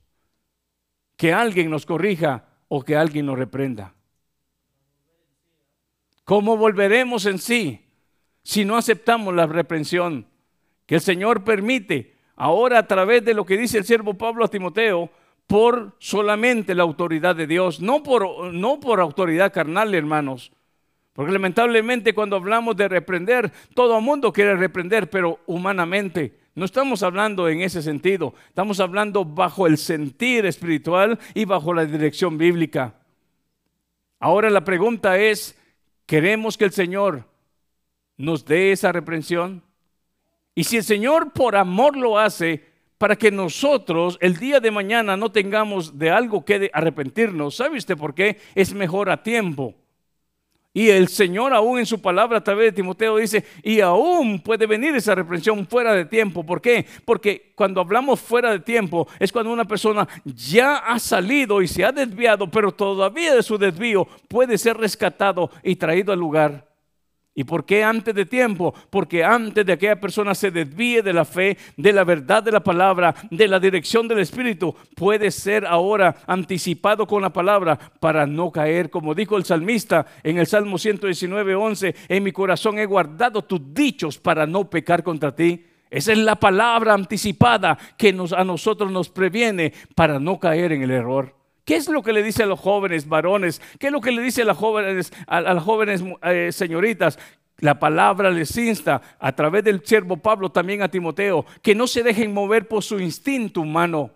que 1.16 1.32
alguien 1.32 1.70
nos 1.70 1.86
corrija 1.86 2.46
o 2.68 2.82
que 2.82 2.96
alguien 2.96 3.26
nos 3.26 3.38
reprenda? 3.38 3.94
¿Cómo 6.24 6.56
volveremos 6.56 7.26
en 7.26 7.38
sí 7.38 7.86
si 8.42 8.64
no 8.64 8.76
aceptamos 8.76 9.34
la 9.34 9.46
reprensión 9.46 10.26
que 10.86 10.96
el 10.96 11.00
Señor 11.00 11.44
permite 11.44 12.14
ahora 12.36 12.78
a 12.78 12.86
través 12.86 13.24
de 13.24 13.34
lo 13.34 13.46
que 13.46 13.56
dice 13.56 13.78
el 13.78 13.84
siervo 13.84 14.14
Pablo 14.14 14.44
a 14.44 14.48
Timoteo? 14.48 15.10
por 15.46 15.94
solamente 15.98 16.74
la 16.74 16.82
autoridad 16.82 17.36
de 17.36 17.46
Dios, 17.46 17.80
no 17.80 18.02
por, 18.02 18.52
no 18.52 18.80
por 18.80 19.00
autoridad 19.00 19.52
carnal, 19.52 19.94
hermanos. 19.94 20.52
Porque 21.12 21.32
lamentablemente 21.32 22.14
cuando 22.14 22.36
hablamos 22.36 22.76
de 22.76 22.88
reprender, 22.88 23.52
todo 23.74 23.98
el 23.98 24.04
mundo 24.04 24.32
quiere 24.32 24.56
reprender, 24.56 25.10
pero 25.10 25.40
humanamente. 25.46 26.40
No 26.56 26.64
estamos 26.64 27.02
hablando 27.02 27.48
en 27.48 27.62
ese 27.62 27.82
sentido, 27.82 28.34
estamos 28.48 28.78
hablando 28.78 29.24
bajo 29.24 29.66
el 29.66 29.76
sentir 29.76 30.46
espiritual 30.46 31.18
y 31.34 31.44
bajo 31.44 31.74
la 31.74 31.84
dirección 31.84 32.38
bíblica. 32.38 32.94
Ahora 34.20 34.50
la 34.50 34.64
pregunta 34.64 35.18
es, 35.18 35.58
¿queremos 36.06 36.56
que 36.56 36.64
el 36.64 36.72
Señor 36.72 37.26
nos 38.16 38.44
dé 38.44 38.72
esa 38.72 38.92
reprensión? 38.92 39.62
Y 40.54 40.64
si 40.64 40.76
el 40.76 40.84
Señor 40.84 41.32
por 41.32 41.56
amor 41.56 41.96
lo 41.96 42.18
hace, 42.18 42.74
para 42.98 43.16
que 43.16 43.30
nosotros 43.30 44.16
el 44.20 44.36
día 44.36 44.60
de 44.60 44.70
mañana 44.70 45.16
no 45.16 45.30
tengamos 45.30 45.98
de 45.98 46.10
algo 46.10 46.44
que 46.44 46.70
arrepentirnos. 46.72 47.56
¿Sabe 47.56 47.76
usted 47.76 47.96
por 47.96 48.14
qué? 48.14 48.38
Es 48.54 48.72
mejor 48.72 49.10
a 49.10 49.22
tiempo. 49.22 49.74
Y 50.76 50.90
el 50.90 51.06
Señor 51.06 51.54
aún 51.54 51.78
en 51.78 51.86
su 51.86 52.02
palabra 52.02 52.38
a 52.38 52.44
través 52.44 52.66
de 52.66 52.72
Timoteo 52.72 53.16
dice, 53.16 53.44
y 53.62 53.80
aún 53.80 54.40
puede 54.40 54.66
venir 54.66 54.92
esa 54.96 55.14
reprensión 55.14 55.64
fuera 55.68 55.94
de 55.94 56.04
tiempo. 56.04 56.44
¿Por 56.44 56.60
qué? 56.60 56.84
Porque 57.04 57.52
cuando 57.54 57.80
hablamos 57.80 58.20
fuera 58.20 58.50
de 58.50 58.58
tiempo 58.58 59.06
es 59.20 59.30
cuando 59.30 59.52
una 59.52 59.64
persona 59.64 60.08
ya 60.24 60.78
ha 60.78 60.98
salido 60.98 61.62
y 61.62 61.68
se 61.68 61.84
ha 61.84 61.92
desviado, 61.92 62.50
pero 62.50 62.72
todavía 62.72 63.36
de 63.36 63.44
su 63.44 63.56
desvío 63.56 64.08
puede 64.26 64.58
ser 64.58 64.76
rescatado 64.76 65.48
y 65.62 65.76
traído 65.76 66.12
al 66.12 66.18
lugar 66.18 66.73
¿Y 67.36 67.42
por 67.42 67.66
qué 67.66 67.82
antes 67.82 68.14
de 68.14 68.26
tiempo? 68.26 68.72
Porque 68.90 69.24
antes 69.24 69.66
de 69.66 69.72
que 69.72 69.72
aquella 69.72 70.00
persona 70.00 70.36
se 70.36 70.52
desvíe 70.52 71.02
de 71.02 71.12
la 71.12 71.24
fe, 71.24 71.58
de 71.76 71.92
la 71.92 72.04
verdad 72.04 72.44
de 72.44 72.52
la 72.52 72.62
palabra, 72.62 73.12
de 73.28 73.48
la 73.48 73.58
dirección 73.58 74.06
del 74.06 74.20
Espíritu, 74.20 74.72
puede 74.94 75.32
ser 75.32 75.66
ahora 75.66 76.14
anticipado 76.28 77.08
con 77.08 77.22
la 77.22 77.32
palabra 77.32 77.76
para 77.98 78.24
no 78.24 78.52
caer. 78.52 78.88
Como 78.88 79.16
dijo 79.16 79.36
el 79.36 79.44
salmista 79.44 80.06
en 80.22 80.38
el 80.38 80.46
Salmo 80.46 80.78
119, 80.78 81.56
11, 81.56 81.94
en 82.08 82.22
mi 82.22 82.30
corazón 82.30 82.78
he 82.78 82.86
guardado 82.86 83.42
tus 83.42 83.74
dichos 83.74 84.16
para 84.16 84.46
no 84.46 84.70
pecar 84.70 85.02
contra 85.02 85.34
ti. 85.34 85.66
Esa 85.90 86.12
es 86.12 86.18
la 86.18 86.36
palabra 86.36 86.94
anticipada 86.94 87.76
que 87.96 88.12
nos, 88.12 88.32
a 88.32 88.44
nosotros 88.44 88.92
nos 88.92 89.08
previene 89.08 89.72
para 89.96 90.20
no 90.20 90.38
caer 90.38 90.70
en 90.70 90.82
el 90.82 90.92
error. 90.92 91.43
¿Qué 91.64 91.76
es 91.76 91.88
lo 91.88 92.02
que 92.02 92.12
le 92.12 92.22
dice 92.22 92.42
a 92.42 92.46
los 92.46 92.60
jóvenes 92.60 93.08
varones? 93.08 93.60
¿Qué 93.78 93.86
es 93.86 93.92
lo 93.92 94.00
que 94.00 94.12
le 94.12 94.22
dice 94.22 94.42
a 94.42 94.44
las 94.44 94.58
jóvenes, 94.58 95.12
a, 95.26 95.40
las 95.40 95.62
jóvenes 95.62 96.04
eh, 96.22 96.50
señoritas? 96.52 97.18
La 97.58 97.78
palabra 97.78 98.30
les 98.30 98.54
insta 98.58 99.00
a 99.18 99.34
través 99.34 99.64
del 99.64 99.84
siervo 99.84 100.18
Pablo 100.18 100.50
también 100.50 100.82
a 100.82 100.90
Timoteo 100.90 101.46
que 101.62 101.74
no 101.74 101.86
se 101.86 102.02
dejen 102.02 102.34
mover 102.34 102.68
por 102.68 102.82
su 102.82 103.00
instinto 103.00 103.62
humano. 103.62 104.10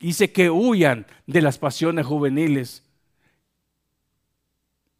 Dice 0.00 0.32
que 0.32 0.48
huyan 0.48 1.06
de 1.26 1.42
las 1.42 1.58
pasiones 1.58 2.06
juveniles. 2.06 2.82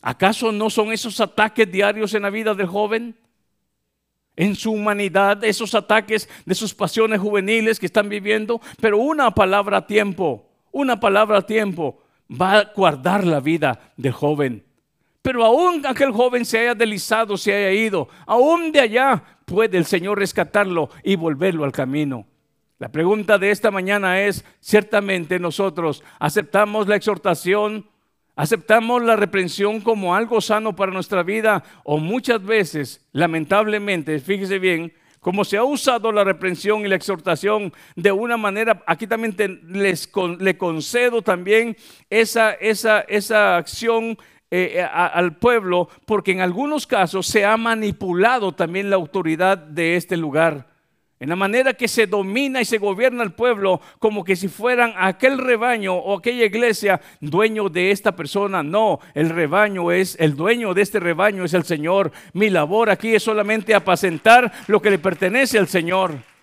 ¿Acaso 0.03 0.53
no 0.53 0.69
son 0.69 0.93
esos 0.93 1.19
ataques 1.21 1.71
diarios 1.71 2.13
en 2.13 2.23
la 2.23 2.31
vida 2.31 2.55
del 2.55 2.67
joven? 2.67 3.17
En 4.37 4.55
su 4.55 4.73
humanidad, 4.73 5.43
esos 5.45 5.75
ataques 5.75 6.29
de 6.45 6.55
sus 6.55 6.75
pasiones 6.75 7.21
juveniles 7.21 7.79
que 7.79 7.87
están 7.87 8.11
viviendo, 8.11 8.61
pero 8.81 8.99
una 8.99 9.31
palabra 9.31 9.79
a 9.79 9.87
tiempo 9.87 10.51
una 10.75 10.99
palabra 10.99 11.39
a 11.39 11.47
tiempo 11.47 12.03
va 12.29 12.59
a 12.59 12.73
guardar 12.75 13.25
la 13.25 13.41
vida 13.41 13.93
del 13.97 14.13
joven. 14.13 14.65
Pero 15.23 15.45
aún 15.45 15.87
aquel 15.87 16.11
joven 16.11 16.45
se 16.45 16.59
haya 16.59 16.75
deslizado, 16.75 17.37
se 17.37 17.55
haya 17.55 17.71
ido, 17.71 18.09
aún 18.27 18.73
de 18.73 18.81
allá 18.81 19.23
puede 19.47 19.79
el 19.79 19.87
Señor 19.87 20.19
rescatarlo 20.19 20.91
y 21.03 21.17
volverlo 21.17 21.65
al 21.65 21.73
camino. 21.73 22.27
La 22.79 22.91
pregunta 22.91 23.39
de 23.39 23.51
esta 23.51 23.71
mañana 23.71 24.21
es, 24.21 24.45
ciertamente 24.61 25.39
nosotros 25.39 26.03
aceptamos 26.19 26.89
la 26.89 26.97
exhortación, 26.97 27.89
aceptamos 28.35 29.01
la 29.03 29.15
reprensión 29.15 29.81
como 29.81 30.15
algo 30.15 30.41
sano 30.41 30.75
para 30.75 30.93
nuestra 30.93 31.23
vida 31.23 31.63
o 31.85 31.99
muchas 31.99 32.43
veces, 32.43 33.07
lamentablemente, 33.13 34.19
fíjese 34.19 34.59
bien, 34.59 34.93
como 35.25 35.43
se 35.47 35.57
ha 35.57 35.65
usado 35.65 36.13
la 36.13 36.23
reprensión 36.23 36.85
y 36.85 36.89
la 36.89 36.97
exhortación 36.97 37.73
de 37.97 38.13
una 38.13 38.37
manera, 38.37 38.85
aquí 38.87 39.07
también 39.07 39.35
les 39.67 40.13
le 40.39 40.59
concedo 40.59 41.23
también 41.23 41.79
esa, 42.11 42.53
esa, 42.53 43.01
esa 43.09 43.57
acción 43.57 44.19
eh, 44.51 44.75
eh, 44.75 44.83
al 44.83 45.39
pueblo, 45.39 45.89
porque 46.05 46.33
en 46.33 46.43
algunos 46.43 46.87
casos 46.87 47.27
se 47.27 47.47
ha 47.47 47.57
manipulado 47.57 48.53
también 48.53 48.91
la 48.91 48.97
autoridad 48.97 49.57
de 49.57 49.97
este 49.97 50.19
lugar 50.19 50.74
en 51.21 51.29
la 51.29 51.37
manera 51.37 51.75
que 51.75 51.89
se 51.89 52.07
domina 52.07 52.61
y 52.61 52.65
se 52.65 52.79
gobierna 52.79 53.23
el 53.23 53.33
pueblo 53.33 53.81
como 53.99 54.25
que 54.25 54.37
si 54.37 54.49
fueran 54.49 54.93
aquel 54.97 55.39
rebaño 55.39 55.95
o 55.95 56.19
aquella 56.19 56.45
iglesia 56.45 57.01
dueño 57.21 57.69
de 57.69 57.93
esta 57.93 58.17
persona. 58.17 58.63
No, 58.63 58.99
el 59.15 59.31
rebaño 59.31 59.93
es, 59.93 60.17
el 60.19 60.35
dueño 60.37 60.75
de 60.75 60.83
este 60.83 61.01
rebaño 61.01 61.45
es 61.45 61.55
el 61.55 61.65
Señor. 61.65 62.11
Mi 62.33 62.51
labor 62.51 62.91
aquí 62.91 63.15
es 63.15 63.23
solamente 63.23 63.75
apacentar 63.75 64.53
lo 64.67 64.83
que 64.83 64.91
le 64.91 64.99
pertenece 64.99 65.59
al 65.59 65.69
Señor. 65.69 66.34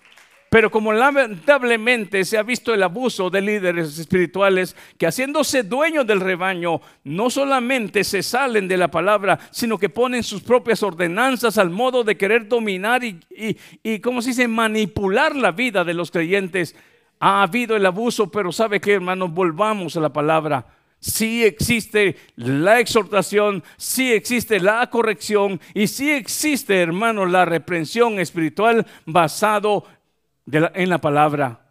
Pero 0.52 0.70
como 0.70 0.92
lamentablemente 0.92 2.26
se 2.26 2.36
ha 2.36 2.42
visto 2.42 2.74
el 2.74 2.82
abuso 2.82 3.30
de 3.30 3.40
líderes 3.40 3.98
espirituales 3.98 4.76
que 4.98 5.06
haciéndose 5.06 5.62
dueños 5.62 6.06
del 6.06 6.20
rebaño, 6.20 6.82
no 7.04 7.30
solamente 7.30 8.04
se 8.04 8.22
salen 8.22 8.68
de 8.68 8.76
la 8.76 8.90
palabra, 8.90 9.38
sino 9.50 9.78
que 9.78 9.88
ponen 9.88 10.22
sus 10.22 10.42
propias 10.42 10.82
ordenanzas 10.82 11.56
al 11.56 11.70
modo 11.70 12.04
de 12.04 12.18
querer 12.18 12.48
dominar 12.48 13.02
y, 13.02 13.18
y, 13.30 13.56
y 13.82 14.00
como 14.00 14.20
se 14.20 14.28
dice, 14.28 14.46
manipular 14.46 15.34
la 15.34 15.52
vida 15.52 15.84
de 15.84 15.94
los 15.94 16.10
creyentes. 16.10 16.76
Ha 17.18 17.44
habido 17.44 17.74
el 17.74 17.86
abuso, 17.86 18.30
pero 18.30 18.52
¿sabe 18.52 18.78
qué, 18.78 18.92
hermanos? 18.92 19.32
Volvamos 19.32 19.96
a 19.96 20.00
la 20.00 20.12
palabra. 20.12 20.66
Sí 21.00 21.44
existe 21.44 22.16
la 22.36 22.78
exhortación, 22.78 23.64
sí 23.78 24.12
existe 24.12 24.60
la 24.60 24.90
corrección 24.90 25.62
y 25.72 25.86
sí 25.86 26.10
existe, 26.10 26.82
hermanos, 26.82 27.30
la 27.30 27.46
reprensión 27.46 28.20
espiritual 28.20 28.86
basado 29.06 29.84
en 29.84 30.01
la 30.46 30.98
palabra. 30.98 31.62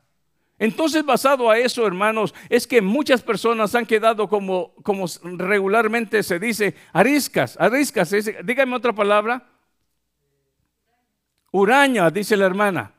Entonces, 0.62 1.04
basado 1.04 1.50
a 1.50 1.58
eso, 1.58 1.88
hermanos, 1.88 2.36
es 2.48 2.68
que 2.68 2.84
muchas 2.84 3.24
personas 3.24 3.74
han 3.74 3.88
quedado 3.88 4.30
como, 4.30 4.76
como 4.84 5.06
regularmente 5.24 6.22
se 6.22 6.38
dice, 6.38 6.76
ariscas, 6.94 7.58
ariscas, 7.60 8.14
dígame 8.44 8.76
otra 8.76 8.94
palabra. 8.94 9.44
Uraña, 11.52 12.12
dice 12.12 12.38
la 12.38 12.46
hermana. 12.46 12.94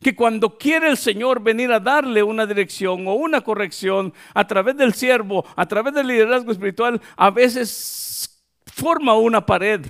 que 0.00 0.14
cuando 0.14 0.56
quiere 0.56 0.88
el 0.88 0.96
Señor 0.96 1.42
venir 1.42 1.72
a 1.72 1.80
darle 1.80 2.22
una 2.22 2.46
dirección 2.46 3.06
o 3.08 3.14
una 3.14 3.40
corrección 3.42 4.14
a 4.32 4.46
través 4.46 4.76
del 4.76 4.94
siervo, 4.94 5.44
a 5.56 5.66
través 5.66 5.92
del 5.92 6.06
liderazgo 6.06 6.52
espiritual, 6.52 7.02
a 7.16 7.30
veces 7.30 8.40
forma 8.66 9.14
una 9.14 9.44
pared. 9.44 9.84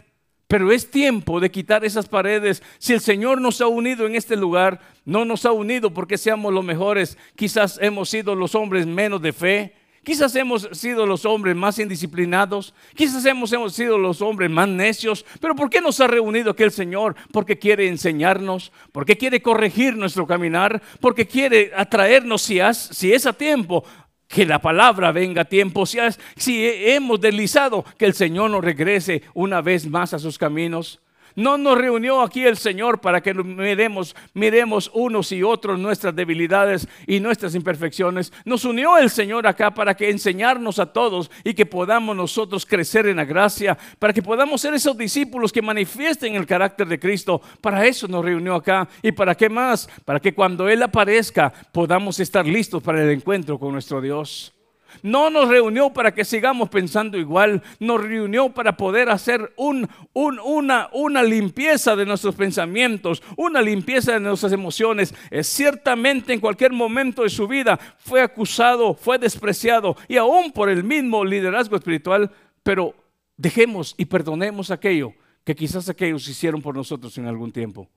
Pero 0.51 0.73
es 0.73 0.91
tiempo 0.91 1.39
de 1.39 1.49
quitar 1.49 1.85
esas 1.85 2.09
paredes. 2.09 2.61
Si 2.79 2.93
el 2.93 3.01
Señor 3.01 3.41
nos 3.41 3.61
ha 3.61 3.69
unido 3.69 4.05
en 4.05 4.17
este 4.17 4.35
lugar, 4.35 4.81
no 5.05 5.25
nos 5.25 5.47
ha 5.47 5.53
unido 5.53 5.95
porque 5.95 6.19
seamos 6.19 6.53
los 6.53 6.65
mejores. 6.65 7.17
Quizás 7.37 7.79
hemos 7.81 8.11
sido 8.11 8.35
los 8.35 8.57
hombres 8.57 8.85
menos 8.85 9.23
de 9.23 9.33
fe. 9.33 9.77
Quizás 10.03 10.35
hemos 10.35 10.69
sido 10.73 11.07
los 11.07 11.25
hombres 11.25 11.55
más 11.55 11.79
indisciplinados, 11.79 12.75
quizás 12.95 13.25
hemos, 13.27 13.53
hemos, 13.53 13.75
sido 13.75 13.99
los 13.99 14.23
hombres 14.23 14.51
más 14.51 14.67
necios, 14.67 15.27
pero 15.41 15.55
¿por 15.55 15.69
qué 15.69 15.83
nos 15.83 16.01
ha 16.01 16.07
reunido 16.07 16.53
aquí 16.53 16.63
el 16.63 16.71
Señor? 16.71 17.15
Porque 17.31 17.59
quiere 17.59 17.87
enseñarnos, 17.87 18.73
porque 18.93 19.19
quiere 19.19 19.43
corregir 19.43 19.99
nuestro 19.99 20.27
caminar, 20.27 20.81
porque 21.01 21.27
quiere 21.27 21.71
atraernos 21.77 22.41
si 22.41 22.59
es 23.13 23.27
a 23.27 23.35
tiempo, 23.35 23.85
que 24.31 24.47
la 24.47 24.61
palabra 24.61 25.11
venga 25.11 25.43
a 25.43 25.45
tiempo, 25.45 25.85
si, 25.87 25.99
hemos 26.49 27.21
deslizado, 27.21 27.85
que 27.99 28.07
el 28.07 28.15
Señor 28.15 28.53
nos 28.53 28.65
regrese 28.65 29.23
una 29.35 29.61
vez 29.61 29.89
más 29.89 30.15
a 30.15 30.21
sus 30.21 30.39
caminos. 30.39 31.01
No 31.37 31.59
nos 31.59 31.79
reunió 31.79 32.23
aquí 32.23 32.45
el 32.45 32.57
Señor 32.57 33.01
para 33.01 33.21
que 33.21 33.35
miremos, 33.35 34.15
miremos 34.35 34.91
unos 34.95 35.33
y 35.33 35.43
otros 35.43 35.79
nuestras 35.79 36.15
debilidades 36.15 36.89
y 37.07 37.21
nuestras 37.21 37.55
imperfecciones. 37.55 38.33
Nos 38.45 38.65
unió 38.65 38.99
el 38.99 39.11
Señor 39.11 39.47
acá 39.47 39.73
para 39.73 39.95
que 39.95 40.11
enseñarnos 40.11 40.79
a 40.79 40.93
todos 40.93 41.31
y 41.45 41.55
que 41.55 41.67
podamos 41.67 42.17
nosotros 42.17 42.67
crecer 42.67 43.07
en 43.07 43.17
la 43.17 43.25
gracia, 43.25 43.77
para 43.99 44.13
que 44.13 44.23
podamos 44.23 44.61
ser 44.61 44.75
esos 44.75 44.97
discípulos 44.97 45.53
que 45.53 45.63
manifiesten 45.63 46.35
el 46.35 46.47
carácter 46.47 46.87
de 46.89 46.99
Cristo. 46.99 47.41
Para 47.61 47.87
eso 47.87 48.09
nos 48.09 48.25
reunió 48.25 48.55
acá. 48.55 48.89
¿Y 49.03 49.13
para 49.13 49.35
qué 49.35 49.49
más? 49.49 49.89
Para 50.05 50.21
que 50.21 50.35
cuando 50.35 50.69
Él 50.69 50.83
aparezca 50.83 51.53
podamos 51.73 52.21
estar 52.21 52.47
listos 52.47 52.83
para 52.83 53.03
el 53.03 53.11
encuentro 53.11 53.59
con 53.59 53.73
nuestro 53.73 54.01
Dios. 54.01 54.53
No 55.03 55.31
nos 55.31 55.49
reunió 55.49 55.91
para 55.91 56.13
que 56.15 56.25
sigamos 56.25 56.69
pensando 56.69 57.19
igual, 57.19 57.63
nos 57.79 58.03
reunió 58.03 58.51
para 58.51 58.77
poder 58.77 59.11
hacer 59.11 59.53
un, 59.57 59.89
una, 60.13 61.23
limpieza 61.23 61.97
de 61.97 62.07
nuestros 62.07 62.35
pensamientos, 62.35 63.23
una 63.37 63.63
limpieza 63.63 64.13
de 64.13 64.21
nuestras 64.21 64.53
emociones. 64.53 65.15
Es 65.31 65.47
ciertamente 65.47 66.33
en 66.33 66.41
cualquier 66.41 66.73
momento 66.73 67.23
de 67.23 67.31
su 67.31 67.47
vida 67.47 67.79
fue 67.99 68.23
acusado, 68.23 68.95
fue 68.95 69.19
despreciado 69.19 69.97
y 70.09 70.17
aún 70.17 70.53
por 70.53 70.69
el 70.69 70.85
mismo 70.85 71.25
liderazgo 71.25 71.77
espiritual, 71.77 72.31
pero 72.63 72.95
dejemos 73.37 73.95
y 73.97 74.05
perdonemos 74.05 74.71
aquello 74.71 75.15
que 75.45 75.55
quizás 75.55 75.89
aquellos 75.89 76.29
hicieron 76.29 76.61
por 76.61 76.75
nosotros 76.75 77.17
en 77.19 77.27
algún 77.27 77.53
tiempo. 77.53 77.89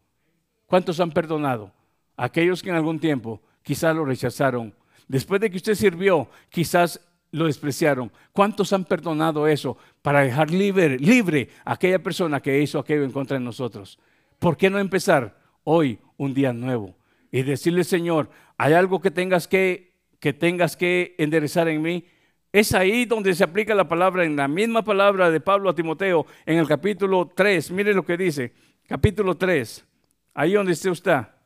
¿Cuántos 0.65 0.99
han 0.99 1.11
perdonado? 1.11 1.71
Aquellos 2.15 2.63
que 2.63 2.69
en 2.69 2.75
algún 2.75 2.99
tiempo 2.99 3.41
quizás 3.61 3.95
lo 3.95 4.05
rechazaron 4.05 4.73
Después 5.13 5.39
de 5.39 5.51
que 5.51 5.57
usted 5.57 5.75
sirvió, 5.75 6.27
quizás 6.49 6.99
lo 7.29 7.45
despreciaron. 7.45 8.11
¿Cuántos 8.31 8.73
han 8.73 8.83
perdonado 8.83 9.47
eso 9.47 9.77
para 10.01 10.21
dejar 10.21 10.49
libre, 10.49 10.97
libre 10.97 11.49
a 11.63 11.73
aquella 11.73 12.01
persona 12.01 12.41
que 12.41 12.59
hizo 12.59 12.79
aquello 12.79 13.03
en 13.03 13.11
contra 13.11 13.37
de 13.37 13.43
nosotros? 13.43 13.99
¿Por 14.39 14.57
qué 14.57 14.71
no 14.71 14.79
empezar 14.79 15.37
hoy 15.65 15.99
un 16.17 16.33
día 16.33 16.51
nuevo 16.51 16.95
y 17.31 17.43
decirle, 17.43 17.83
Señor, 17.83 18.27
hay 18.57 18.73
algo 18.73 18.99
que 19.01 19.11
tengas 19.11 19.47
que, 19.47 19.93
que 20.19 20.33
tengas 20.33 20.75
que 20.75 21.13
enderezar 21.19 21.67
en 21.67 21.83
mí? 21.83 22.07
Es 22.51 22.73
ahí 22.73 23.05
donde 23.05 23.35
se 23.35 23.43
aplica 23.43 23.75
la 23.75 23.87
palabra, 23.87 24.25
en 24.25 24.35
la 24.35 24.47
misma 24.47 24.83
palabra 24.83 25.29
de 25.29 25.39
Pablo 25.39 25.69
a 25.69 25.75
Timoteo, 25.75 26.25
en 26.43 26.57
el 26.57 26.67
capítulo 26.67 27.31
3. 27.35 27.69
Mire 27.69 27.93
lo 27.93 28.03
que 28.03 28.17
dice, 28.17 28.51
capítulo 28.87 29.37
3, 29.37 29.85
ahí 30.33 30.53
donde 30.53 30.71
usted 30.71 30.89
está. 30.89 31.37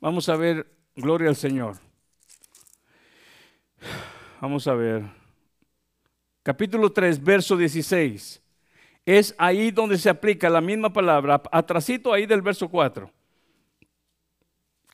Vamos 0.00 0.28
a 0.28 0.34
ver 0.34 0.75
Gloria 0.96 1.28
al 1.28 1.36
Señor. 1.36 1.76
Vamos 4.40 4.66
a 4.66 4.74
ver. 4.74 5.02
Capítulo 6.42 6.90
3, 6.90 7.22
verso 7.22 7.54
16. 7.54 8.42
Es 9.04 9.34
ahí 9.36 9.70
donde 9.70 9.98
se 9.98 10.08
aplica 10.08 10.48
la 10.48 10.62
misma 10.62 10.90
palabra, 10.90 11.42
atrasito 11.52 12.14
ahí 12.14 12.24
del 12.24 12.40
verso 12.40 12.68
4. 12.70 13.10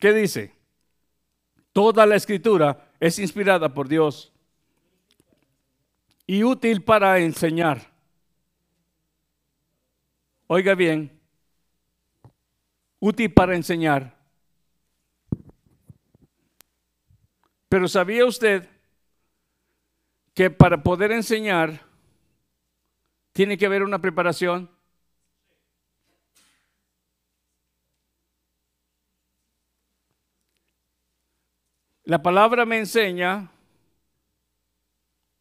¿Qué 0.01 0.13
dice? 0.13 0.53
Toda 1.73 2.05
la 2.05 2.17
escritura 2.17 2.91
es 2.99 3.21
inspirada 3.21 3.73
por 3.73 3.87
Dios 3.87 4.33
y 6.27 6.43
útil 6.43 6.83
para 6.83 7.21
enseñar. 7.21 7.93
Oiga 10.49 10.75
bien, 10.75 11.17
útil 12.99 13.33
para 13.33 13.55
enseñar 13.55 14.22
Pero 17.73 17.89
¿sabía 17.89 18.27
usted 18.27 18.69
que 20.35 20.51
para 20.51 20.83
poder 20.83 21.11
enseñar 21.11 21.81
tiene 23.33 23.57
que 23.57 23.65
haber 23.65 23.83
una 23.83 23.99
preparación? 23.99 24.71
La 32.05 32.21
palabra 32.21 32.67
me 32.67 32.77
enseña, 32.77 33.51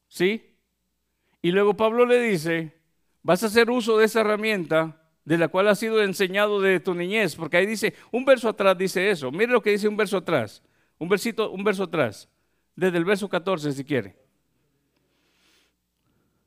¿sí? 0.08 0.56
Y 1.42 1.52
luego 1.52 1.76
Pablo 1.76 2.06
le 2.06 2.22
dice, 2.22 2.80
vas 3.24 3.44
a 3.44 3.48
hacer 3.48 3.70
uso 3.70 3.98
de 3.98 4.06
esa 4.06 4.22
herramienta 4.22 5.02
de 5.26 5.38
la 5.38 5.50
cual 5.50 5.68
has 5.68 5.80
sido 5.80 6.02
enseñado 6.02 6.62
de 6.62 6.80
tu 6.80 6.94
niñez, 6.94 7.36
porque 7.36 7.58
ahí 7.58 7.66
dice, 7.66 7.94
un 8.10 8.24
verso 8.24 8.48
atrás 8.48 8.78
dice 8.78 9.10
eso, 9.10 9.34
mire 9.34 9.52
lo 9.52 9.62
que 9.62 9.72
dice 9.72 9.90
un 9.90 9.98
verso 9.98 10.16
atrás. 10.16 10.64
Un 11.02 11.10
versito, 11.10 11.50
un 11.50 11.64
verso 11.64 11.82
atrás, 11.82 12.30
desde 12.76 13.00
el 13.00 13.06
verso 13.06 13.28
14 13.28 13.72
si 13.72 13.84
quiere. 13.84 14.16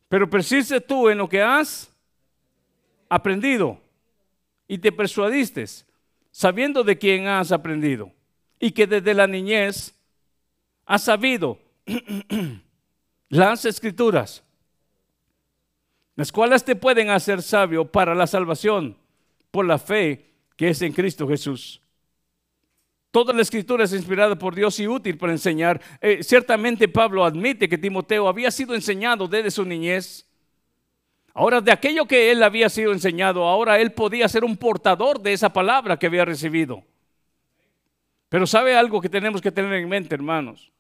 Pero 0.08 0.30
persiste 0.30 0.80
tú 0.80 1.08
en 1.08 1.18
lo 1.18 1.28
que 1.28 1.42
has 1.42 1.92
aprendido 3.08 3.80
y 4.68 4.78
te 4.78 4.92
persuadiste, 4.92 5.64
sabiendo 6.30 6.84
de 6.84 6.96
quién 6.96 7.26
has 7.26 7.50
aprendido 7.50 8.12
y 8.60 8.70
que 8.70 8.86
desde 8.86 9.12
la 9.12 9.26
niñez 9.26 9.92
has 10.86 11.02
sabido 11.02 11.58
las 13.30 13.64
escrituras, 13.64 14.44
las 16.14 16.30
cuales 16.30 16.64
te 16.64 16.76
pueden 16.76 17.10
hacer 17.10 17.42
sabio 17.42 17.90
para 17.90 18.14
la 18.14 18.28
salvación 18.28 18.96
por 19.50 19.64
la 19.64 19.78
fe 19.78 20.30
que 20.56 20.68
es 20.68 20.80
en 20.80 20.92
Cristo 20.92 21.26
Jesús. 21.26 21.80
Toda 23.14 23.32
la 23.32 23.42
escritura 23.42 23.84
es 23.84 23.92
inspirada 23.92 24.34
por 24.34 24.56
Dios 24.56 24.80
y 24.80 24.88
útil 24.88 25.16
para 25.16 25.30
enseñar. 25.30 25.80
Eh, 26.00 26.24
ciertamente 26.24 26.88
Pablo 26.88 27.24
admite 27.24 27.68
que 27.68 27.78
Timoteo 27.78 28.26
había 28.26 28.50
sido 28.50 28.74
enseñado 28.74 29.28
desde 29.28 29.52
su 29.52 29.64
niñez. 29.64 30.26
Ahora, 31.32 31.60
de 31.60 31.70
aquello 31.70 32.06
que 32.06 32.32
él 32.32 32.42
había 32.42 32.68
sido 32.68 32.92
enseñado, 32.92 33.44
ahora 33.44 33.78
él 33.78 33.92
podía 33.92 34.28
ser 34.28 34.42
un 34.42 34.56
portador 34.56 35.20
de 35.20 35.32
esa 35.32 35.52
palabra 35.52 35.96
que 35.96 36.06
había 36.06 36.24
recibido. 36.24 36.82
Pero 38.30 38.48
sabe 38.48 38.74
algo 38.74 39.00
que 39.00 39.08
tenemos 39.08 39.40
que 39.40 39.52
tener 39.52 39.72
en 39.74 39.88
mente, 39.88 40.16
hermanos. 40.16 40.72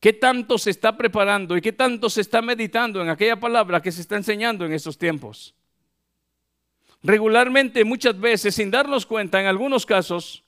¿Qué 0.00 0.14
tanto 0.14 0.56
se 0.56 0.70
está 0.70 0.96
preparando 0.96 1.58
y 1.58 1.60
qué 1.60 1.72
tanto 1.72 2.08
se 2.08 2.22
está 2.22 2.40
meditando 2.40 3.02
en 3.02 3.10
aquella 3.10 3.38
palabra 3.38 3.82
que 3.82 3.92
se 3.92 4.00
está 4.00 4.16
enseñando 4.16 4.64
en 4.64 4.72
estos 4.72 4.96
tiempos? 4.96 5.54
Regularmente, 7.02 7.84
muchas 7.84 8.18
veces, 8.18 8.54
sin 8.54 8.70
darnos 8.70 9.04
cuenta, 9.04 9.38
en 9.42 9.46
algunos 9.46 9.84
casos, 9.84 10.40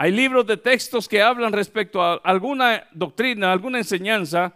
hay 0.00 0.12
libros 0.12 0.46
de 0.46 0.56
textos 0.56 1.08
que 1.08 1.20
hablan 1.20 1.52
respecto 1.52 2.00
a 2.00 2.20
alguna 2.22 2.86
doctrina, 2.92 3.50
alguna 3.50 3.78
enseñanza, 3.78 4.54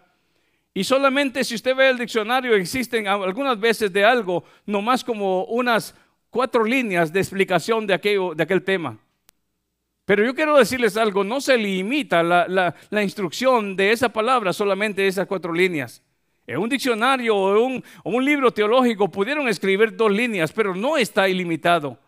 y 0.73 0.85
solamente 0.85 1.43
si 1.43 1.57
usted 1.57 1.75
ve 1.75 1.91
el 1.91 1.99
diccionario 1.99 2.55
existen 2.55 3.09
algunas 3.09 3.59
veces 3.59 3.93
de 3.93 4.05
algo, 4.05 4.45
nomás 4.67 5.03
como 5.03 5.43
unas 5.47 5.97
cuatro 6.31 6.63
líneas 6.63 7.13
de 7.13 7.19
explicación 7.19 7.89
de, 7.89 7.95
aquello, 7.95 8.37
de 8.37 8.43
aquel 8.45 8.63
tema. 8.63 8.97
Pero 10.05 10.25
yo 10.25 10.33
quiero 10.33 10.57
decirles 10.57 10.97
algo, 10.97 11.25
no 11.25 11.41
se 11.41 11.59
limita 11.59 12.23
la, 12.23 13.03
instrucción 13.03 13.75
de 13.75 13.91
esa 13.91 14.11
palabra 14.11 14.53
solamente 14.53 15.03
a 15.03 15.09
esas 15.09 15.27
cuatro 15.27 15.53
líneas. 15.53 16.05
En 16.47 16.59
un 16.59 16.69
diccionario 16.69 17.37
o 17.37 17.61
un, 17.61 17.83
o 18.05 18.11
un 18.11 18.25
libro 18.25 18.53
teológico 18.53 19.11
pudieron 19.11 19.49
escribir 19.49 19.97
dos 19.97 20.13
líneas, 20.13 20.53
pero 20.53 20.73
no 20.73 20.97
está 20.97 21.29
ilimitado. 21.29 21.99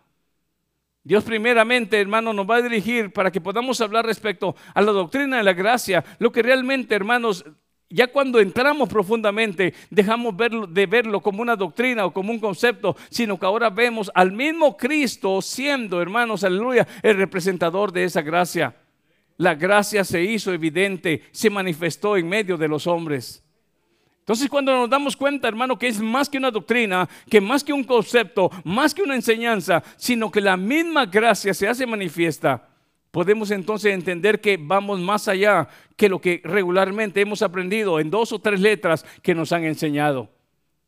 Dios 1.05 1.23
primeramente, 1.23 2.01
hermano, 2.01 2.33
nos 2.33 2.49
va 2.49 2.55
a 2.55 2.61
dirigir 2.63 3.13
para 3.13 3.29
que 3.29 3.39
podamos 3.39 3.79
hablar 3.79 4.07
respecto 4.07 4.55
a 4.73 4.81
la 4.81 4.91
doctrina 4.91 5.37
de 5.37 5.43
la 5.43 5.53
gracia, 5.53 6.03
lo 6.17 6.31
que 6.31 6.41
realmente, 6.41 6.95
hermanos, 6.95 7.45
ya 7.91 8.07
cuando 8.07 8.39
entramos 8.39 8.89
profundamente, 8.89 9.75
dejamos 9.91 10.33
de 10.67 10.85
verlo 10.87 11.21
como 11.21 11.43
una 11.43 11.55
doctrina 11.55 12.07
o 12.07 12.11
como 12.11 12.31
un 12.31 12.39
concepto, 12.39 12.97
sino 13.11 13.39
que 13.39 13.45
ahora 13.45 13.69
vemos 13.69 14.11
al 14.15 14.31
mismo 14.31 14.75
Cristo 14.75 15.43
siendo, 15.43 16.01
hermanos, 16.01 16.43
aleluya, 16.43 16.87
el 17.03 17.17
representador 17.17 17.91
de 17.91 18.05
esa 18.05 18.23
gracia. 18.23 18.75
La 19.37 19.53
gracia 19.53 20.03
se 20.03 20.23
hizo 20.23 20.53
evidente, 20.53 21.21
se 21.31 21.51
manifestó 21.51 22.17
en 22.17 22.27
medio 22.27 22.57
de 22.57 22.67
los 22.67 22.87
hombres. 22.87 23.44
Entonces 24.25 24.49
cuando 24.49 24.75
nos 24.75 24.89
damos 24.89 25.15
cuenta, 25.15 25.47
hermano, 25.47 25.77
que 25.77 25.85
es 25.85 26.01
más 26.01 26.27
que 26.27 26.39
una 26.39 26.49
doctrina, 26.49 27.07
que 27.29 27.39
más 27.39 27.63
que 27.63 27.71
un 27.71 27.83
concepto, 27.83 28.49
más 28.63 28.91
que 28.91 29.03
una 29.03 29.13
enseñanza, 29.13 29.83
sino 29.97 30.31
que 30.31 30.41
la 30.41 30.57
misma 30.57 31.05
gracia 31.05 31.53
se 31.53 31.67
hace 31.67 31.85
manifiesta, 31.85 32.67
podemos 33.11 33.51
entonces 33.51 33.93
entender 33.93 34.41
que 34.41 34.57
vamos 34.59 34.99
más 34.99 35.27
allá 35.27 35.67
que 35.95 36.09
lo 36.09 36.19
que 36.19 36.41
regularmente 36.43 37.21
hemos 37.21 37.43
aprendido 37.43 37.99
en 37.99 38.09
dos 38.09 38.31
o 38.31 38.39
tres 38.39 38.59
letras 38.59 39.05
que 39.21 39.35
nos 39.35 39.51
han 39.51 39.63
enseñado. 39.63 40.27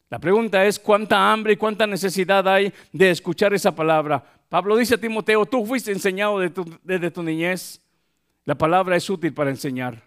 La 0.09 0.17
pregunta 0.17 0.65
es 0.65 0.79
cuánta 0.79 1.31
hambre 1.31 1.53
y 1.53 1.57
cuánta 1.57 1.85
necesidad 1.85 2.47
hay 2.47 2.73
de 2.91 3.11
escuchar 3.11 3.53
esa 3.53 3.75
palabra. 3.75 4.23
Pablo 4.49 4.75
dice 4.77 4.95
a 4.95 4.97
Timoteo, 4.97 5.45
tú 5.45 5.63
fuiste 5.63 5.91
enseñado 5.91 6.39
desde 6.39 7.11
tu 7.11 7.21
niñez. 7.21 7.79
La 8.45 8.55
palabra 8.55 8.95
es 8.95 9.07
útil 9.07 9.31
para 9.31 9.51
enseñar. 9.51 10.01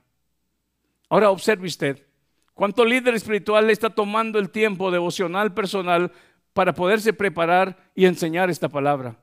Ahora 1.09 1.31
observe 1.31 1.69
usted. 1.69 2.10
¿Cuánto 2.61 2.85
líder 2.85 3.15
espiritual 3.15 3.71
está 3.71 3.89
tomando 3.89 4.39
el 4.39 4.51
tiempo 4.51 4.91
devocional 4.91 5.55
personal 5.55 6.13
para 6.53 6.75
poderse 6.75 7.15
preparar 7.15 7.91
y 7.95 8.05
enseñar 8.05 8.51
esta 8.51 8.69
palabra? 8.69 9.17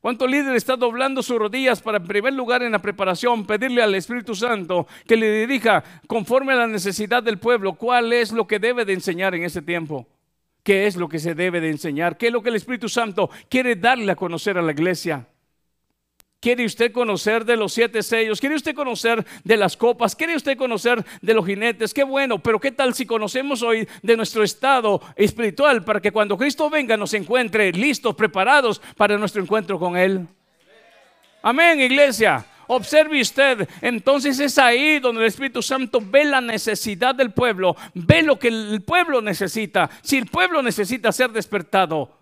¿Cuánto 0.00 0.24
líder 0.24 0.54
está 0.54 0.76
doblando 0.76 1.20
sus 1.20 1.36
rodillas 1.36 1.82
para, 1.82 1.98
en 1.98 2.06
primer 2.06 2.34
lugar, 2.34 2.62
en 2.62 2.70
la 2.70 2.80
preparación, 2.80 3.44
pedirle 3.44 3.82
al 3.82 3.96
Espíritu 3.96 4.36
Santo 4.36 4.86
que 5.04 5.16
le 5.16 5.36
dirija 5.36 5.82
conforme 6.06 6.52
a 6.52 6.58
la 6.58 6.68
necesidad 6.68 7.24
del 7.24 7.38
pueblo 7.38 7.72
cuál 7.72 8.12
es 8.12 8.30
lo 8.30 8.46
que 8.46 8.60
debe 8.60 8.84
de 8.84 8.92
enseñar 8.92 9.34
en 9.34 9.42
ese 9.42 9.62
tiempo? 9.62 10.06
¿Qué 10.62 10.86
es 10.86 10.94
lo 10.94 11.08
que 11.08 11.18
se 11.18 11.34
debe 11.34 11.60
de 11.60 11.70
enseñar? 11.70 12.16
¿Qué 12.16 12.28
es 12.28 12.32
lo 12.32 12.40
que 12.40 12.50
el 12.50 12.54
Espíritu 12.54 12.88
Santo 12.88 13.30
quiere 13.48 13.74
darle 13.74 14.12
a 14.12 14.14
conocer 14.14 14.58
a 14.58 14.62
la 14.62 14.70
iglesia? 14.70 15.26
¿Quiere 16.40 16.64
usted 16.64 16.92
conocer 16.92 17.44
de 17.44 17.56
los 17.56 17.72
siete 17.72 18.02
sellos? 18.02 18.40
¿Quiere 18.40 18.56
usted 18.56 18.74
conocer 18.74 19.24
de 19.42 19.56
las 19.56 19.76
copas? 19.76 20.14
¿Quiere 20.14 20.36
usted 20.36 20.56
conocer 20.56 21.04
de 21.22 21.34
los 21.34 21.46
jinetes? 21.46 21.94
Qué 21.94 22.04
bueno, 22.04 22.38
pero 22.38 22.60
¿qué 22.60 22.70
tal 22.70 22.94
si 22.94 23.06
conocemos 23.06 23.62
hoy 23.62 23.88
de 24.02 24.16
nuestro 24.16 24.44
estado 24.44 25.00
espiritual 25.16 25.82
para 25.82 26.00
que 26.00 26.12
cuando 26.12 26.36
Cristo 26.36 26.68
venga 26.68 26.96
nos 26.96 27.14
encuentre 27.14 27.72
listos, 27.72 28.14
preparados 28.14 28.80
para 28.96 29.16
nuestro 29.16 29.42
encuentro 29.42 29.78
con 29.78 29.96
Él? 29.96 30.26
Amén, 31.42 31.80
iglesia. 31.80 32.44
Observe 32.68 33.20
usted, 33.20 33.68
entonces 33.80 34.38
es 34.40 34.58
ahí 34.58 34.98
donde 34.98 35.22
el 35.22 35.28
Espíritu 35.28 35.62
Santo 35.62 36.00
ve 36.04 36.24
la 36.24 36.40
necesidad 36.40 37.14
del 37.14 37.30
pueblo, 37.30 37.76
ve 37.94 38.22
lo 38.22 38.38
que 38.38 38.48
el 38.48 38.82
pueblo 38.82 39.22
necesita. 39.22 39.88
Si 40.02 40.16
el 40.18 40.26
pueblo 40.26 40.62
necesita 40.62 41.12
ser 41.12 41.30
despertado, 41.30 42.18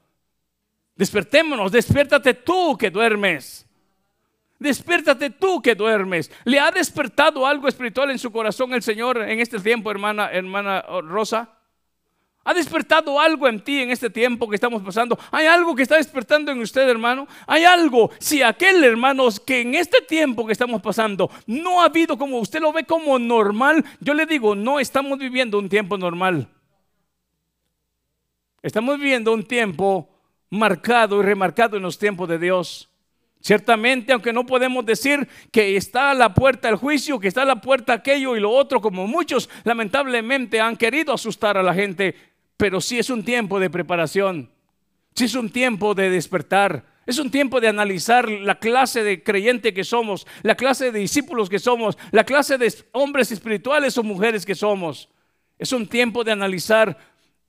despertémonos, 0.94 1.72
despiértate 1.72 2.34
tú 2.34 2.76
que 2.78 2.90
duermes. 2.90 3.63
Despiértate 4.58 5.30
tú 5.30 5.60
que 5.60 5.74
duermes. 5.74 6.30
¿Le 6.44 6.60
ha 6.60 6.70
despertado 6.70 7.46
algo 7.46 7.68
espiritual 7.68 8.10
en 8.10 8.18
su 8.18 8.30
corazón 8.30 8.72
el 8.72 8.82
Señor 8.82 9.20
en 9.22 9.40
este 9.40 9.58
tiempo, 9.58 9.90
hermana, 9.90 10.30
hermana 10.30 10.82
Rosa? 11.02 11.50
¿Ha 12.46 12.52
despertado 12.52 13.18
algo 13.18 13.48
en 13.48 13.64
ti 13.64 13.80
en 13.80 13.90
este 13.90 14.10
tiempo 14.10 14.48
que 14.48 14.56
estamos 14.56 14.82
pasando? 14.82 15.18
¿Hay 15.30 15.46
algo 15.46 15.74
que 15.74 15.82
está 15.82 15.96
despertando 15.96 16.52
en 16.52 16.60
usted, 16.60 16.86
hermano? 16.86 17.26
¿Hay 17.46 17.64
algo? 17.64 18.10
Si 18.18 18.42
aquel, 18.42 18.84
hermano, 18.84 19.28
que 19.46 19.62
en 19.62 19.74
este 19.74 20.02
tiempo 20.02 20.46
que 20.46 20.52
estamos 20.52 20.82
pasando 20.82 21.30
no 21.46 21.80
ha 21.80 21.86
habido 21.86 22.18
como 22.18 22.38
usted 22.38 22.60
lo 22.60 22.70
ve 22.70 22.84
como 22.84 23.18
normal, 23.18 23.82
yo 23.98 24.12
le 24.12 24.26
digo, 24.26 24.54
no 24.54 24.78
estamos 24.78 25.18
viviendo 25.18 25.58
un 25.58 25.70
tiempo 25.70 25.96
normal. 25.96 26.46
Estamos 28.62 28.98
viviendo 28.98 29.32
un 29.32 29.44
tiempo 29.44 30.10
marcado 30.50 31.20
y 31.20 31.22
remarcado 31.22 31.78
en 31.78 31.82
los 31.82 31.98
tiempos 31.98 32.28
de 32.28 32.38
Dios. 32.38 32.90
Ciertamente, 33.44 34.14
aunque 34.14 34.32
no 34.32 34.46
podemos 34.46 34.86
decir 34.86 35.28
que 35.52 35.76
está 35.76 36.12
a 36.12 36.14
la 36.14 36.32
puerta 36.32 36.70
el 36.70 36.76
juicio, 36.76 37.20
que 37.20 37.28
está 37.28 37.42
a 37.42 37.44
la 37.44 37.60
puerta 37.60 37.92
aquello 37.92 38.38
y 38.38 38.40
lo 38.40 38.50
otro, 38.50 38.80
como 38.80 39.06
muchos 39.06 39.50
lamentablemente 39.64 40.62
han 40.62 40.78
querido 40.78 41.12
asustar 41.12 41.58
a 41.58 41.62
la 41.62 41.74
gente, 41.74 42.14
pero 42.56 42.80
sí 42.80 42.98
es 42.98 43.10
un 43.10 43.22
tiempo 43.22 43.60
de 43.60 43.68
preparación, 43.68 44.50
sí 45.14 45.26
es 45.26 45.34
un 45.34 45.50
tiempo 45.50 45.94
de 45.94 46.08
despertar, 46.08 46.86
es 47.04 47.18
un 47.18 47.30
tiempo 47.30 47.60
de 47.60 47.68
analizar 47.68 48.30
la 48.30 48.58
clase 48.58 49.04
de 49.04 49.22
creyente 49.22 49.74
que 49.74 49.84
somos, 49.84 50.26
la 50.42 50.54
clase 50.54 50.90
de 50.90 51.00
discípulos 51.00 51.50
que 51.50 51.58
somos, 51.58 51.98
la 52.12 52.24
clase 52.24 52.56
de 52.56 52.72
hombres 52.92 53.30
espirituales 53.30 53.98
o 53.98 54.02
mujeres 54.02 54.46
que 54.46 54.54
somos. 54.54 55.10
Es 55.58 55.70
un 55.72 55.86
tiempo 55.86 56.24
de 56.24 56.32
analizar 56.32 56.96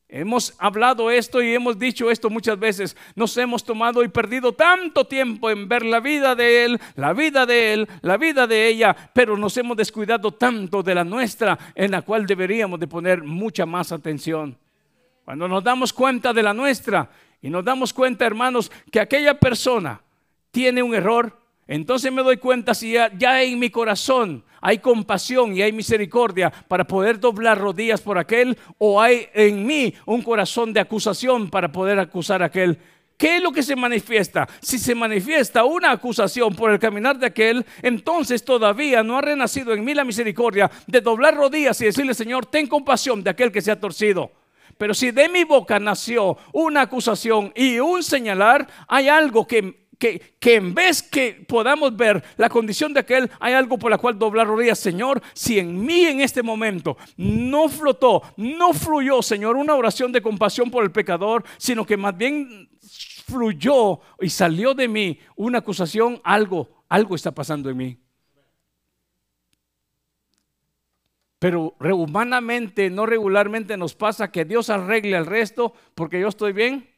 Hemos 0.08 0.54
hablado 0.60 1.10
esto 1.10 1.42
y 1.42 1.54
hemos 1.56 1.80
dicho 1.80 2.12
esto 2.12 2.30
muchas 2.30 2.60
veces. 2.60 2.96
Nos 3.16 3.36
hemos 3.38 3.64
tomado 3.64 4.04
y 4.04 4.08
perdido 4.08 4.54
tanto 4.54 5.06
tiempo 5.06 5.50
en 5.50 5.68
ver 5.68 5.84
la 5.84 6.00
vida 6.00 6.36
de 6.36 6.64
Él, 6.64 6.80
la 6.96 7.14
vida 7.14 7.46
de 7.46 7.74
Él, 7.74 7.90
la 8.02 8.18
vida 8.18 8.46
de 8.46 8.68
ella, 8.68 8.96
pero 9.14 9.36
nos 9.36 9.58
hemos 9.58 9.76
descuidado 9.76 10.32
tanto 10.32 10.84
de 10.84 10.94
la 10.94 11.04
nuestra 11.04 11.58
en 11.74 11.92
la 11.92 12.04
cual 12.04 12.26
deberíamos 12.28 12.80
de 12.80 12.88
poner 12.88 13.24
mucha 13.24 13.66
más 13.66 13.92
atención. 13.92 14.58
Cuando 15.26 15.48
nos 15.48 15.64
damos 15.64 15.92
cuenta 15.92 16.34
de 16.34 16.44
la 16.44 16.54
nuestra 16.54 17.10
y 17.42 17.50
nos 17.50 17.66
damos 17.66 17.92
cuenta, 17.92 18.28
hermanos, 18.28 18.72
que 18.92 19.00
aquella 19.00 19.40
persona 19.40 20.02
tiene 20.52 20.84
un 20.84 20.94
error, 20.94 21.45
entonces 21.68 22.12
me 22.12 22.22
doy 22.22 22.38
cuenta 22.38 22.74
si 22.74 22.94
ya, 22.94 23.42
en 23.42 23.60
mi 23.60 23.70
corazón 23.70 24.44
hay 24.62 24.80
compasión 24.80 25.56
y 25.56 25.62
hay 25.62 25.72
misericordia 25.72 26.52
para 26.68 26.86
poder 26.86 27.20
doblar 27.20 27.60
rodillas 27.60 28.02
por 28.02 28.18
aquel 28.18 28.58
o 28.78 29.02
hay 29.02 29.28
en 29.34 29.66
mí 29.66 29.94
un 30.06 30.22
corazón 30.22 30.74
de 30.74 30.80
acusación 30.80 31.50
para 31.50 31.72
poder 31.72 32.00
acusar 32.00 32.44
a 32.44 32.48
aquel. 32.48 32.78
¿Qué 33.18 33.38
es 33.38 33.42
lo 33.44 33.52
que 33.52 33.64
se 33.64 33.76
manifiesta? 33.76 34.48
Si 34.60 34.78
se 34.78 34.94
manifiesta 34.94 35.64
una 35.64 35.92
acusación 35.92 36.54
por 36.54 36.70
el 36.70 36.80
caminar 36.80 37.18
de 37.18 37.28
aquel, 37.28 37.66
entonces 37.82 38.44
todavía 38.44 39.04
no 39.04 39.18
ha 39.18 39.22
renacido 39.22 39.74
en 39.74 39.86
mí 39.86 39.94
la 39.94 40.04
misericordia 40.04 40.70
de 40.86 41.02
doblar 41.02 41.36
rodillas 41.36 41.80
y 41.82 41.86
decirle, 41.86 42.14
Señor, 42.14 42.46
ten 42.46 42.68
compasión 42.68 43.24
de 43.24 43.30
aquel 43.30 43.52
que 43.52 43.62
se 43.62 43.72
ha 43.72 43.80
torcido. 43.80 44.32
Pero 44.78 44.94
si 44.94 45.12
de 45.12 45.30
mi 45.30 45.46
boca 45.46 45.80
nació 45.80 46.38
una 46.52 46.82
acusación 46.82 47.54
y 47.56 47.80
un 47.80 48.04
señalar, 48.04 48.68
hay 48.88 49.08
algo 49.08 49.48
que 49.48 49.85
que, 49.98 50.56
en 50.56 50.74
vez 50.74 51.02
que 51.02 51.46
podamos 51.48 51.96
ver 51.96 52.24
la 52.38 52.50
condición 52.50 52.94
de 52.94 53.00
aquel, 53.00 53.30
hay 53.40 53.54
algo 53.54 53.78
por 53.78 53.92
la 53.92 53.98
cual 53.98 54.18
doblar 54.18 54.48
rodillas. 54.48 54.80
Señor, 54.80 55.22
si 55.34 55.60
en 55.60 55.86
mí 55.86 56.06
en 56.06 56.22
este 56.22 56.44
momento 56.44 56.98
no 57.18 57.70
flotó, 57.70 58.22
no 58.38 58.74
fluyó, 58.74 59.22
Señor, 59.22 59.56
una 59.56 59.76
oración 59.76 60.12
de 60.12 60.22
compasión 60.22 60.70
por 60.70 60.84
el 60.84 60.92
pecador, 60.92 61.44
sino 61.58 61.86
que 61.86 61.98
más 61.98 62.16
bien 62.18 62.70
fluyó 63.26 64.00
y 64.20 64.30
salió 64.30 64.74
de 64.74 64.88
mí 64.88 65.20
una 65.36 65.60
acusación, 65.60 66.22
algo, 66.24 66.84
algo 66.90 67.16
está 67.16 67.32
pasando 67.32 67.70
en 67.70 67.78
mí. 67.78 68.00
Pero 71.40 71.76
humanamente, 71.80 72.90
no 72.90 73.06
regularmente 73.06 73.78
nos 73.78 73.94
pasa 73.94 74.32
que 74.32 74.46
Dios 74.46 74.70
arregle 74.70 75.16
al 75.16 75.26
resto 75.26 75.74
porque 75.94 76.20
yo 76.20 76.28
estoy 76.28 76.54
bien. 76.54 76.95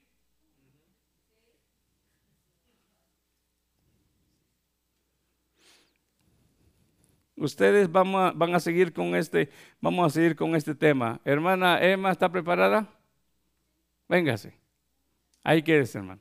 Ustedes 7.38 7.92
van 7.92 8.16
a, 8.16 8.32
van 8.32 8.56
a 8.56 8.60
seguir 8.60 8.92
con 8.92 9.16
este, 9.16 9.50
vamos 9.80 10.08
a 10.08 10.10
seguir 10.10 10.36
con 10.36 10.56
este 10.56 10.74
tema. 10.74 11.22
Hermana 11.24 11.80
Emma, 11.82 12.12
¿está 12.12 12.30
preparada? 12.32 12.90
Véngase. 14.10 14.58
Ahí 15.44 15.62
quieres, 15.62 15.94
hermano. 15.96 16.20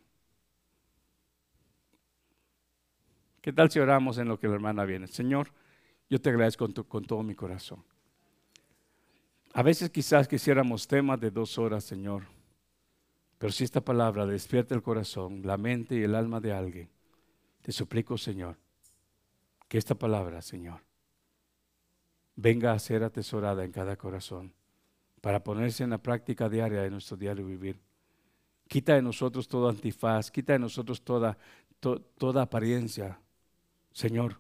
¿Qué 3.40 3.52
tal 3.52 3.70
si 3.70 3.78
oramos 3.78 4.18
en 4.18 4.28
lo 4.28 4.38
que 4.38 4.46
la 4.46 4.54
hermana 4.54 4.84
viene? 4.84 5.06
Señor, 5.06 5.52
yo 6.10 6.20
te 6.20 6.28
agradezco 6.28 6.68
con, 6.72 6.84
con 6.84 7.04
todo 7.04 7.22
mi 7.22 7.34
corazón. 7.34 7.82
A 9.54 9.62
veces 9.62 9.88
quizás 9.88 10.28
quisiéramos 10.28 10.86
temas 10.86 11.18
de 11.18 11.30
dos 11.30 11.56
horas, 11.56 11.82
Señor. 11.84 12.24
Pero 13.38 13.52
si 13.52 13.64
esta 13.64 13.80
palabra 13.80 14.26
despierta 14.26 14.74
el 14.74 14.82
corazón, 14.82 15.40
la 15.44 15.56
mente 15.56 15.94
y 15.94 16.02
el 16.02 16.14
alma 16.14 16.40
de 16.40 16.52
alguien, 16.52 16.90
te 17.62 17.72
suplico, 17.72 18.18
Señor, 18.18 18.58
que 19.68 19.78
esta 19.78 19.94
palabra, 19.94 20.42
Señor, 20.42 20.85
venga 22.36 22.72
a 22.72 22.78
ser 22.78 23.02
atesorada 23.02 23.64
en 23.64 23.72
cada 23.72 23.96
corazón 23.96 24.52
para 25.20 25.42
ponerse 25.42 25.82
en 25.82 25.90
la 25.90 25.98
práctica 25.98 26.48
diaria 26.48 26.82
de 26.82 26.90
nuestro 26.90 27.16
diario 27.16 27.46
vivir. 27.46 27.80
Quita 28.68 28.94
de 28.94 29.02
nosotros 29.02 29.48
todo 29.48 29.68
antifaz, 29.68 30.30
quita 30.30 30.52
de 30.52 30.58
nosotros 30.58 31.02
toda, 31.02 31.36
apariencia. 32.40 33.18
Señor, 33.90 34.38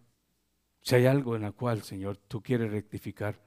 si 0.82 0.94
hay 0.94 1.06
algo 1.06 1.34
en 1.34 1.42
la 1.42 1.52
cual, 1.52 1.82
Señor, 1.82 2.16
tú 2.16 2.42
quieres 2.42 2.70
rectificar, 2.70 3.40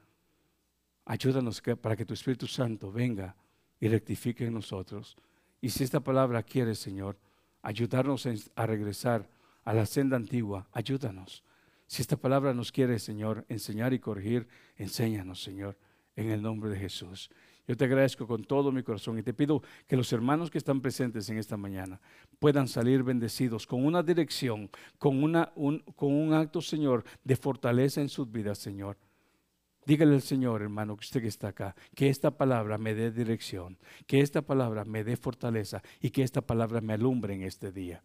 ayúdanos 1.04 1.62
para 1.80 1.96
que 1.96 2.04
tu 2.04 2.14
Espíritu 2.14 2.46
Santo 2.46 2.90
venga 2.90 3.36
y 3.78 3.88
rectifique 3.88 4.44
en 4.44 4.54
nosotros. 4.54 5.16
Y 5.60 5.70
si 5.70 5.84
esta 5.84 6.00
palabra 6.00 6.42
quiere, 6.42 6.74
Señor, 6.74 7.16
ayudarnos 7.62 8.26
a 8.54 8.66
regresar 8.66 9.28
a 9.64 9.74
la 9.74 9.86
senda 9.86 10.16
antigua, 10.16 10.68
ayúdanos. 10.72 11.44
Si 11.90 12.02
esta 12.02 12.16
palabra 12.16 12.54
nos 12.54 12.70
quiere, 12.70 13.00
Señor, 13.00 13.44
enseñar 13.48 13.92
y 13.92 13.98
corregir, 13.98 14.46
enséñanos, 14.76 15.42
Señor, 15.42 15.76
en 16.14 16.30
el 16.30 16.40
nombre 16.40 16.70
de 16.70 16.78
Jesús. 16.78 17.30
Yo 17.66 17.76
te 17.76 17.84
agradezco 17.84 18.28
con 18.28 18.44
todo 18.44 18.70
mi 18.70 18.84
corazón 18.84 19.18
y 19.18 19.24
te 19.24 19.34
pido 19.34 19.60
que 19.88 19.96
los 19.96 20.12
hermanos 20.12 20.52
que 20.52 20.58
están 20.58 20.80
presentes 20.80 21.28
en 21.30 21.38
esta 21.38 21.56
mañana 21.56 22.00
puedan 22.38 22.68
salir 22.68 23.02
bendecidos 23.02 23.66
con 23.66 23.84
una 23.84 24.04
dirección, 24.04 24.70
con, 24.98 25.20
una, 25.20 25.50
un, 25.56 25.80
con 25.96 26.12
un 26.12 26.32
acto, 26.32 26.60
Señor, 26.60 27.02
de 27.24 27.34
fortaleza 27.34 28.00
en 28.00 28.08
sus 28.08 28.30
vidas, 28.30 28.58
Señor 28.58 28.96
Dígale 29.84 30.14
al 30.14 30.22
Señor, 30.22 30.62
hermano, 30.62 30.96
que 30.96 31.04
usted 31.04 31.22
que 31.22 31.26
está 31.26 31.48
acá, 31.48 31.74
que 31.96 32.08
esta 32.08 32.30
palabra 32.30 32.78
me 32.78 32.94
dé 32.94 33.10
dirección, 33.10 33.76
que 34.06 34.20
esta 34.20 34.40
palabra 34.40 34.84
me 34.84 35.02
dé 35.02 35.16
fortaleza 35.16 35.82
y 36.00 36.10
que 36.10 36.22
esta 36.22 36.42
palabra 36.42 36.80
me 36.80 36.92
alumbre 36.92 37.34
en 37.34 37.42
este 37.42 37.72
día. 37.72 38.00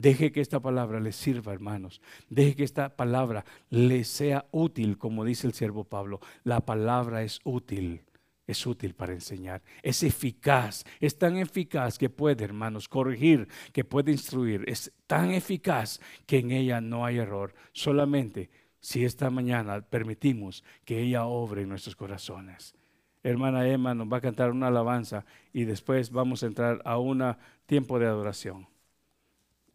Deje 0.00 0.32
que 0.32 0.40
esta 0.40 0.60
palabra 0.60 0.98
le 0.98 1.12
sirva, 1.12 1.52
hermanos. 1.52 2.00
Deje 2.30 2.56
que 2.56 2.64
esta 2.64 2.96
palabra 2.96 3.44
le 3.68 4.04
sea 4.04 4.46
útil, 4.50 4.96
como 4.96 5.26
dice 5.26 5.46
el 5.46 5.52
siervo 5.52 5.84
Pablo. 5.84 6.20
La 6.42 6.64
palabra 6.64 7.22
es 7.22 7.38
útil, 7.44 8.00
es 8.46 8.66
útil 8.66 8.94
para 8.94 9.12
enseñar. 9.12 9.62
Es 9.82 10.02
eficaz, 10.02 10.84
es 11.00 11.18
tan 11.18 11.36
eficaz 11.36 11.98
que 11.98 12.08
puede, 12.08 12.44
hermanos, 12.44 12.88
corregir, 12.88 13.48
que 13.74 13.84
puede 13.84 14.12
instruir. 14.12 14.64
Es 14.66 14.90
tan 15.06 15.32
eficaz 15.32 16.00
que 16.24 16.38
en 16.38 16.50
ella 16.50 16.80
no 16.80 17.04
hay 17.04 17.18
error. 17.18 17.52
Solamente 17.74 18.48
si 18.80 19.04
esta 19.04 19.28
mañana 19.28 19.82
permitimos 19.82 20.64
que 20.86 21.02
ella 21.02 21.26
obre 21.26 21.60
en 21.60 21.68
nuestros 21.68 21.94
corazones. 21.94 22.74
Hermana 23.22 23.68
Emma 23.68 23.94
nos 23.94 24.10
va 24.10 24.16
a 24.16 24.22
cantar 24.22 24.50
una 24.50 24.68
alabanza 24.68 25.26
y 25.52 25.64
después 25.64 26.10
vamos 26.10 26.42
a 26.42 26.46
entrar 26.46 26.80
a 26.86 26.96
un 26.96 27.36
tiempo 27.66 27.98
de 27.98 28.06
adoración. 28.06 28.66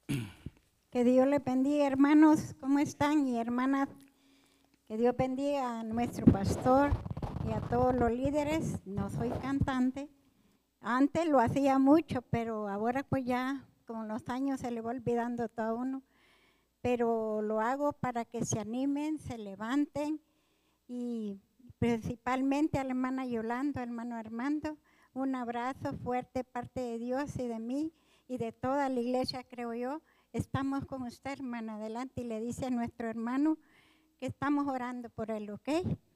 Que 0.92 1.04
Dios 1.04 1.28
le 1.28 1.40
bendiga, 1.40 1.88
hermanos, 1.88 2.56
¿cómo 2.60 2.80
están? 2.80 3.28
Y 3.28 3.38
hermanas, 3.38 3.90
que 4.88 4.98
Dios 4.98 5.16
bendiga 5.18 5.80
a 5.80 5.84
nuestro 5.84 6.26
pastor 6.26 6.92
y 7.48 7.52
a 7.52 7.62
todos 7.62 7.94
los 7.94 8.12
líderes. 8.12 8.86
No 8.86 9.10
soy 9.10 9.30
cantante. 9.30 10.10
Antes 10.80 11.28
lo 11.28 11.40
hacía 11.40 11.80
mucho, 11.80 12.22
pero 12.22 12.70
ahora 12.70 13.04
pues 13.04 13.26
ya 13.26 13.66
con 13.86 14.08
los 14.08 14.30
años 14.30 14.62
se 14.62 14.72
le 14.72 14.82
va 14.82 14.92
olvidando 14.92 15.50
todo 15.50 15.66
a 15.66 15.74
uno. 15.74 16.04
Pero 16.82 17.42
lo 17.42 17.60
hago 17.60 17.94
para 17.94 18.24
que 18.24 18.46
se 18.46 18.60
animen, 18.60 19.20
se 19.20 19.38
levanten 19.38 20.22
y 20.88 21.42
principalmente 21.80 22.78
a 22.78 22.84
la 22.84 22.92
hermana 22.92 23.26
Yolanda, 23.26 23.82
hermano 23.82 24.16
Armando, 24.16 24.78
un 25.14 25.36
abrazo 25.36 25.94
fuerte 25.94 26.44
parte 26.44 26.80
de 26.82 27.00
Dios 27.00 27.36
y 27.38 27.48
de 27.48 27.60
mí 27.60 27.92
y 28.28 28.38
de 28.38 28.52
toda 28.52 28.90
la 28.90 29.00
iglesia, 29.00 29.44
creo 29.44 29.74
yo. 29.74 30.02
Estamos 30.34 30.86
con 30.86 31.04
usted, 31.04 31.32
hermana, 31.32 31.76
adelante 31.76 32.22
y 32.22 32.26
le 32.26 32.40
dice 32.40 32.66
a 32.66 32.70
nuestro 32.70 33.08
hermano 33.08 33.58
que 34.20 34.26
estamos 34.26 34.68
orando 34.68 35.10
por 35.10 35.32
él, 35.32 35.50
¿ok? 35.50 35.70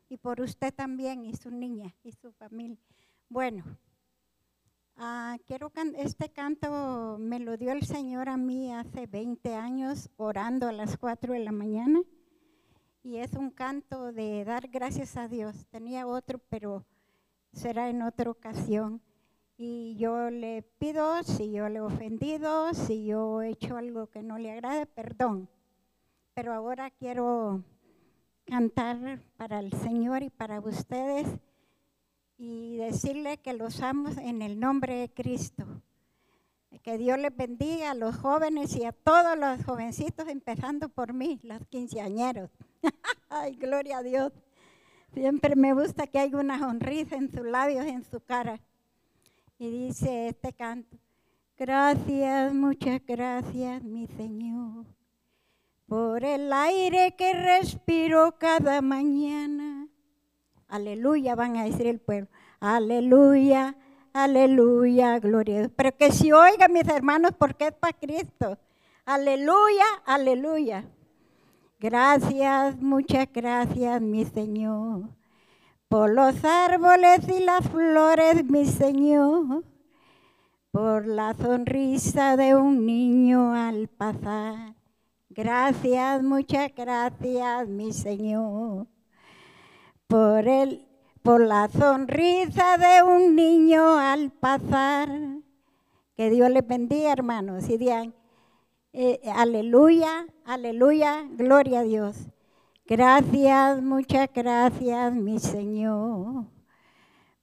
Y 0.09 0.17
por 0.17 0.41
usted 0.41 0.73
también 0.73 1.25
y 1.25 1.35
su 1.35 1.51
niña 1.51 1.95
y 2.03 2.11
su 2.11 2.31
familia. 2.31 2.77
Bueno, 3.29 3.63
uh, 4.97 5.37
quiero 5.45 5.71
este 5.97 6.29
canto 6.31 7.17
me 7.19 7.39
lo 7.39 7.57
dio 7.57 7.71
el 7.71 7.85
Señor 7.85 8.27
a 8.29 8.37
mí 8.37 8.73
hace 8.73 9.05
20 9.07 9.55
años 9.55 10.09
orando 10.17 10.67
a 10.67 10.71
las 10.71 10.97
4 10.97 11.33
de 11.33 11.39
la 11.39 11.51
mañana 11.51 12.01
y 13.03 13.17
es 13.17 13.33
un 13.33 13.51
canto 13.51 14.11
de 14.11 14.43
dar 14.43 14.67
gracias 14.67 15.15
a 15.15 15.27
Dios. 15.27 15.65
Tenía 15.67 16.07
otro, 16.07 16.39
pero 16.49 16.85
será 17.53 17.89
en 17.89 18.01
otra 18.01 18.29
ocasión 18.29 19.01
y 19.61 19.97
yo 19.97 20.29
le 20.29 20.61
pido, 20.61 21.21
si 21.21 21.51
yo 21.51 21.67
le 21.67 21.79
he 21.79 21.81
ofendido, 21.81 22.73
si 22.73 23.05
yo 23.05 23.41
he 23.41 23.49
hecho 23.49 23.75
algo 23.75 24.07
que 24.07 24.23
no 24.23 24.37
le 24.37 24.53
agrade, 24.53 24.85
perdón. 24.85 25.49
Pero 26.33 26.53
ahora 26.53 26.89
quiero 26.91 27.61
cantar 28.45 29.21
para 29.35 29.59
el 29.59 29.73
Señor 29.73 30.23
y 30.23 30.29
para 30.29 30.61
ustedes 30.61 31.27
y 32.37 32.77
decirle 32.77 33.39
que 33.39 33.51
los 33.51 33.81
amo 33.81 34.07
en 34.21 34.41
el 34.41 34.61
nombre 34.61 34.95
de 34.95 35.09
Cristo. 35.13 35.65
Que 36.81 36.97
Dios 36.97 37.19
les 37.19 37.35
bendiga 37.35 37.91
a 37.91 37.95
los 37.95 38.15
jóvenes 38.15 38.73
y 38.77 38.85
a 38.85 38.93
todos 38.93 39.37
los 39.37 39.65
jovencitos, 39.65 40.29
empezando 40.29 40.87
por 40.87 41.11
mí, 41.11 41.37
los 41.43 41.67
quinceañeros. 41.67 42.49
Ay, 43.29 43.55
gloria 43.55 43.97
a 43.97 44.03
Dios. 44.03 44.31
Siempre 45.13 45.57
me 45.57 45.73
gusta 45.73 46.07
que 46.07 46.19
haya 46.19 46.37
una 46.37 46.59
sonrisa 46.59 47.17
en 47.17 47.29
sus 47.29 47.45
labios, 47.45 47.85
en 47.85 48.05
su 48.05 48.21
cara. 48.21 48.61
Y 49.61 49.69
dice 49.69 50.29
este 50.29 50.53
canto, 50.53 50.97
gracias, 51.57 52.53
muchas 52.53 53.01
gracias, 53.05 53.83
mi 53.83 54.07
Señor, 54.07 54.85
por 55.85 56.23
el 56.23 56.53
aire 56.53 57.13
que 57.17 57.33
respiro 57.33 58.37
cada 58.37 58.81
mañana. 58.81 59.89
Aleluya, 60.69 61.35
van 61.35 61.57
a 61.57 61.65
decir 61.65 61.87
el 61.87 61.99
pueblo. 61.99 62.29
Aleluya, 62.61 63.75
aleluya, 64.13 65.19
gloria 65.19 65.55
a 65.55 65.59
Dios. 65.59 65.71
Pero 65.75 65.97
que 65.97 66.13
si 66.13 66.31
oigan 66.31 66.71
mis 66.71 66.87
hermanos, 66.87 67.31
porque 67.37 67.67
es 67.67 67.73
para 67.73 67.91
Cristo. 67.91 68.57
Aleluya, 69.03 69.85
aleluya. 70.05 70.85
Gracias, 71.81 72.77
muchas 72.81 73.27
gracias, 73.33 74.01
mi 74.01 74.23
Señor 74.23 75.18
por 75.89 76.11
los 76.11 76.45
árboles 76.45 77.27
y 77.27 77.43
las 77.43 77.67
flores, 77.67 78.45
mi 78.45 78.65
Señor, 78.65 79.63
por 80.69 81.07
la 81.07 81.33
sonrisa 81.33 82.37
de 82.37 82.55
un 82.55 82.85
niño 82.85 83.55
al 83.55 83.87
pasar. 83.87 84.75
Gracias, 85.29 86.21
muchas 86.21 86.71
gracias, 86.75 87.67
mi 87.67 87.91
Señor, 87.91 88.85
por 90.05 90.47
el, 90.47 90.87
por 91.23 91.41
la 91.41 91.67
sonrisa 91.69 92.77
de 92.77 93.01
un 93.01 93.35
niño 93.35 93.97
al 93.97 94.29
pasar. 94.29 95.09
Que 96.15 96.29
Dios 96.29 96.51
les 96.51 96.67
bendiga, 96.67 97.11
hermanos, 97.11 97.67
y 97.67 97.77
digan, 97.77 98.13
eh, 98.93 99.21
aleluya, 99.33 100.27
aleluya, 100.45 101.25
gloria 101.31 101.79
a 101.79 101.83
Dios. 101.83 102.29
Gracias, 102.89 103.83
muchas 103.83 104.27
gracias, 104.33 105.13
mi 105.13 105.37
Señor, 105.37 106.45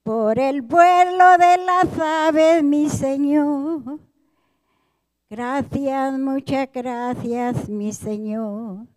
por 0.03 0.37
el 0.37 0.61
vuelo 0.61 1.37
de 1.37 1.57
las 1.63 1.87
aves, 1.97 2.61
mi 2.61 2.89
Señor. 2.89 3.97
Gracias, 5.29 6.19
muchas 6.19 6.67
gracias, 6.73 7.69
mi 7.69 7.93
Señor, 7.93 8.87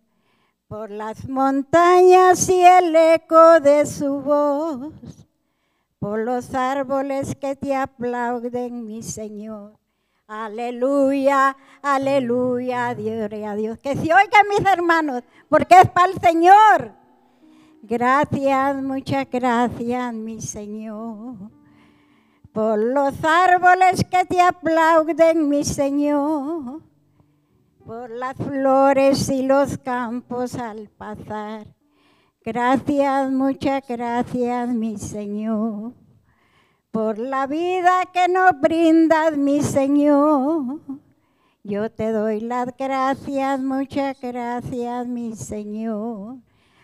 por 0.67 0.91
las 0.91 1.25
montañas 1.29 2.49
y 2.49 2.61
el 2.61 2.93
eco 2.97 3.61
de 3.61 3.85
su 3.85 4.19
voz, 4.19 4.91
por 5.99 6.19
los 6.19 6.53
árboles 6.53 7.33
que 7.33 7.55
te 7.55 7.73
aplauden, 7.73 8.85
mi 8.85 9.03
Señor. 9.03 9.80
Aleluya, 10.33 11.57
aleluya, 11.81 12.95
Dios 12.95 13.29
a 13.45 13.53
Dios. 13.53 13.77
Que 13.79 13.95
se 13.97 14.13
oigan 14.13 14.47
mis 14.47 14.65
hermanos, 14.65 15.23
porque 15.49 15.77
es 15.77 15.89
para 15.89 16.09
el 16.09 16.21
Señor. 16.21 16.93
Gracias, 17.81 18.81
muchas 18.81 19.29
gracias, 19.29 20.13
mi 20.13 20.39
Señor. 20.39 21.35
Por 22.53 22.79
los 22.79 23.13
árboles 23.25 24.05
que 24.09 24.23
te 24.23 24.39
aplauden, 24.39 25.49
mi 25.49 25.65
Señor. 25.65 26.81
Por 27.85 28.09
las 28.11 28.37
flores 28.37 29.27
y 29.27 29.41
los 29.41 29.77
campos 29.79 30.55
al 30.55 30.87
pasar. 30.87 31.67
Gracias, 32.41 33.29
muchas 33.31 33.83
gracias, 33.85 34.69
mi 34.69 34.97
Señor 34.97 35.91
por 36.91 37.17
la 37.17 37.47
vida 37.47 38.05
que 38.13 38.27
nos 38.27 38.59
brindas, 38.59 39.37
mi 39.37 39.61
Señor. 39.61 40.79
Yo 41.63 41.89
te 41.89 42.11
doy 42.11 42.41
las 42.41 42.75
gracias, 42.77 43.61
muchas 43.61 44.19
gracias, 44.19 45.07
mi 45.07 45.35
Señor. 45.35 46.37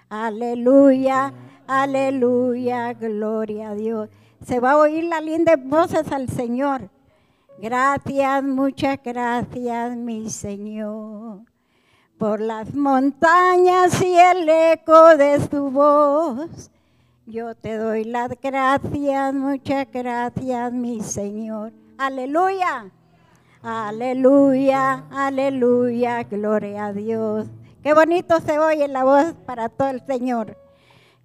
Aleluya, 0.07 1.33
aleluya, 1.67 2.93
gloria 2.93 3.71
a 3.71 3.75
Dios. 3.75 4.09
Se 4.45 4.61
va 4.61 4.71
a 4.71 4.77
oír 4.77 5.03
las 5.03 5.23
lindas 5.23 5.57
voces 5.61 6.09
al 6.11 6.29
Señor. 6.29 6.89
Gracias, 7.59 8.43
muchas 8.43 8.99
gracias, 9.03 9.97
mi 9.97 10.29
Señor. 10.29 11.41
Por 12.17 12.39
las 12.39 12.73
montañas 12.73 14.01
y 14.01 14.15
el 14.15 14.47
eco 14.47 15.17
de 15.17 15.39
su 15.49 15.69
voz 15.69 16.71
yo 17.27 17.55
te 17.55 17.77
doy 17.77 18.05
las 18.05 18.31
gracias, 18.41 19.33
muchas 19.33 19.85
gracias, 19.91 20.71
mi 20.71 21.01
Señor. 21.01 21.73
Aleluya. 21.97 22.89
Aleluya, 23.61 25.03
aleluya, 25.11 26.23
gloria 26.23 26.85
a 26.85 26.93
Dios. 26.93 27.47
Qué 27.83 27.93
bonito 27.93 28.39
se 28.39 28.57
oye 28.57 28.87
la 28.87 29.03
voz 29.03 29.33
para 29.45 29.67
todo 29.67 29.89
el 29.89 30.05
Señor. 30.05 30.57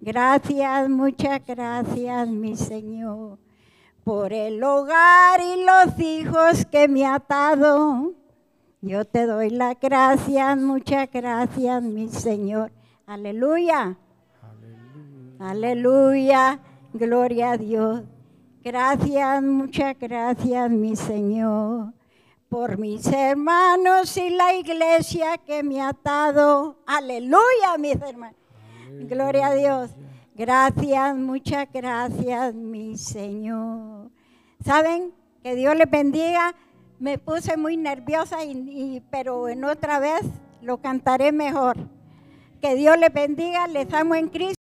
Gracias, 0.01 0.89
muchas 0.89 1.41
gracias, 1.47 2.27
mi 2.27 2.57
Señor, 2.57 3.39
por 4.03 4.33
el 4.33 4.61
hogar 4.61 5.39
y 5.39 5.63
los 5.63 5.97
hijos 5.99 6.65
que 6.65 6.89
me 6.89 7.05
ha 7.05 7.23
dado. 7.25 8.11
Yo 8.81 9.05
te 9.05 9.25
doy 9.25 9.51
las 9.51 9.79
gracias, 9.79 10.57
muchas 10.57 11.09
gracias, 11.09 11.81
mi 11.81 12.09
Señor. 12.09 12.73
Aleluya. 13.05 13.97
Aleluya, 15.43 16.57
gloria 16.93 17.51
a 17.51 17.57
Dios. 17.57 18.03
Gracias, 18.63 19.43
muchas 19.43 19.99
gracias, 19.99 20.71
mi 20.71 20.95
Señor, 20.95 21.91
por 22.47 22.77
mis 22.77 23.05
hermanos 23.07 24.15
y 24.15 24.29
la 24.29 24.53
iglesia 24.53 25.37
que 25.37 25.61
me 25.61 25.81
ha 25.81 25.91
dado. 26.01 26.77
Aleluya, 26.85 27.77
mis 27.77 28.01
hermanos. 28.01 28.37
Gloria 29.01 29.47
a 29.47 29.53
Dios. 29.53 29.91
Gracias, 30.33 31.13
muchas 31.17 31.67
gracias, 31.73 32.55
mi 32.55 32.97
Señor. 32.97 34.11
¿Saben? 34.63 35.13
Que 35.43 35.55
Dios 35.55 35.75
les 35.75 35.91
bendiga. 35.91 36.55
Me 36.99 37.17
puse 37.17 37.57
muy 37.57 37.75
nerviosa, 37.75 38.45
y, 38.45 39.03
pero 39.11 39.49
en 39.49 39.65
otra 39.65 39.99
vez 39.99 40.21
lo 40.61 40.77
cantaré 40.77 41.33
mejor. 41.33 41.75
Que 42.61 42.75
Dios 42.75 42.97
les 42.97 43.13
bendiga, 43.13 43.67
les 43.67 43.93
amo 43.93 44.15
en 44.15 44.29
Cristo. 44.29 44.62